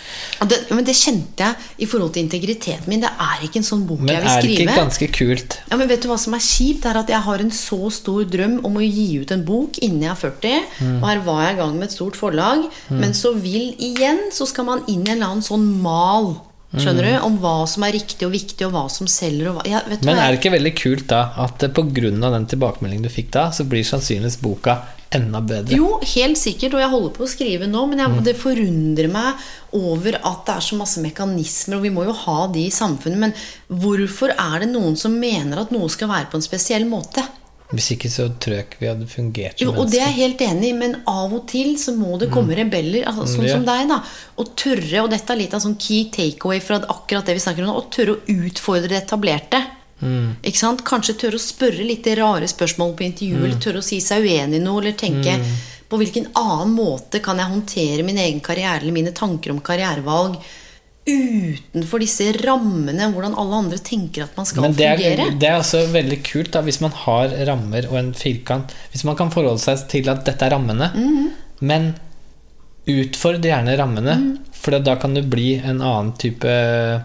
[0.50, 3.02] Det, men det kjente jeg i forhold til integriteten min.
[3.02, 4.64] Det er ikke en sånn bok Men jeg vil er det skrive.
[4.64, 5.56] ikke ganske kult?
[5.70, 6.82] Ja, men vet du hva som er kjipt?
[6.82, 9.78] Det er at jeg har en så stor drøm om å gi ut en bok
[9.82, 10.66] innen jeg er 40.
[10.80, 10.98] Mm.
[10.98, 12.66] Og her var jeg i gang med et stort forlag.
[12.90, 16.32] Men så vil igjen så skal man inn i en eller annen sånn mal.
[16.76, 17.14] Skjønner Mm.
[17.14, 17.24] du?
[17.26, 19.48] Om hva som er riktig og viktig, og hva som selger.
[19.48, 22.10] Og hva, ja, vet Men er det ikke veldig kult da at pga.
[22.10, 25.72] den tilbakemeldingen du fikk da, så blir sannsynligvis boka enda bedre?
[25.74, 28.22] Jo, helt sikkert, og jeg holder på å skrive nå, men Mm.
[28.22, 29.34] det forundrer meg
[29.72, 33.16] over at det er så masse mekanismer, og vi må jo ha de i samfunnet,
[33.16, 33.32] men
[33.72, 37.24] hvorfor er det noen som mener at noe skal være på en spesiell måte?
[37.68, 40.16] Hvis ikke så tror jeg ikke vi hadde fungert som Jo, og det er jeg
[40.22, 43.48] helt enig i, men av og til så må det komme rebeller, altså, sånn Mm.
[43.48, 43.54] Ja.
[43.58, 43.98] som deg, da.
[44.38, 47.60] Og tørre, og dette er litt av sånn key takeaway fra akkurat det vi snakker
[47.66, 49.60] om nå, å tørre å utfordre det etablerte.
[50.00, 50.36] Mm.
[50.42, 50.82] Ikke sant?
[50.84, 53.44] Kanskje tørre å spørre litt rare spørsmål på intervju, Mm.
[53.44, 55.36] eller tørre å si seg uenig i noe, eller tenke
[55.90, 60.36] på hvilken annen måte kan jeg håndtere min egen karriere eller mine tanker om karrierevalg
[61.08, 65.38] utenfor disse rammene, hvordan alle andre tenker at man skal Men det er, fungere.
[65.40, 68.74] det er også veldig kult da, hvis man har rammer og en firkant.
[68.92, 71.30] Hvis man kan forholde seg til at dette er rammene, Mhm.
[71.60, 71.94] men
[72.88, 74.38] utfordre gjerne rammene, Mm.
[74.52, 77.04] for da kan du bli en annen type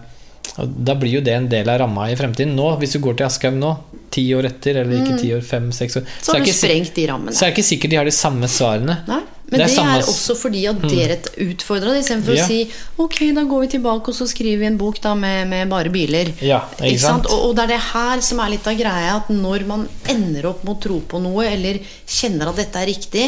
[0.84, 2.54] Da blir jo det en del av ramma i fremtiden.
[2.54, 3.76] Nå, Hvis du går til Aschehoug nå,
[4.10, 6.22] ti år etter, eller ikke ti år, fem, seks år Mhm.
[6.22, 7.32] Så er har du sprengt de rammene.
[7.32, 8.98] så er det ikke sikkert de har de samme svarene.
[9.08, 9.20] Nei,
[9.54, 11.16] men det er, det er også fordi at dere
[11.46, 12.44] utfordra det, istedenfor Ja.
[12.44, 12.58] å si
[13.06, 15.92] ok, da går vi tilbake og så skriver vi en bok da med, med bare
[15.94, 16.32] biler.
[16.44, 17.28] Ja, ikke sant?
[17.30, 20.50] Og, og det er det her som er litt av greia, at når man ender
[20.50, 23.26] opp med å tro på noe, eller kjenner at dette er riktig,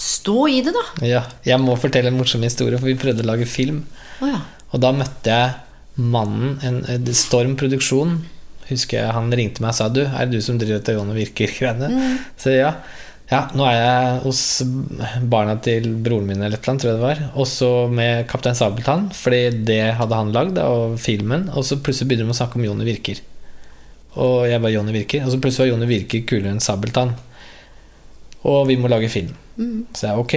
[0.00, 0.84] stå i det, da.
[1.04, 3.82] Ja, jeg må fortelle en morsom historie, for vi prøvde å lage film.
[4.20, 4.40] Oh, ja.
[4.72, 8.18] Og da møtte jeg mannen, en, en Storm Produksjon.
[8.70, 11.10] Husker jeg Han ringte meg og sa du, er det du som driver dette Johan
[11.10, 11.88] og Virker-greiene?
[12.38, 12.70] Så ja.
[13.30, 13.40] Ja.
[13.54, 14.42] Nå er jeg hos
[15.30, 17.24] barna til broren min eller et eller annet, tror jeg det var.
[17.44, 21.48] Også med Kaptein Sabeltann, fordi det hadde han lagd, og filmen.
[21.54, 23.22] Og så plutselig begynner de å snakke om Jonny Virker.
[24.18, 25.22] Og jeg bare Jonny Virker.
[25.24, 27.14] Og så plutselig var Jonny Virker kulere enn Sabeltann.
[28.50, 29.32] Og vi må lage film.
[29.94, 30.36] Så jeg ok.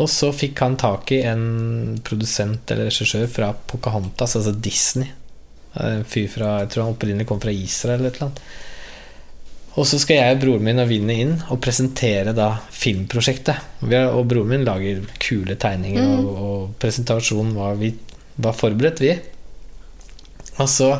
[0.00, 5.10] Og så fikk han tak i en produsent eller regissør fra Pocahontas, altså Disney.
[5.74, 8.44] En fyr fra, jeg tror han opprinnelig kom fra Israel eller et eller annet.
[9.78, 13.78] Og så skal jeg og broren min og Vinni inn og presentere da filmprosjektet.
[13.84, 17.92] Vi har, og broren min lager kule tegninger, og, og presentasjonen var, vi,
[18.42, 19.14] var forberedt, vi.
[20.58, 20.90] Og så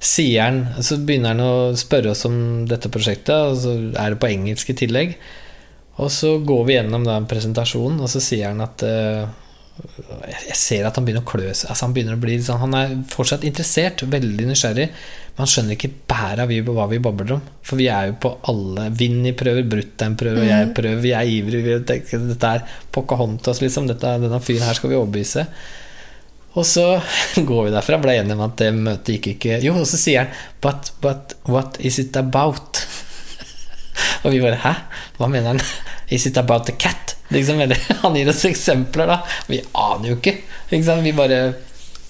[0.00, 4.20] sier han Så begynner han å spørre oss om dette prosjektet, og så er det
[4.22, 5.18] på engelsk i tillegg.
[6.00, 9.26] Og så går vi gjennom den presentasjonen, og så sier han at eh,
[9.80, 11.70] Jeg ser at han begynner å klø seg.
[11.72, 15.76] Altså han, begynner å bli sånn, han er fortsatt interessert, veldig nysgjerrig, men han skjønner
[15.76, 17.42] ikke bæra vi- hva vi babler om.
[17.64, 21.32] For vi er jo på alle Vinni prøver, Brutter'n prøver, og jeg prøver, vi er
[21.36, 21.78] ivrige.
[21.86, 23.86] Dette er Pocahontas, liksom.
[23.88, 25.46] Dette, denne fyren her skal vi overbevise.
[26.58, 26.84] Og så
[27.48, 30.24] går vi derfra, ble enige om at det møtet gikk ikke Jo, og så sier
[30.24, 32.80] han But, but what is it about?
[34.24, 34.72] og vi bare Hæ?
[35.20, 35.60] Hva mener han?
[36.10, 37.14] Is it about the cat?
[37.30, 37.62] Liksom,
[38.02, 39.20] han gir oss eksempler, da.
[39.46, 40.36] Vi aner jo ikke.
[40.72, 41.04] Liksom.
[41.06, 41.40] Vi bare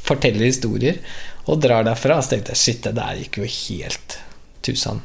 [0.04, 1.00] forteller historier
[1.46, 2.18] og drar derfra.
[2.18, 4.18] Og så tenkte jeg shit, det der gikk jo helt
[4.66, 5.04] tusen.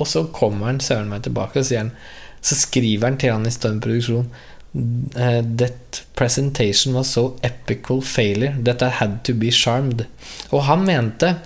[0.00, 1.92] Og så kommer han søren meg tilbake og han
[2.42, 4.26] Så skriver han til han i Storm Produksjon
[5.14, 10.06] eh, That presentation was so epical failure that I had to be charmed.
[10.50, 11.36] Og han mente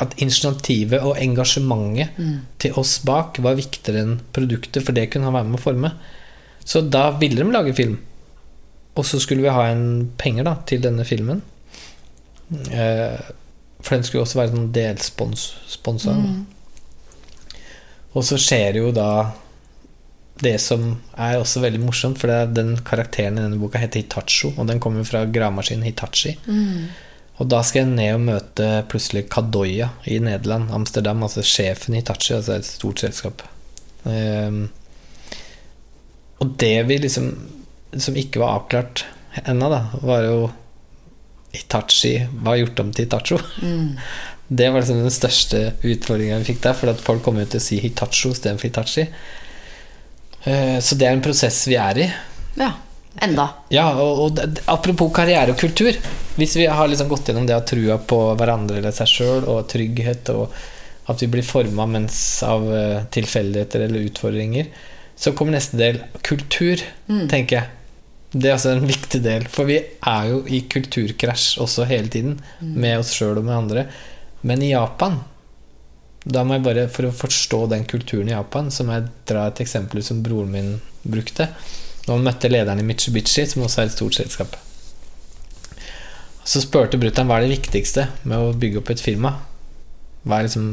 [0.00, 2.16] at initiativet og engasjementet
[2.60, 5.92] til oss bak var viktigere enn produktet, for det kunne han være med å forme.
[6.66, 7.96] Så da ville de lage film.
[8.96, 11.42] Og så skulle vi ha en penger da, til denne filmen.
[12.72, 13.18] Eh,
[13.80, 16.14] for den skulle også være sånn delsponsa.
[16.16, 16.44] Mm.
[18.16, 19.10] Og så skjer jo da
[20.42, 24.02] det som er også veldig morsomt, for det er den karakteren i denne boka heter
[24.02, 26.34] Hitacho, og den kommer fra gravemaskinen Hitachi.
[27.36, 32.00] Og da skal jeg ned og møte plutselig Kadoya i Nederland, Amsterdam, altså sjefen i
[32.00, 33.44] Hitachi, altså et stort selskap.
[34.08, 34.68] Ehm,
[36.42, 37.30] og det vi liksom
[37.96, 39.04] som ikke var avklart
[39.46, 40.38] ennå, da, var jo
[41.56, 43.38] Hitachi var gjort om til Hitacho.
[44.48, 47.58] Det var liksom den største utfordringen vi fikk der, for at folk kommer jo til
[47.58, 49.02] å si Hitacho istedenfor Hitachi.
[50.46, 52.06] Eh, Så det er en prosess vi er i.
[52.60, 52.68] Ja.
[53.26, 53.46] Enda.
[53.72, 55.96] Ja, og, og apropos karriere og kultur.
[56.36, 59.66] Hvis vi har liksom gått gjennom det å trua på hverandre eller seg sjøl, og
[59.72, 60.52] trygghet, og
[61.10, 64.68] at vi blir forma mens av eh, tilfeldigheter eller utfordringer,
[65.16, 66.82] så kommer neste del kultur,
[67.30, 67.72] tenker jeg.
[68.36, 72.36] Det er også en viktig del, for vi er jo i kulturkrasj også hele tiden,
[72.60, 73.86] med oss sjøl og med andre.
[74.46, 75.22] Men i Japan
[76.26, 79.46] da må jeg bare, For å forstå den kulturen i Japan, så må jeg dra
[79.46, 80.72] et eksempel som broren min
[81.06, 81.48] brukte.
[82.06, 84.56] Når han møtte lederen i Mitsubishi, som også er et stort selskap.
[86.46, 89.32] Så spurte brutter'n hva er det viktigste med å bygge opp et firma.
[90.26, 90.68] Hva, er liksom,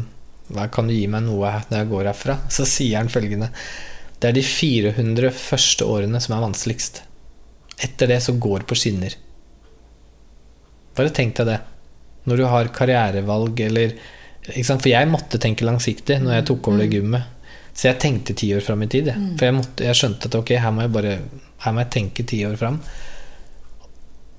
[0.53, 2.37] hva kan du gi meg noe når jeg går herfra?
[2.53, 3.49] Så sier han følgende
[4.23, 7.01] Det er de 400 første årene som er vanskeligst.
[7.83, 9.17] Etter det så går det på skinner.
[10.95, 11.57] Bare tenk deg det.
[12.29, 13.97] Når du har karrierevalg eller?
[14.47, 17.27] For jeg måtte tenke langsiktig når jeg tok over det gymmet.
[17.75, 19.09] Så jeg tenkte ti år fram i tid.
[19.11, 19.27] jeg.
[19.35, 21.13] For jeg, måtte, jeg skjønte at ok, her må jeg bare
[21.65, 22.79] Her må jeg tenke ti år fram.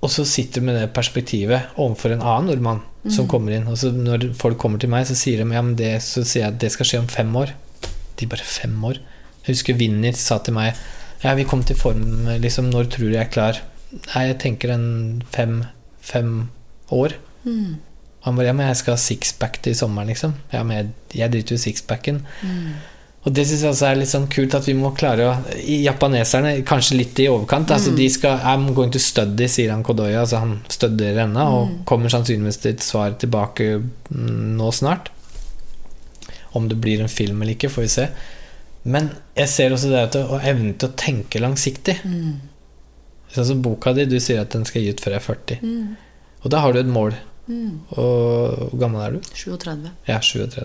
[0.01, 2.81] Og så sitter du med det perspektivet overfor en annen nordmann
[3.12, 3.69] som kommer inn.
[3.69, 6.47] Og så når folk kommer til meg, så sier de ja, men det, så sier
[6.47, 7.52] jeg at det skal skje om fem år.
[8.20, 9.01] De bare fem år?
[9.48, 10.74] Husker Vinni sa til meg
[11.24, 12.70] Ja, vi kom til form, liksom.
[12.72, 13.60] Når tror du jeg er klar?
[13.94, 14.88] Nei, jeg tenker en
[15.32, 15.62] fem,
[16.04, 16.48] fem
[16.92, 17.16] år.
[17.44, 17.76] Mm.
[18.24, 20.34] han bare Ja, men jeg skal ha sixpack til sommeren, liksom.
[20.52, 20.90] Ja, men jeg,
[21.20, 22.24] jeg driter jo i sixpacken.
[23.24, 25.78] Og det syns jeg også er litt sånn kult at vi må klare å i
[25.86, 30.20] Japaneserne, kanskje litt i overkant altså De skal I'm going to study, sier han Kodoya.
[30.26, 35.08] Altså han studerer ennå og kommer sannsynligvis til et svar tilbake mm, nå snart.
[36.52, 38.08] Om det blir en film eller ikke, får vi se.
[38.85, 41.97] Men jeg ser også det at å evne til å tenke langsiktig.
[43.35, 45.70] Sånn som boka di, du sier at den skal gi ut før jeg er 40.
[46.44, 47.16] Og da har du et mål.
[47.48, 49.27] Og hvor gammel er du?
[49.36, 49.90] 37.
[50.09, 50.62] Ja, 37.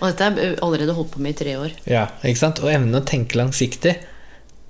[0.00, 1.74] Og dette har jeg allerede holdt på med i tre år.
[1.88, 2.62] Ja, ikke sant?
[2.64, 3.98] Og evnen å tenke langsiktig,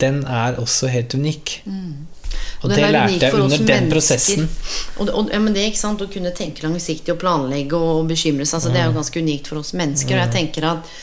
[0.02, 1.60] den er også helt unik.
[1.66, 4.48] Og, og det lærte jeg under den prosessen.
[4.96, 8.46] Og, og, ja, men det, ikke sant, Å kunne tenke langsiktig og planlegge og bekymre
[8.46, 10.16] seg, altså, det er jo ganske unikt for oss mennesker.
[10.16, 10.94] Og jeg tenker at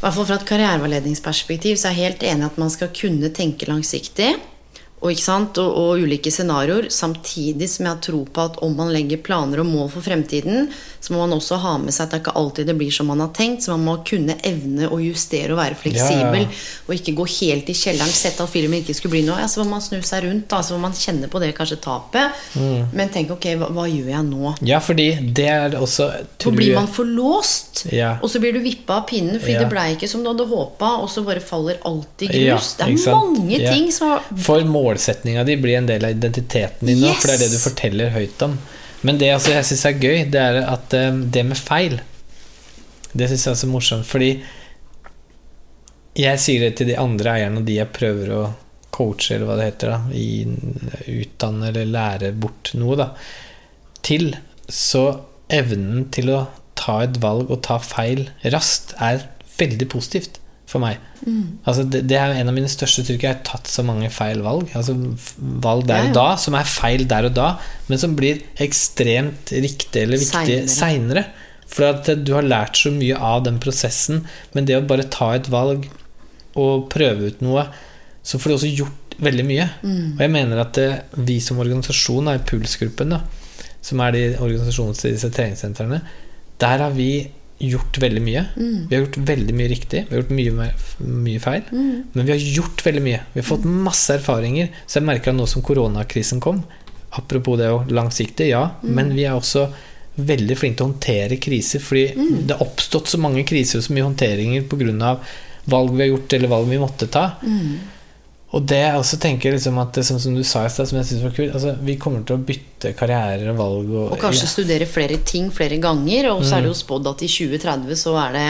[0.00, 3.68] hvert fall fra et karriereveiledningsperspektiv så er jeg helt enig at man skal kunne tenke
[3.68, 4.34] langsiktig.
[4.96, 8.72] Og, ikke sant, og, og ulike scenarioer, samtidig som jeg har tro på at om
[8.78, 10.70] man legger planer og mål for fremtiden,
[11.04, 13.10] så må man også ha med seg at det er ikke alltid det blir som
[13.12, 13.62] man har tenkt.
[13.66, 16.46] Så man må kunne evne å justere og være fleksibel.
[16.46, 16.62] Ja, ja.
[16.88, 19.36] Og ikke gå helt i kjelleren, sette at filmen ikke skulle bli noe.
[19.44, 21.78] Ja, så må man snu seg rundt, da, så må man kjenne på det kanskje
[21.84, 22.40] tapet.
[22.56, 22.88] Mm.
[22.96, 24.54] Men tenk ok, hva, hva gjør jeg nå?
[24.66, 26.08] Ja, fordi det er også
[26.42, 28.16] Så blir man forlåst, Ja.
[28.22, 30.94] og så blir du vippa av pinnen fordi det blei ikke som du hadde håpa,
[31.04, 32.72] og så bare faller alt i grus.
[32.80, 37.02] det er mange ting som har For målsetninga di blir en del av identiteten din
[37.02, 37.20] nå, Yes!
[37.20, 38.58] for det er det du forteller høyt om.
[39.06, 42.00] Men det altså, jeg syns er gøy, det er at eh, det med feil
[43.16, 44.30] Det syns jeg er så morsomt, fordi
[46.16, 48.42] jeg sier det til de andre eierne, og de jeg prøver å
[48.96, 53.10] coache, eller hva det heter, da, i utdanne eller lære bort noe, da,
[54.06, 54.30] til,
[54.68, 55.04] så
[55.52, 56.40] evnen til å
[56.76, 59.26] ta et valg og ta feil raskt er
[59.56, 60.98] veldig positivt for meg.
[61.64, 63.28] Altså, det, det er en av mine største styrker.
[63.28, 64.72] Jeg har tatt så mange feil valg.
[64.74, 64.96] Altså
[65.38, 66.10] valg der Ja, ja.
[66.10, 67.52] og da, som er feil der og da,
[67.86, 71.28] men som blir ekstremt riktig eller viktig Seinere.
[71.70, 74.24] For at eh, du har lært så mye av den prosessen.
[74.54, 75.86] Men det å bare ta et valg
[76.58, 77.66] og prøve ut noe,
[78.26, 79.66] så får du også gjort veldig mye.
[79.86, 80.90] Og jeg mener at det,
[81.28, 83.14] vi som organisasjon, er Pulsgruppen,
[83.86, 86.00] som er de organisasjonene til disse treningssentrene,
[86.60, 87.10] der har vi
[87.58, 88.42] gjort veldig mye.
[88.88, 90.02] Vi har gjort veldig mye riktig.
[90.08, 90.66] Vi har gjort mye,
[91.26, 91.62] mye feil.
[92.12, 93.20] Men vi har gjort veldig mye.
[93.32, 94.68] Vi har fått masse erfaringer.
[94.86, 96.62] Så jeg merker at nå som koronakrisen kom
[97.16, 98.74] Apropos det å langsiktig, ja.
[98.82, 99.70] Men vi er også
[100.16, 101.80] veldig flinke til å håndtere kriser.
[101.80, 102.06] Fordi
[102.46, 105.16] det har oppstått så mange kriser og så mye håndteringer pga.
[105.64, 107.30] valg vi har gjort, eller valg vi måtte ta.
[108.56, 110.96] Og det jeg også tenker liksom at det, som, som du sa i stad, som
[110.96, 113.90] jeg syns var kult altså, Vi kommer til å bytte karrierer og valg.
[113.92, 116.30] Og, Og kanskje studere flere ting flere ganger.
[116.32, 116.74] Og så er det Mm.
[116.74, 118.48] jo spådd at i 2030 så er det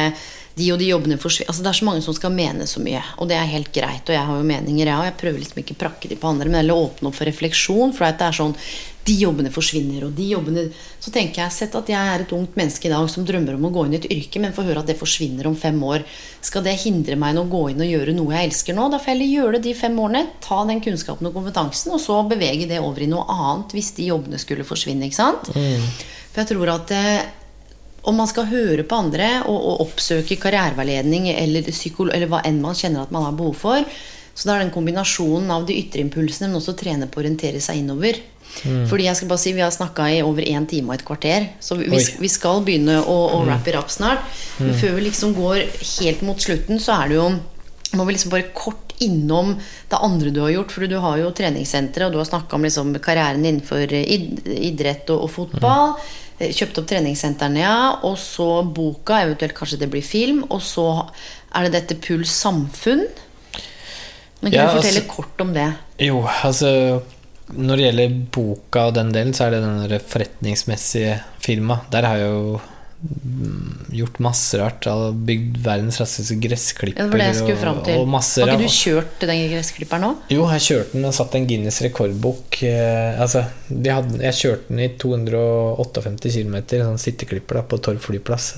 [0.56, 3.02] de og de jobbene forsvinner Altså Det er så mange som skal mene så mye,
[3.20, 4.08] og det er helt greit.
[4.08, 5.08] Og jeg har jo meninger, jeg òg.
[5.10, 7.92] Jeg prøver liksom ikke prakke de på andre, men heller åpne opp for refleksjon.
[7.96, 8.56] For at det er sånn
[9.06, 10.64] De jobbene forsvinner, og de jobbene
[10.98, 13.68] Så tenker jeg sett at jeg er et ungt menneske i dag som drømmer om
[13.68, 16.02] å gå inn i et yrke, men får høre at det forsvinner om fem år.
[16.40, 18.88] Skal det hindre meg i å gå inn og gjøre noe jeg elsker nå?
[18.90, 20.26] Da får jeg heller gjøre det de fem årene.
[20.42, 24.08] Ta den kunnskapen og kompetansen, og så bevege det over i noe annet hvis de
[24.08, 25.06] jobbene skulle forsvinne.
[25.06, 25.52] ikke sant?
[26.32, 27.26] For jeg tror at eh,
[28.06, 31.66] om man skal høre på andre og, og oppsøke karriereveiledning eller,
[32.06, 33.98] eller hva enn man kjenner at man har behov for,
[34.36, 37.60] så da er den kombinasjonen av de ytre impulsene, men også trene på å orientere
[37.64, 38.20] seg innover.
[38.56, 41.48] Fordi jeg skal bare si, Vi har snakka i over én time og et kvarter,
[41.60, 44.24] så vi, vi, skal begynne å, å wrap it up snart.
[44.60, 47.28] Men før vi liksom går helt mot slutten, så er det jo
[47.96, 49.54] må vi liksom bare kort innom
[49.88, 50.72] det andre du har gjort.
[50.74, 55.12] For du har jo treningssenteret, og du har snakka om liksom karrieren innenfor id idrett
[55.14, 55.94] og, og fotball.
[55.96, 57.76] Eh, Kjøpt opp treningssentrene, ja.
[58.04, 60.42] Og så boka, eventuelt kanskje det blir film.
[60.50, 60.84] Og så
[61.56, 63.06] er det dette Puls samfunn.
[64.42, 65.72] Men kan Ja, du fortelle altså- kort om det?
[65.98, 67.02] Jo, altså
[67.48, 71.76] Når det gjelder boka og den delen, så er det den forretningsmessige firma.
[71.92, 72.60] Der har jo
[73.92, 74.86] gjort masse rart.
[75.28, 77.02] Bygd verdens raskeste gressklipper.
[77.02, 77.96] Ja, det var det.
[77.96, 80.12] Og, og masse Har ikke du kjørt den gressklipperen nå?
[80.32, 82.60] Jo, jeg kjørte den og satt en Guinness rekordbok.
[82.66, 88.54] Eh, altså, hadde, jeg kjørte den i 258 km, sånn sitteklipper da, på Torp flyplass.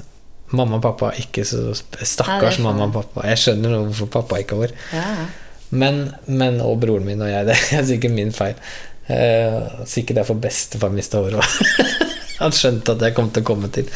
[0.56, 3.26] Mamma og pappa ikke så Stakkars det mamma og pappa.
[3.28, 4.72] Jeg skjønner nå hvorfor pappa ikke var.
[4.96, 5.26] Ja.
[5.68, 7.44] Men, men og broren min og jeg.
[7.50, 8.56] Det er sikkert min feil.
[9.08, 12.04] Eh, sikkert derfor bestefar mista håret òg.
[12.38, 13.88] Han skjønte at jeg kom til å komme til.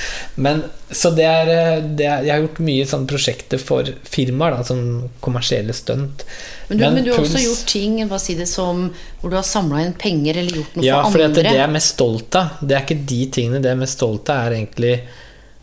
[0.43, 4.57] Men, så det er, eh, det er Jeg har gjort mye sånne prosjekter for firmaer,
[4.59, 6.25] da, som kommersielle stunt.
[6.69, 8.89] Men du, men du har også gjort ting hva si det som,
[9.21, 11.47] hvor du har samla inn penger eller gjort noe Ja, for for andre.
[11.47, 13.63] det jeg er mest stolt av, det er ikke de tingene.
[13.63, 14.95] Det jeg er mest stolt av, er egentlig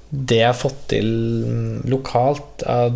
[0.10, 1.10] det jeg har fått til
[1.92, 2.64] lokalt.
[2.66, 2.96] Av,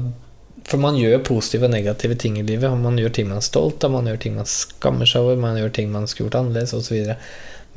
[0.64, 2.72] for man gjør positive og negative ting i livet.
[2.80, 5.60] Man gjør ting man er stolt av, man gjør ting man skammer seg over, man
[5.60, 7.12] gjør ting man skulle gjort annerledes osv.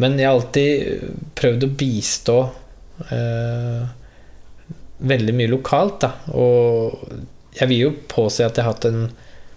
[0.02, 2.40] Men jeg har alltid prøvd å bistå
[3.12, 3.86] eh,
[5.12, 6.10] veldig mye lokalt, da.
[6.36, 9.06] Og jeg vil jo påse at jeg har hatt en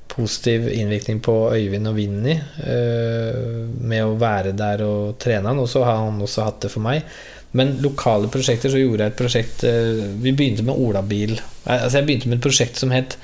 [0.09, 5.69] positiv innvirkning på Øyvind og Vinni eh, med å være der og trene han, og
[5.69, 7.05] så har han også hatt det for meg.
[7.51, 11.39] Men lokale prosjekter, så gjorde jeg et prosjekt eh, Vi begynte med olabil.
[11.65, 13.17] Eh, Altså jeg begynte med et prosjekt som het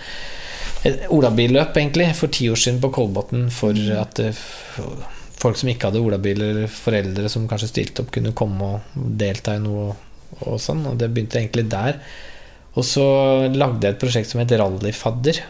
[0.85, 3.47] et olabilløp, egentlig, for ti år siden på Kolbotn.
[3.53, 4.41] For at eh,
[5.45, 9.55] folk som ikke hadde olabil, eller foreldre som kanskje stilte opp, kunne komme og delta
[9.57, 9.93] i noe
[10.43, 10.83] og sånn.
[10.89, 12.01] Og det begynte egentlig der.
[12.75, 13.05] Og så
[13.53, 15.43] lagde jeg et prosjekt som het Rallyfadder.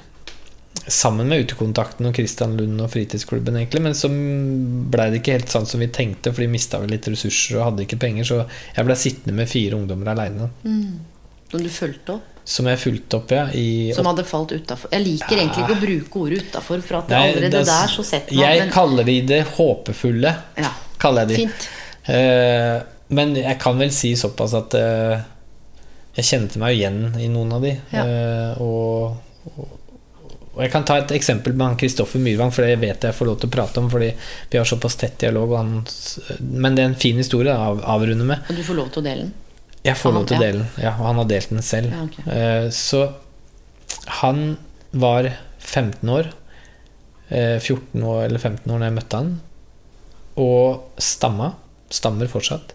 [0.85, 3.81] Sammen med Utekontakten og Kristian Lund og fritidsklubben, egentlig.
[3.87, 7.09] Men så blei det ikke helt sånn som vi tenkte, for de mista vel litt
[7.09, 8.27] ressurser og hadde ikke penger.
[8.29, 10.51] Så jeg blei sittende med fire ungdommer aleine.
[11.55, 12.34] Og du fulgte opp?
[12.45, 13.47] Som jeg fulgte opp, ja.
[13.57, 14.91] I Som hadde falt utafor?
[14.93, 18.03] Jeg liker egentlig ikke å bruke ordet utafor, for at Nei, allerede er- der så
[18.05, 20.35] setter man Jeg men- kaller de det håpefulle.
[20.61, 20.69] Ja,
[21.01, 21.35] Kaller jeg de.
[21.47, 21.69] fint.
[22.07, 25.21] Uh, men jeg kan vel si såpass at uh,
[26.15, 27.73] jeg kjente meg igjen i noen av de.
[27.91, 28.03] Ja.
[28.05, 29.17] Uh, og,
[29.57, 29.79] og,
[30.53, 33.17] og jeg kan ta et eksempel med han Kristoffer Myrvang, for det vet jeg jeg
[33.17, 34.11] får lov til å prate om, fordi
[34.51, 35.49] vi har såpass tett dialog.
[35.51, 35.73] Og han,
[36.45, 38.45] men det er en fin historie å av, avrunde med.
[38.49, 39.33] Og du får lov til å dele den?
[39.85, 40.69] Jeg får lov til å dele den.
[40.81, 41.93] Ja, og han har delt den selv.
[41.93, 42.15] Ja, ok.
[42.25, 43.01] Eh, så
[44.21, 44.57] han
[44.91, 45.29] var
[45.59, 46.31] 15 år.
[47.29, 49.29] eh, 14 år eller 15 år da jeg møtte han.
[50.37, 51.53] Og stamma.
[51.93, 52.73] Stammer fortsatt.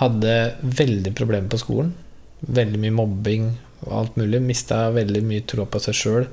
[0.00, 1.94] Hadde veldig problemer på skolen.
[2.46, 3.48] Veldig mye mobbing
[3.86, 4.42] og alt mulig.
[4.44, 6.28] Mista veldig mye tro på seg sjøl.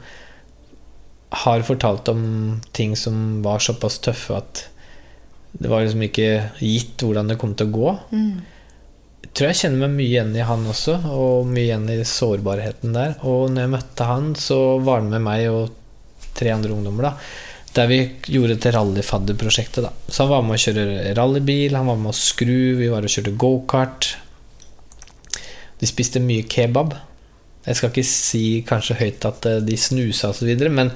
[1.44, 4.68] Har fortalt om ting som var såpass tøffe at
[5.54, 6.28] det var liksom ikke
[6.60, 8.53] gitt hvordan det kom til å gå jeg
[9.32, 13.16] tror jeg kjenner meg mye igjen i han også, og mye igjen i sårbarheten der.
[13.24, 15.80] Og når jeg møtte han, så var han med meg og
[16.38, 17.16] tre andre ungdommer, da.
[17.74, 19.94] Der vi gjorde til rallyfadderprosjektet, da.
[20.06, 23.16] Så han var med å kjøre rallybil, han var med å skru, vi var og
[23.16, 24.12] kjørte gokart.
[25.82, 26.94] De spiste mye kebab.
[27.64, 30.92] Jeg skal ikke si kanskje høyt at eh, de snusa osv., men,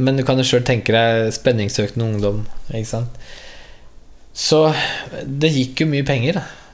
[0.00, 2.46] men du kan jo sjøl tenke deg spenningsøkende ungdom.
[2.72, 3.26] Ikke sant?
[4.36, 4.62] Så
[5.24, 6.65] det gikk jo mye penger, da.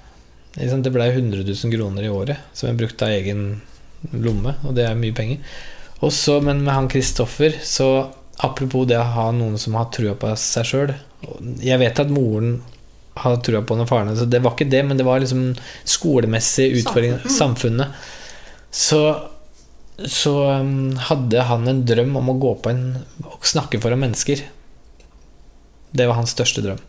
[0.53, 3.63] Det ble 100 000 kroner i året som jeg brukte av egen
[4.13, 5.41] lomme, og det er mye penger.
[6.03, 8.11] Også, men med han Kristoffer, så
[8.43, 10.93] apropos det å ha noen som har trua på seg sjøl
[11.63, 12.57] Jeg vet at moren
[13.23, 15.53] har trua på noen faren, så det var ikke det, men det var liksom
[15.85, 17.19] skolemessig utfordring.
[17.29, 17.93] Samfunnet.
[18.73, 19.03] Så,
[20.09, 22.87] så um, hadde han en drøm om å gå på en
[23.29, 24.47] og snakke foran mennesker.
[25.93, 26.81] Det var hans største drøm.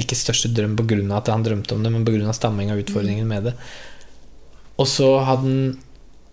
[0.00, 0.98] Ikke største drøm pga.
[1.16, 2.32] at han drømte om det, men pga.
[2.32, 3.54] stamminga og utfordringen med det.
[4.76, 5.76] Og så hadde han,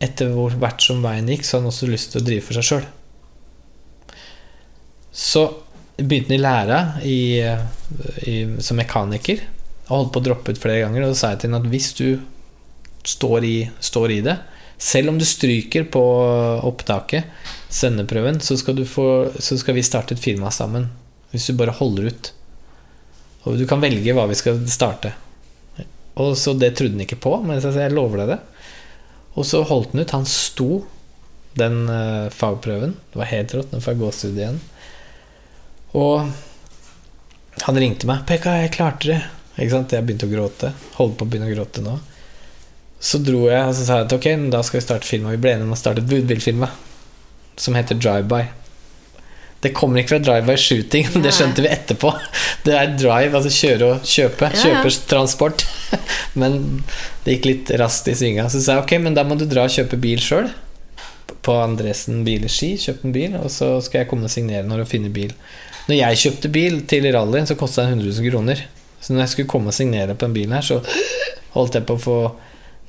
[0.03, 2.67] etter hvert som veien gikk, så hadde han også lyst til å drive for seg
[2.67, 2.87] sjøl.
[5.13, 5.45] Så
[5.95, 7.19] begynte han i læra i,
[8.59, 9.43] som mekaniker.
[9.87, 11.05] Og holdt på å droppe ut flere ganger.
[11.05, 12.07] Og da sa jeg til han at hvis du
[13.07, 14.37] står i, står i det,
[14.83, 16.03] selv om du stryker på
[16.67, 17.29] opptaket,
[17.71, 19.07] sendeprøven, så skal, få,
[19.39, 20.89] så skal vi starte et firma sammen.
[21.31, 22.33] Hvis du bare holder ut.
[23.43, 25.13] Og du kan velge hva vi skal starte.
[26.21, 28.39] Og så Det trodde han ikke på, men jeg lover deg det.
[29.33, 30.15] Og så holdt han ut.
[30.15, 30.69] Han sto
[31.57, 32.95] den eh, fagprøven.
[33.11, 33.73] Det var helt rått.
[33.73, 34.59] Jeg gåsehud igjen.
[35.97, 36.29] Og
[37.65, 38.25] han ringte meg.
[38.25, 39.93] 'Pekka, jeg klarte det.' Ikke sant?
[39.93, 40.71] Jeg begynte å gråte.
[40.97, 41.99] Holdt på å begynne å gråte nå.
[43.03, 45.33] Så dro jeg og så sa jeg at ok, da skal vi starte firma.
[45.35, 46.63] Vi ble enige om å starte et budbilfilm
[47.59, 48.47] som heter Drive-by.
[49.63, 52.11] Det kommer ikke fra drive-by shooting, det skjønte vi etterpå.
[52.65, 54.49] Det er drive, altså kjøre og kjøpe.
[54.51, 54.81] Ja, ja.
[54.83, 55.63] Kjøpertransport.
[56.39, 56.59] Men
[57.23, 58.49] det gikk litt raskt i svinga.
[58.51, 60.49] Så sa jeg ok, men da må du dra og kjøpe bil sjøl.
[61.45, 62.73] På Andresen bil i Ski.
[62.81, 65.31] Kjøp en bil, og så skal jeg komme og signere når du finner bil.
[65.87, 68.63] Når jeg kjøpte bil til rallyen, så kosta den 100 000 kroner.
[69.03, 70.79] Så når jeg skulle komme og signere på en bilen her, så
[71.55, 72.17] holdt jeg på å få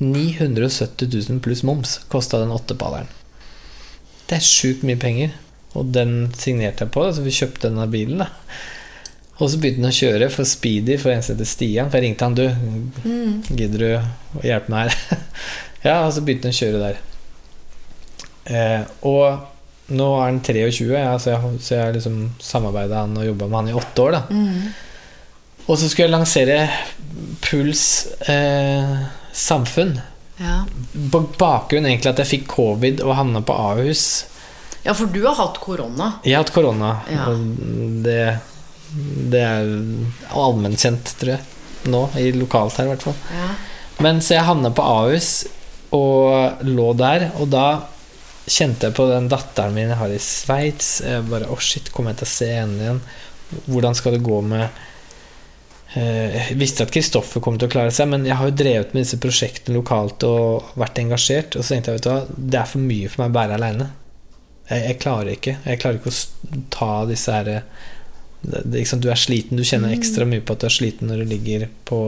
[0.03, 3.11] 970 000 pluss moms kosta den åttepalleren.
[4.25, 5.35] Det er sjukt mye penger.
[5.75, 8.23] Og den signerte jeg på, så vi kjøpte denne bilen.
[8.23, 8.29] da
[9.41, 11.91] Og så begynte han å kjøre for Speedy for en som heter Stian.
[11.91, 12.47] For jeg ringte han, du,
[13.51, 15.25] gidder du å hjelpe meg her?
[15.89, 17.03] ja, og så begynte han å kjøre der.
[18.45, 23.49] Eh, og nå er han 23, ja, så jeg, har liksom samarbeida han og jobba
[23.49, 24.17] med han i åtte år.
[24.17, 24.23] da
[25.67, 26.59] Og så skulle jeg lansere
[27.45, 27.85] Puls
[28.31, 28.95] eh,
[29.33, 29.97] samfunn.
[30.39, 30.63] Ja.
[31.13, 34.07] På bakgrunn egentlig at jeg fikk covid og havna på Ahus.
[34.85, 36.11] Ja, for du har hatt korona.
[36.25, 37.27] Jeg har hatt korona, Ja.
[38.05, 38.19] det,
[39.33, 39.71] det er
[40.37, 41.41] allmennkjent, tror jeg.
[41.91, 43.17] Nå, i lokalt her, i hvert fall.
[43.33, 43.49] Ja.
[44.05, 45.33] Men så jeg havna på Ahus
[45.95, 47.67] og lå der, og da
[48.51, 50.99] kjente jeg på den datteren min jeg har i Sveits.
[51.05, 53.01] Jeg bare Å, shit, kommer jeg til å se henne igjen?
[53.71, 54.65] Hvordan skal det gå med
[55.95, 58.93] eh, Jeg visste at Kristoffer kom til å klare seg, men jeg har jo drevet
[58.97, 61.57] med disse prosjektene lokalt og vært engasjert.
[61.57, 63.59] Og så tenkte jeg vet du hva, det er for mye for meg å bære
[63.61, 63.91] aleine.
[64.71, 65.57] Jeg, jeg klarer ikke.
[65.67, 67.61] Jeg klarer ikke å ta disse her det,
[68.45, 69.61] det, ikke Du er sliten.
[69.61, 72.01] Du kjenner ekstra mye på at du er sliten når du ligger på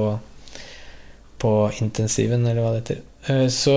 [1.36, 1.50] på
[1.84, 3.00] intensiven, eller hva det heter.
[3.28, 3.74] Eh, Så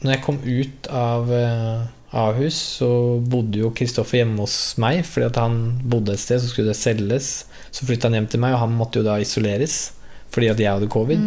[0.00, 1.82] når jeg kom ut av eh,
[2.16, 2.88] Ahus, så
[3.20, 6.80] bodde jo Kristoffer hjemme hos meg, fordi at han bodde et sted, så skulle det
[6.80, 7.28] selges.
[7.70, 9.90] Så flytta han hjem til meg, og han måtte jo da isoleres
[10.30, 11.22] fordi at jeg hadde covid.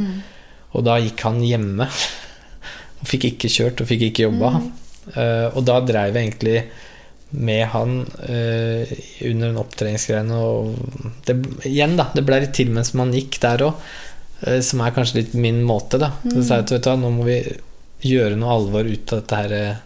[0.73, 1.89] Og da gikk han hjemme.
[3.03, 4.51] Og fikk ikke kjørt og fikk ikke jobba.
[4.63, 4.82] Eh,
[5.53, 6.57] og da dreiv jeg egentlig
[7.33, 7.95] med han
[8.29, 8.91] eh,
[9.29, 10.37] under en opptreningsgreiene.
[10.37, 12.07] Og det, igjen, da.
[12.13, 13.85] Det ble litt til mens man gikk der òg.
[14.65, 16.11] som er kanskje litt min måte, da.
[16.27, 17.39] Så sa jeg at hva, nå må vi
[18.03, 19.81] gjøre noe alvor ut av dette her eh,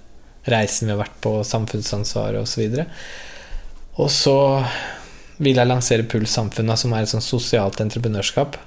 [0.48, 2.64] reisen vi har vært på, samfunnsansvaret osv.
[2.72, 2.86] Og, så
[3.98, 4.38] og så
[5.44, 8.58] vil jeg lansere Puls Samfunn, som er et sånt sosialt entreprenørskap.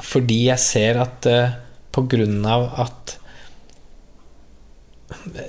[0.00, 1.56] Fordi jeg ser at uh,
[1.92, 3.16] på grunn av at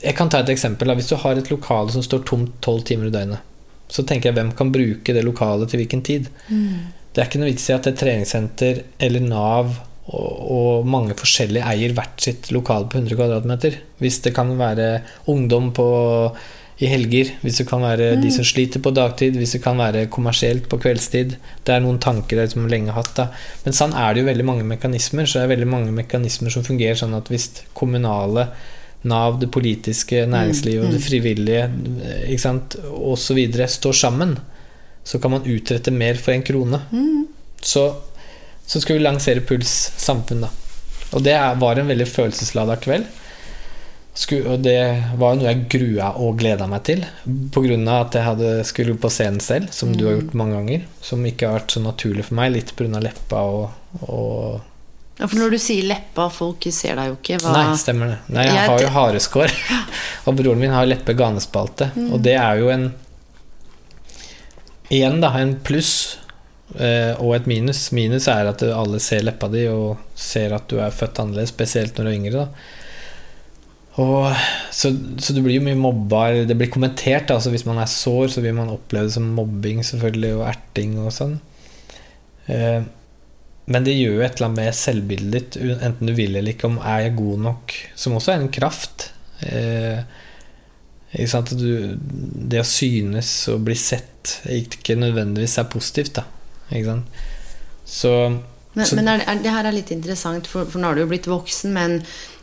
[0.01, 0.93] Jeg kan ta et eksempel.
[0.97, 3.47] Hvis du har et lokale som står tomt tolv timer i døgnet,
[3.91, 6.29] så tenker jeg hvem kan bruke det lokalet til hvilken tid?
[7.11, 9.73] Det er ikke noe vits i at et treningssenter eller Nav
[10.11, 13.77] og, og mange forskjellige eier hvert sitt lokale på 100 kvadratmeter.
[13.99, 14.87] Hvis det kan være
[15.31, 15.87] ungdom på,
[16.81, 20.07] i helger, hvis det kan være de som sliter på dagtid, hvis det kan være
[20.13, 21.35] kommersielt på kveldstid.
[21.61, 23.13] Det er noen tanker jeg som lenge har hatt.
[23.19, 23.27] Da.
[23.65, 25.29] Men sånn er det jo veldig mange mekanismer.
[25.29, 28.47] Så det er veldig mange mekanismer som fungerer sånn at hvis kommunale
[29.09, 31.63] Nav, det politiske, næringslivet og det frivillige
[32.27, 33.39] ikke sant, osv.
[33.73, 34.35] står sammen,
[35.03, 36.81] så kan man utrette mer for en krone.
[37.61, 37.87] Så,
[38.65, 40.51] så skal vi lansere Puls samfunn, da.
[41.11, 43.09] Og det var en veldig følelseslada kveld.
[44.45, 44.79] Og det
[45.19, 47.03] var noe jeg grua og gleda meg til.
[47.25, 47.77] Pga.
[47.97, 50.85] at jeg hadde skulle på scenen selv, som du har gjort mange ganger.
[51.01, 52.99] Som ikke har vært så naturlig for meg, litt pga.
[52.99, 53.71] leppa og,
[54.07, 54.61] og
[55.21, 57.37] Ja, for når du sier leppa, folk ser deg jo ikke.
[57.43, 58.17] Hva Nei, stemmer det.
[58.33, 59.53] Nei, jeg har jo hareskår.
[60.25, 61.91] Og broren min har leppe-ganespalte.
[61.93, 62.09] Mm.
[62.15, 62.89] Og det er jo en
[64.91, 66.17] Igjen, da, en pluss
[66.75, 67.85] eh, og et minus.
[67.95, 71.95] Minus er at alle ser leppa di og ser at du er født annerledes, spesielt
[71.95, 72.41] når du er yngre.
[72.41, 72.79] da
[73.99, 74.31] og,
[74.71, 77.27] så, så du blir jo mye mobba, det blir kommentert.
[77.27, 80.95] da, hvis man er sår, så vil man oppleve det som mobbing selvfølgelig, og erting
[81.01, 81.37] og sånn.
[82.47, 82.79] Eh,
[83.65, 86.69] men det gjør jo et eller annet med selvbildet ditt, enten du vil eller ikke,
[86.71, 89.11] om er jeg god nok, som også er en kraft.
[89.45, 90.01] Eh?
[91.11, 96.25] Du, det å synes og bli sett ikke nødvendigvis er positivt, da.
[97.83, 98.11] Så,
[98.73, 101.03] Men, så men er, er, det her er litt interessant, for, for nå har du
[101.03, 101.99] jo blitt voksen, men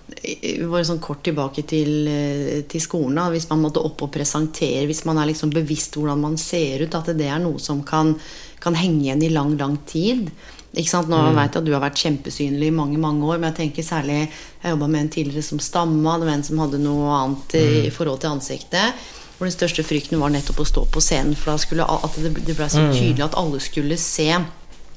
[0.09, 3.19] bare sånn kort tilbake til, eh, til skolen.
[3.19, 3.29] Da.
[3.33, 6.95] Hvis man måtte opp og presentere, hvis man er liksom bevisst hvordan man ser ut,
[6.95, 8.15] at det er noe som kan,
[8.61, 10.31] kan henge igjen i lang, lang tid.
[10.75, 11.09] Ikke sant?
[11.09, 13.87] Nå vet jeg at du har vært kjempesynlig i mange mange år, men jeg tenker
[13.87, 17.57] særlig Jeg jobba med en tidligere som stamma, det var en som hadde noe annet
[17.57, 19.07] i, i forhold til ansiktet.
[19.39, 22.33] Hvor den største frykten var nettopp å stå på scenen, for da skulle at det,
[22.43, 24.33] det ble så tydelig at alle skulle se.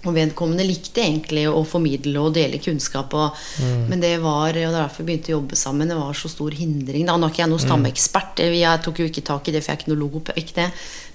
[0.01, 3.13] Og vedkommende likte egentlig å formidle og dele kunnskap.
[3.13, 3.41] Og,
[3.89, 7.05] Men det var, og er derfor begynte å jobbe sammen, det var så stor hindring.
[7.05, 7.17] Da.
[7.17, 9.77] Nå er ikke jeg noen stammeekspert, jeg tok jo ikke tak i det, for jeg
[9.77, 10.69] er ikke noe logop, ikke det.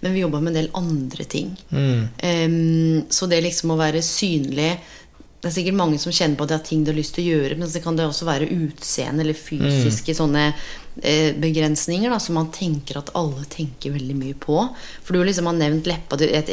[0.05, 1.51] Men vi jobba med en del andre ting.
[1.73, 4.77] Em, så det liksom å være synlig
[5.37, 7.27] Det er sikkert mange som kjenner på at det har ting de har lyst til
[7.27, 12.19] å gjøre, men så kan det også være utseende eller fysiske sånne eh, begrensninger da,
[12.19, 14.57] som man tenker at alle tenker veldig mye på.
[15.05, 16.19] For du liksom har nevnt leppa.
[16.19, 16.51] Du, et,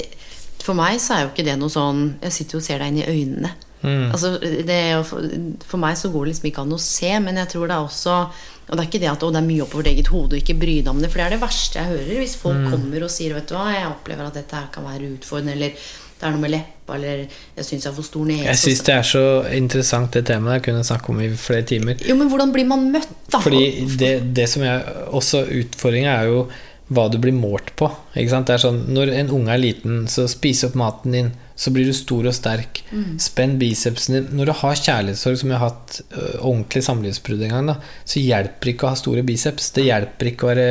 [0.64, 2.94] for meg så er jo ikke det noe sånn Jeg sitter jo og ser deg
[2.94, 3.53] inn i øynene.
[3.84, 7.40] Altså, det, er jo for, meg så går det liksom ikke an å se, men
[7.41, 9.65] jeg tror det er også Og det er ikke det at å, det er mye
[9.65, 11.91] oppover eget hode og ikke bry deg om det, for det er det verste jeg
[11.91, 12.22] hører.
[12.22, 15.11] Hvis folk kommer og sier vet du hva, jeg opplever at dette her kan være
[15.18, 18.45] utfordrende, eller det er noe med leppa, eller jeg syns jeg har for stor nese.
[18.48, 19.23] Jeg syns det er så
[19.57, 20.61] interessant, det temaet.
[20.61, 21.99] Jeg kunne snakke om i flere timer.
[22.07, 23.41] Jo, men hvordan blir man møtt, da?
[23.44, 23.65] Fordi
[23.99, 26.45] det, det som er også utfordringa, er jo
[26.91, 27.88] hva du blir målt på.
[28.14, 31.31] Sånn, Når en unge er liten, så spis opp maten din.
[31.55, 32.81] Så blir du stor og sterk.
[33.22, 34.27] Spenn bicepsen din.
[34.38, 36.01] Når du har kjærlighetssorg, som jeg har hatt
[36.41, 39.72] ordentlig samlivsbrudd en gang, da, så hjelper ikke å ha store biceps.
[39.72, 40.69] Det hjelper ikke å være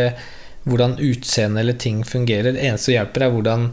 [0.68, 2.52] hvordan utseende eller ting fungerer.
[2.55, 3.68] Det eneste som hjelper, er hvordan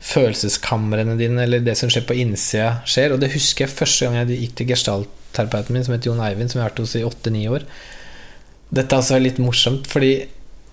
[0.00, 3.14] følelseskamrene dine eller det som skjer på innsida, skjer.
[3.14, 6.52] Og det husker jeg første gang jeg gikk til gestaltterapeuten min, som het Jon Eivind,
[6.52, 7.66] som jeg har vært hos i åtte-ni år.
[8.70, 10.14] Dette er altså litt morsomt, fordi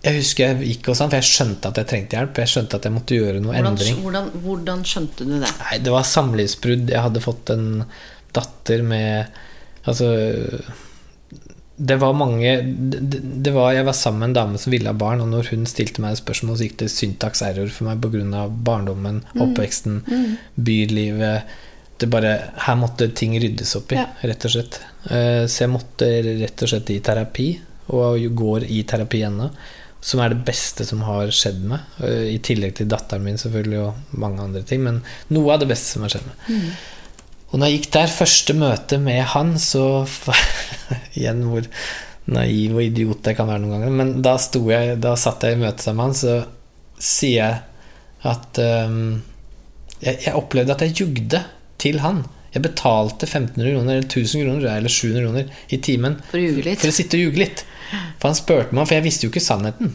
[0.03, 2.37] jeg husker jeg gikk hos han, for jeg skjønte at jeg trengte hjelp.
[2.43, 4.01] Jeg skjønte at jeg måtte gjøre noe hvordan, endring.
[4.03, 5.49] hvordan, hvordan skjønte du det?
[5.63, 6.89] Nei, det var samlivsbrudd.
[6.93, 7.67] Jeg hadde fått en
[8.33, 9.27] datter med
[9.87, 10.07] Altså
[11.77, 12.49] Det var mange
[12.91, 15.51] det, det var, Jeg var sammen med en dame som ville ha barn, og når
[15.53, 18.43] hun stilte meg et spørsmål, så gikk det syntax-error for meg pga.
[18.49, 20.01] barndommen, oppveksten,
[20.57, 21.43] bylivet
[21.97, 22.33] det bare,
[22.67, 24.05] Her måtte ting ryddes opp i, Ja.
[24.21, 24.79] rett og slett.
[25.09, 26.09] Eh, Så jeg måtte
[26.43, 27.59] rett og slett i terapi,
[27.89, 29.49] og går i terapi ennå.
[30.07, 31.83] Som er det beste som har skjedd meg.
[32.05, 34.85] eh, I tillegg til datteren min, selvfølgelig, og mange andre ting.
[34.85, 35.01] Men
[35.35, 36.77] noe av det beste som har skjedd meg.
[37.47, 39.83] Og når jeg gikk der, første møte med han, så
[41.17, 41.67] Igjen hvor
[42.27, 43.97] naiv og idiot jeg kan være noen ganger.
[43.99, 44.35] Men da,
[44.71, 46.37] jeg, da satt jeg i møte sammen med han, så
[46.97, 47.61] sier jeg
[48.27, 48.59] at
[48.89, 49.21] um,
[50.01, 51.43] jeg, jeg opplevde at jeg jugde
[51.79, 52.25] til han.
[52.53, 56.39] Jeg betalte 1500 kroner eller 1000 kroner eller 700 kroner i timen For
[56.79, 57.65] for å sitte og ljuge litt.
[58.17, 59.93] For han spurte meg, for jeg visste jo ikke sannheten.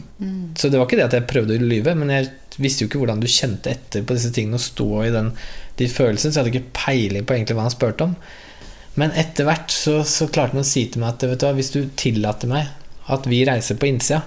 [0.57, 2.29] Så det var ikke det at jeg prøvde å lyve, men jeg
[2.61, 5.31] visste jo ikke hvordan du kjente etter på disse tingene og stå i den,
[5.81, 8.15] de følelsene, så jeg hadde ikke peiling på egentlig hva han spurte om.
[9.01, 11.55] Men etter hvert så, så klarte han å si til meg at vet du hva,
[11.57, 12.69] hvis du tillater meg
[13.13, 14.21] at vi reiser på innsida,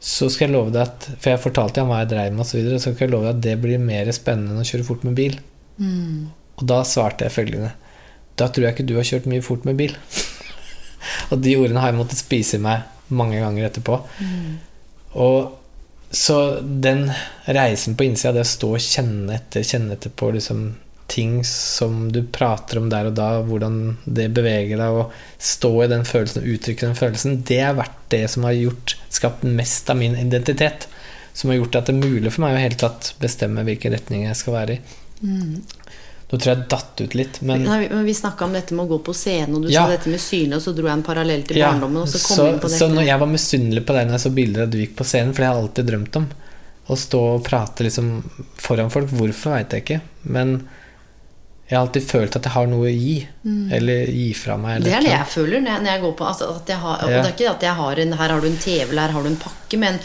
[0.00, 2.54] så skal jeg love deg at For jeg fortalte ham hva jeg dreiv med, osv.,
[2.54, 4.86] så, videre, så skal jeg love deg at det blir mer spennende enn å kjøre
[4.86, 5.36] fort med bil.
[6.60, 7.70] Og da svarte jeg følgende
[8.38, 9.96] Da tror jeg ikke du har kjørt mye fort med bil.
[11.30, 13.96] og de ordene har jeg måttet spise i meg mange ganger etterpå.
[15.20, 15.56] Og
[16.10, 17.04] så den
[17.46, 20.70] reisen på innsida, det å stå og kjenne etter, kjenne etter på liksom
[21.10, 25.90] ting som du prater om der og da, hvordan det beveger deg, og stå i
[25.90, 29.90] den følelsen og uttrykke den følelsen, det har vært det som har gjort, skapt mest
[29.90, 30.86] av min identitet.
[31.34, 34.26] Som har gjort at det er mulig for meg å helt tatt bestemme hvilken retning
[34.28, 34.80] jeg skal være i.
[36.30, 38.86] Nå tror jeg datt ut litt, men Nei, vi- men vi snakka om dette med
[38.86, 39.84] å gå på scenen, og du Ja.
[39.86, 42.20] sa dette med synet, og så dro jeg en parallell til Ja, barndommen, og så
[42.22, 44.78] kom så, så når jeg var misunnelig på deg når jeg så bilder av du
[44.78, 46.28] gikk på scenen, for det har jeg alltid drømt om,
[46.88, 48.22] å stå og prate liksom
[48.58, 50.68] foran folk, hvorfor veit jeg ikke, men
[51.68, 53.26] jeg har alltid følt at jeg har noe å gi,
[53.72, 54.76] eller gi fra meg.
[54.76, 54.84] Eller Mm.
[54.84, 56.46] Det er det jeg føler når jeg, når jeg går på altså,
[56.78, 59.02] har, Og det er ikke at jeg har en Her har du en TV, eller
[59.02, 59.98] her har du en pakke, men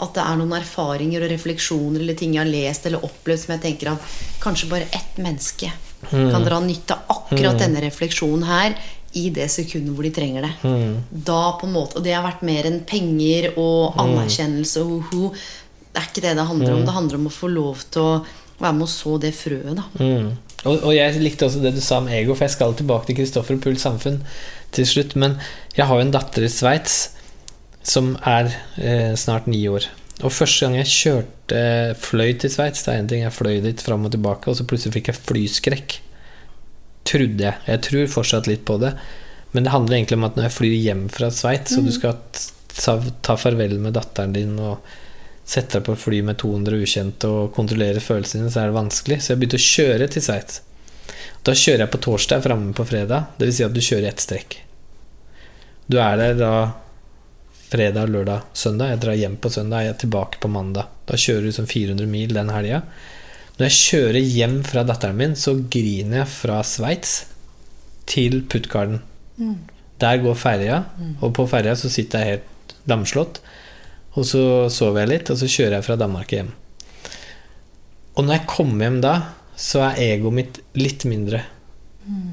[0.00, 3.52] at det er noen erfaringer og refleksjoner eller ting jeg har lest eller opplevd som
[3.54, 5.70] jeg tenker at kanskje bare ett menneske
[6.00, 6.30] Mm.
[6.32, 8.72] kan dra nytte av akkurat denne refleksjonen her
[9.20, 10.52] i det sekundet hvor de trenger det.
[10.64, 10.94] Mm.
[11.26, 14.00] Da på en måte Og det har vært mer enn penger og Mm.
[14.06, 15.28] anerkjennelse og ho,
[15.92, 16.84] Det er ikke det det handler om.
[16.86, 18.24] Det handler om å få lov til å
[18.60, 19.82] være med å så det frøet, da.
[19.98, 20.36] Mm.
[20.64, 23.16] Og, og jeg likte også det du sa om ego, for jeg skal tilbake til
[23.16, 24.20] Kristoffer og Puls samfunn
[24.72, 25.16] til slutt.
[25.16, 25.38] Men
[25.76, 27.10] jeg har jo en datter i Sveits
[27.86, 29.86] som er eh, snart ni år.
[30.20, 31.60] Og første gang jeg kjørte
[32.00, 34.66] fløy til Sveits, det er en ting jeg fløy dit fram og tilbake, og så
[34.68, 35.98] plutselig fikk jeg flyskrekk.
[37.08, 37.56] Trodde jeg.
[37.66, 38.92] Jeg tror fortsatt litt på det.
[39.52, 42.18] Men det handler egentlig om at når jeg flyr hjem fra Sveits, og du skal
[42.30, 44.84] ta, ta farvel med datteren din og
[45.50, 48.76] sette deg på et fly med 200 ukjente og kontrollere følelsene dine, så er det
[48.76, 49.18] vanskelig.
[49.18, 50.60] Så jeg begynte å kjøre til Sveits.
[51.46, 53.32] Da kjører jeg på torsdag, framme på fredag.
[53.40, 54.60] Vil si at du kjører i ett strekk.
[55.90, 56.52] Du er der da
[57.70, 58.94] fredag, lørdag, søndag.
[58.94, 60.90] Jeg drar hjem på søndag, jeg er tilbake på mandag.
[61.06, 62.82] Da kjører du sånn 400 mil den helga.
[63.58, 67.12] Når jeg kjører hjem fra datteren min, så griner jeg fra Sveits
[68.10, 69.02] til Puttgarden.
[70.00, 70.80] Der går ferja,
[71.20, 73.42] og på ferja så sitter jeg helt lamslått.
[74.18, 74.42] Og så
[74.72, 76.50] sover jeg litt, og så kjører jeg fra Danmark hjem.
[78.16, 79.14] Og når jeg kommer hjem da,
[79.60, 81.44] så er egoet mitt litt mindre.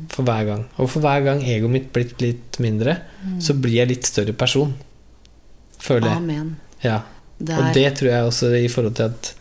[0.10, 0.66] For hver gang.
[0.80, 2.98] Og for hver gang egoet mitt blitt litt mindre,
[3.44, 4.74] så blir jeg litt større person.
[5.82, 6.18] Føler jeg.
[6.24, 6.56] Amen.
[6.84, 7.02] Ja.
[7.38, 7.60] Der.
[7.62, 9.34] Og det tror jeg også i forhold til at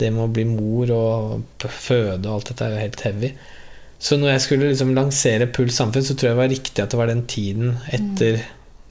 [0.00, 3.30] det med å bli mor og føde og alt dette er jo helt heavy.
[4.02, 6.92] Så når jeg skulle liksom lansere Puls samfunn, så tror jeg det var riktig at
[6.92, 8.42] det var den tiden etter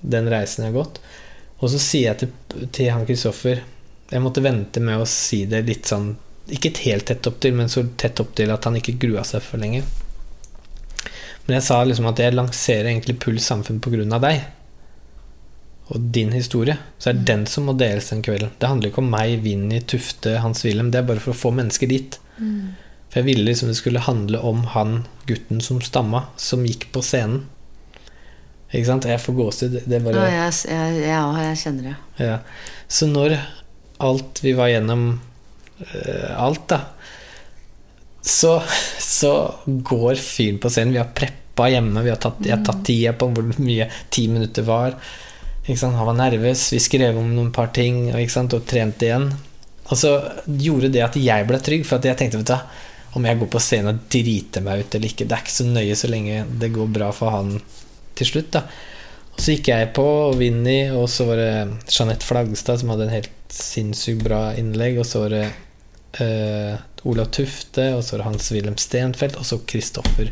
[0.02, 1.02] den reisen jeg har gått.
[1.60, 3.60] Og så sier jeg til, til han Kristoffer
[4.10, 6.08] Jeg måtte vente med å si det litt sånn
[6.50, 9.44] Ikke helt tett opp til, men så tett opp til at han ikke grua seg
[9.46, 9.84] for lenge.
[11.46, 14.42] Men jeg sa liksom at jeg lanserer egentlig Puls samfunn på grunn av deg
[15.92, 18.54] og din historie, så er det den som må deles den kvelden.
[18.58, 20.92] Det handler ikke om meg, Vinni, Tufte, Hans Wilhelm.
[20.94, 22.16] Det er bare for å få mennesker dit.
[23.12, 27.04] For jeg ville liksom det skulle handle om han gutten som stamma, som gikk på
[27.04, 27.44] scenen.
[28.72, 29.08] Ikke sant?
[29.10, 29.82] Jeg får gåsehud.
[29.84, 30.54] Det bare Ja, jeg,
[31.04, 31.98] jeg, jeg kjenner det.
[32.24, 32.38] ja.
[32.88, 33.36] Så når
[34.02, 36.80] alt vi var gjennom uh, Alt, da
[38.22, 38.62] så,
[39.00, 39.34] så
[39.66, 40.94] går fyren på scenen.
[40.96, 42.04] Vi har preppa hjemme.
[42.06, 44.96] Vi har tatt, jeg har tatt tida på hvor mye ti minutter var.
[45.68, 46.72] Han var nervøs.
[46.74, 49.30] Vi skrev om noen par ting og, og trente igjen.
[49.92, 50.16] Og så
[50.46, 52.80] gjorde det at jeg ble trygg, for jeg tenkte vet du,
[53.20, 55.66] om jeg går på scenen og driter meg ut eller ikke, det er ikke så
[55.68, 57.58] nøye så lenge det går bra for han
[58.16, 58.54] til slutt.
[58.56, 58.62] da
[59.36, 60.06] Og så gikk jeg på
[60.40, 61.52] Vinni, og så var det
[61.92, 65.44] Jeanette Flagstad som hadde en helt sinnssykt bra innlegg, og så var det
[66.24, 70.32] eh, Olav Tufte, og så var det Hans-Wilhelm Stenfeldt, og så Kristoffer.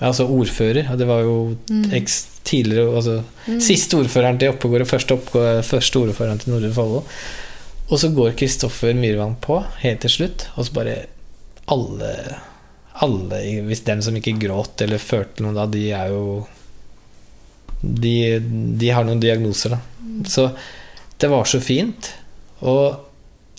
[0.00, 0.88] Altså ordfører.
[0.96, 1.56] Det var jo
[1.92, 2.14] eks,
[2.48, 3.18] tidligere altså,
[3.60, 7.02] Siste ordføreren til Oppegård og første, oppgå- første ordføreren til Nordre Follo.
[7.90, 10.94] Og så går Kristoffer Myrvang på helt til slutt, og så bare
[11.70, 12.12] alle,
[13.02, 16.46] alle Hvis dem som ikke gråt eller følte noe da, de er jo
[17.80, 18.14] de,
[18.76, 19.78] de har noen diagnoser, da.
[20.28, 20.50] Så
[21.20, 22.10] det var så fint.
[22.60, 22.98] Og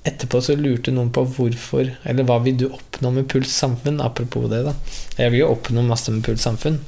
[0.08, 4.02] etterpå så lurte noen på hvorfor Eller hva vil du oppnå med Puls Samfunn?
[4.02, 4.74] Apropos det, da.
[5.18, 6.80] Jeg vil jo oppnå masse med Puls Samfunn.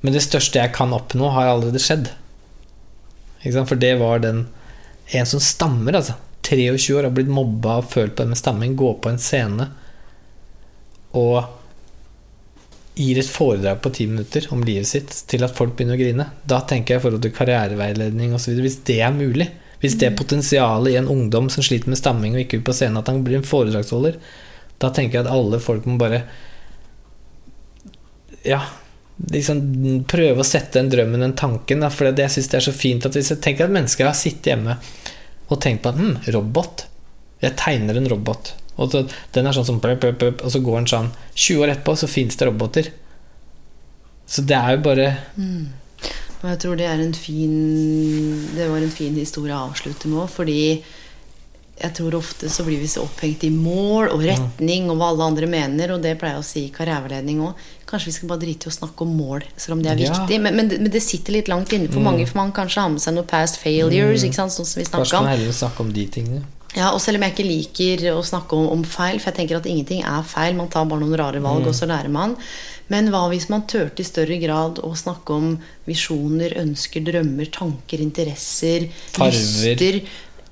[0.00, 2.08] Men det største jeg kan oppnå, har allerede skjedd.
[3.42, 3.70] Ikke sant?
[3.70, 4.46] For det var den
[5.08, 6.18] En som stammer, altså.
[6.44, 8.74] 23 år, har blitt mobba og følt på det med stamming.
[8.76, 9.70] Gå på en scene
[11.16, 11.54] og
[12.98, 16.26] gir et foredrag på ti minutter om livet sitt til at folk begynner å grine.
[16.44, 18.58] Da tenker jeg i forhold til karriereveiledning osv.
[18.60, 19.48] Hvis det er mulig,
[19.82, 22.74] hvis det er potensialet i en ungdom som sliter med stamming og ikke vil på
[22.74, 24.18] scenen, at han blir en foredragsholder,
[24.82, 26.22] da tenker jeg at alle folk må bare
[28.46, 28.60] Ja,
[29.32, 31.82] liksom prøve å sette den drømmen, den tanken.
[31.90, 34.16] For det, jeg syns det er så fint at hvis jeg tenker at mennesker har
[34.16, 34.78] sittet hjemme
[35.48, 36.86] og tenkt på at hm, robot.
[37.42, 38.52] Jeg tegner en robot.
[38.78, 39.02] Og så,
[39.34, 41.96] den er sånn som bløp, bløp, bløp, Og så går den sånn 20 år etterpå,
[41.98, 42.90] så fins det roboter.
[44.28, 45.10] Så det er jo bare
[46.42, 47.54] Og jeg tror det er en fin
[48.54, 50.60] Det var en fin historie å avslutte med òg, fordi
[51.78, 55.28] jeg tror ofte så blir vi så opphengt i mål og retning og hva alle
[55.30, 57.60] andre mener, og det pleier jeg å si i karriereveiledning òg.
[57.86, 60.10] Kanskje vi skal bare drite i å snakke om mål, selv om det er Ja.
[60.10, 60.40] viktig.
[60.42, 62.88] Men, men, det- men det sitter litt langt inne for mange, for man kanskje har
[62.90, 65.92] med seg noen past failures, ikke sant, sånn som vi Kanskje man heller snakke om
[65.92, 66.42] de tingene.
[66.74, 69.56] Ja, og selv om jeg ikke liker å snakke om, om feil, for jeg tenker
[69.56, 72.36] at ingenting er feil, man tar bare noen rare valg, og så lærer man.
[72.92, 75.50] Men hva hvis man turte i større grad å snakke om
[75.88, 79.36] visjoner, ønsker, drømmer, tanker, interesser, Farver.
[79.36, 80.00] lyster?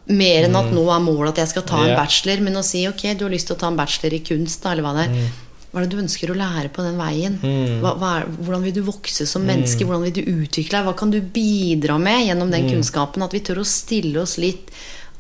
[0.06, 2.84] Mer enn at nå er målet at jeg skal ta en bachelor, men å si
[2.86, 5.08] ok, du har lyst til å ta en bachelor i kunst, da, eller hva det
[5.08, 5.32] er.
[5.72, 7.34] Hva er det du ønsker å lære på den veien?
[7.82, 9.84] Hva, hva er, hvordan vil du vokse som menneske?
[9.84, 10.86] Hvordan vil du utvikle deg?
[10.86, 13.24] Hva kan du bidra med gjennom den kunnskapen?
[13.26, 14.70] At vi tør å stille oss litt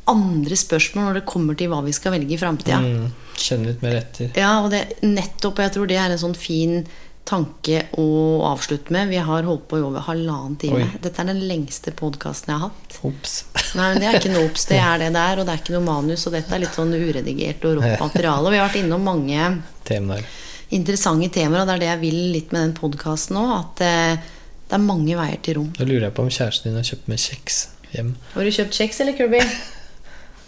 [0.08, 2.78] andre spørsmål når det kommer til hva vi skal velge i framtida.
[2.78, 3.10] Mm,
[3.42, 4.30] kjenne litt mer etter.
[4.38, 6.78] Ja, og det nettopp, og jeg tror det er en sånn fin
[7.26, 8.04] tanke å
[8.46, 9.08] avslutte med.
[9.10, 10.84] Vi har holdt på i over halvannen time.
[10.84, 11.00] Oi.
[11.02, 12.98] Dette er den lengste podkasten jeg har hatt.
[13.08, 13.34] Ops.
[13.74, 15.74] Nei, men Det er ikke noe ops, det er det der, og det er ikke
[15.76, 16.26] noe manus.
[16.30, 18.46] Og dette er litt sånn uredigert og rått materiale.
[18.46, 19.50] Og vi har vært innom mange
[19.86, 20.24] Temaer.
[20.70, 23.54] interessante temaer, og det er det jeg vil litt med den podkasten òg.
[23.60, 24.32] At eh,
[24.66, 25.72] det er mange veier til rom.
[25.78, 27.58] Da lurer jeg på om kjæresten din har kjøpt med kjeks
[27.94, 28.14] hjem.
[28.34, 29.42] Har du kjøpt kjeks, eller, Kirby?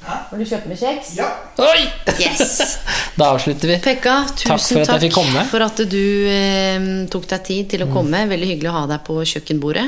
[0.06, 1.14] Har du kjøpt med kjeks?
[1.18, 1.26] Ja.
[1.58, 1.86] Oi!
[2.22, 2.58] Yes!
[3.18, 3.76] Da avslutter vi.
[3.82, 5.40] Pekka, tusen Takk for at jeg fikk komme.
[5.50, 8.20] for at du eh, tok deg tid til å komme.
[8.30, 9.86] Veldig hyggelig å ha deg på kjøkkenbordet.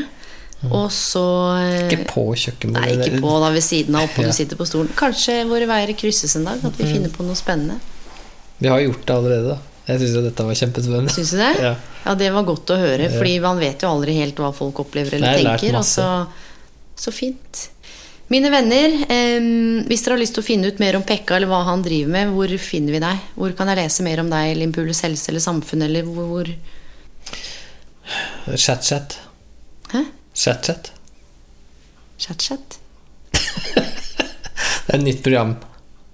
[0.66, 1.22] Og så
[1.60, 2.96] eh, Ikke på kjøkkenbordet.
[2.98, 4.32] Nei, ikke på da ved siden av oppå Ja.
[4.32, 4.90] du sitter på stolen.
[4.98, 6.58] Kanskje våre veier krysses en dag.
[6.66, 7.78] At vi finner på noe spennende.
[8.58, 9.58] Vi har gjort det allerede, da.
[9.90, 11.14] Jeg syns jo dette var kjempespennende.
[11.14, 11.52] Syns du det?
[11.62, 11.72] Ja.
[12.04, 13.06] Ja, det var godt å høre.
[13.14, 15.78] Fordi man vet jo aldri helt hva folk opplever eller Nei, tenker.
[15.78, 16.10] Og så,
[16.98, 17.68] så fint.
[18.30, 19.40] Mine venner, eh,
[19.90, 22.12] hvis dere har lyst til å finne ut mer om Pekka eller hva han driver
[22.14, 23.24] med, hvor finner vi deg?
[23.34, 26.52] Hvor kan jeg lese mer om deg eller Impuls helse eller samfunn eller hvor,
[28.56, 29.18] Chat-chat.
[29.92, 30.04] Hæ?
[30.34, 30.92] Chat-chat.
[32.18, 32.78] Chat-chat?
[34.86, 35.54] Det er et nytt program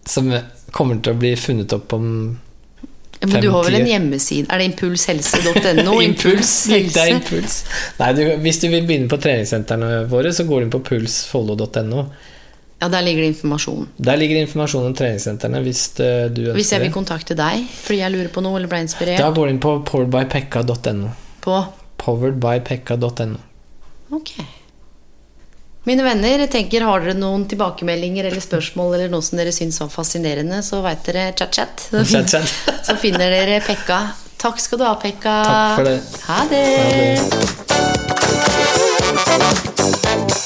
[0.06, 0.28] som
[0.74, 2.08] kommer til å bli funnet opp om
[3.20, 4.46] Men du har vel en hjemmeside?
[4.52, 5.98] Er det impulshelse.no?
[6.08, 7.58] Impuls er impuls.
[8.00, 12.06] Nei, du, hvis du vil begynne på treningssentrene våre, så går du inn på pulsfollo.no.
[12.76, 13.88] Ja, der ligger det informasjon.
[13.96, 17.64] Der ligger det informasjon om treningssentrene hvis eh, du ønsker Hvis jeg vil kontakte deg
[17.72, 21.08] fordi jeg lurer på noe eller ble inspirert Da går du inn på poweredbypekka.no.
[21.46, 21.62] på
[22.04, 23.40] Poweredbypekka.no.
[24.12, 24.34] Ok.
[25.86, 29.78] Mine venner, jeg tenker har dere noen tilbakemeldinger eller spørsmål eller noe som dere syns
[29.78, 31.86] var fascinerende, så veit dere chat-chat.
[32.86, 34.00] Så finner dere Pekka.
[34.42, 35.36] Takk skal du ha, Pekka.
[35.46, 36.02] Takk for det.
[36.26, 36.66] Ha det.
[39.22, 39.38] Ha
[40.34, 40.45] det.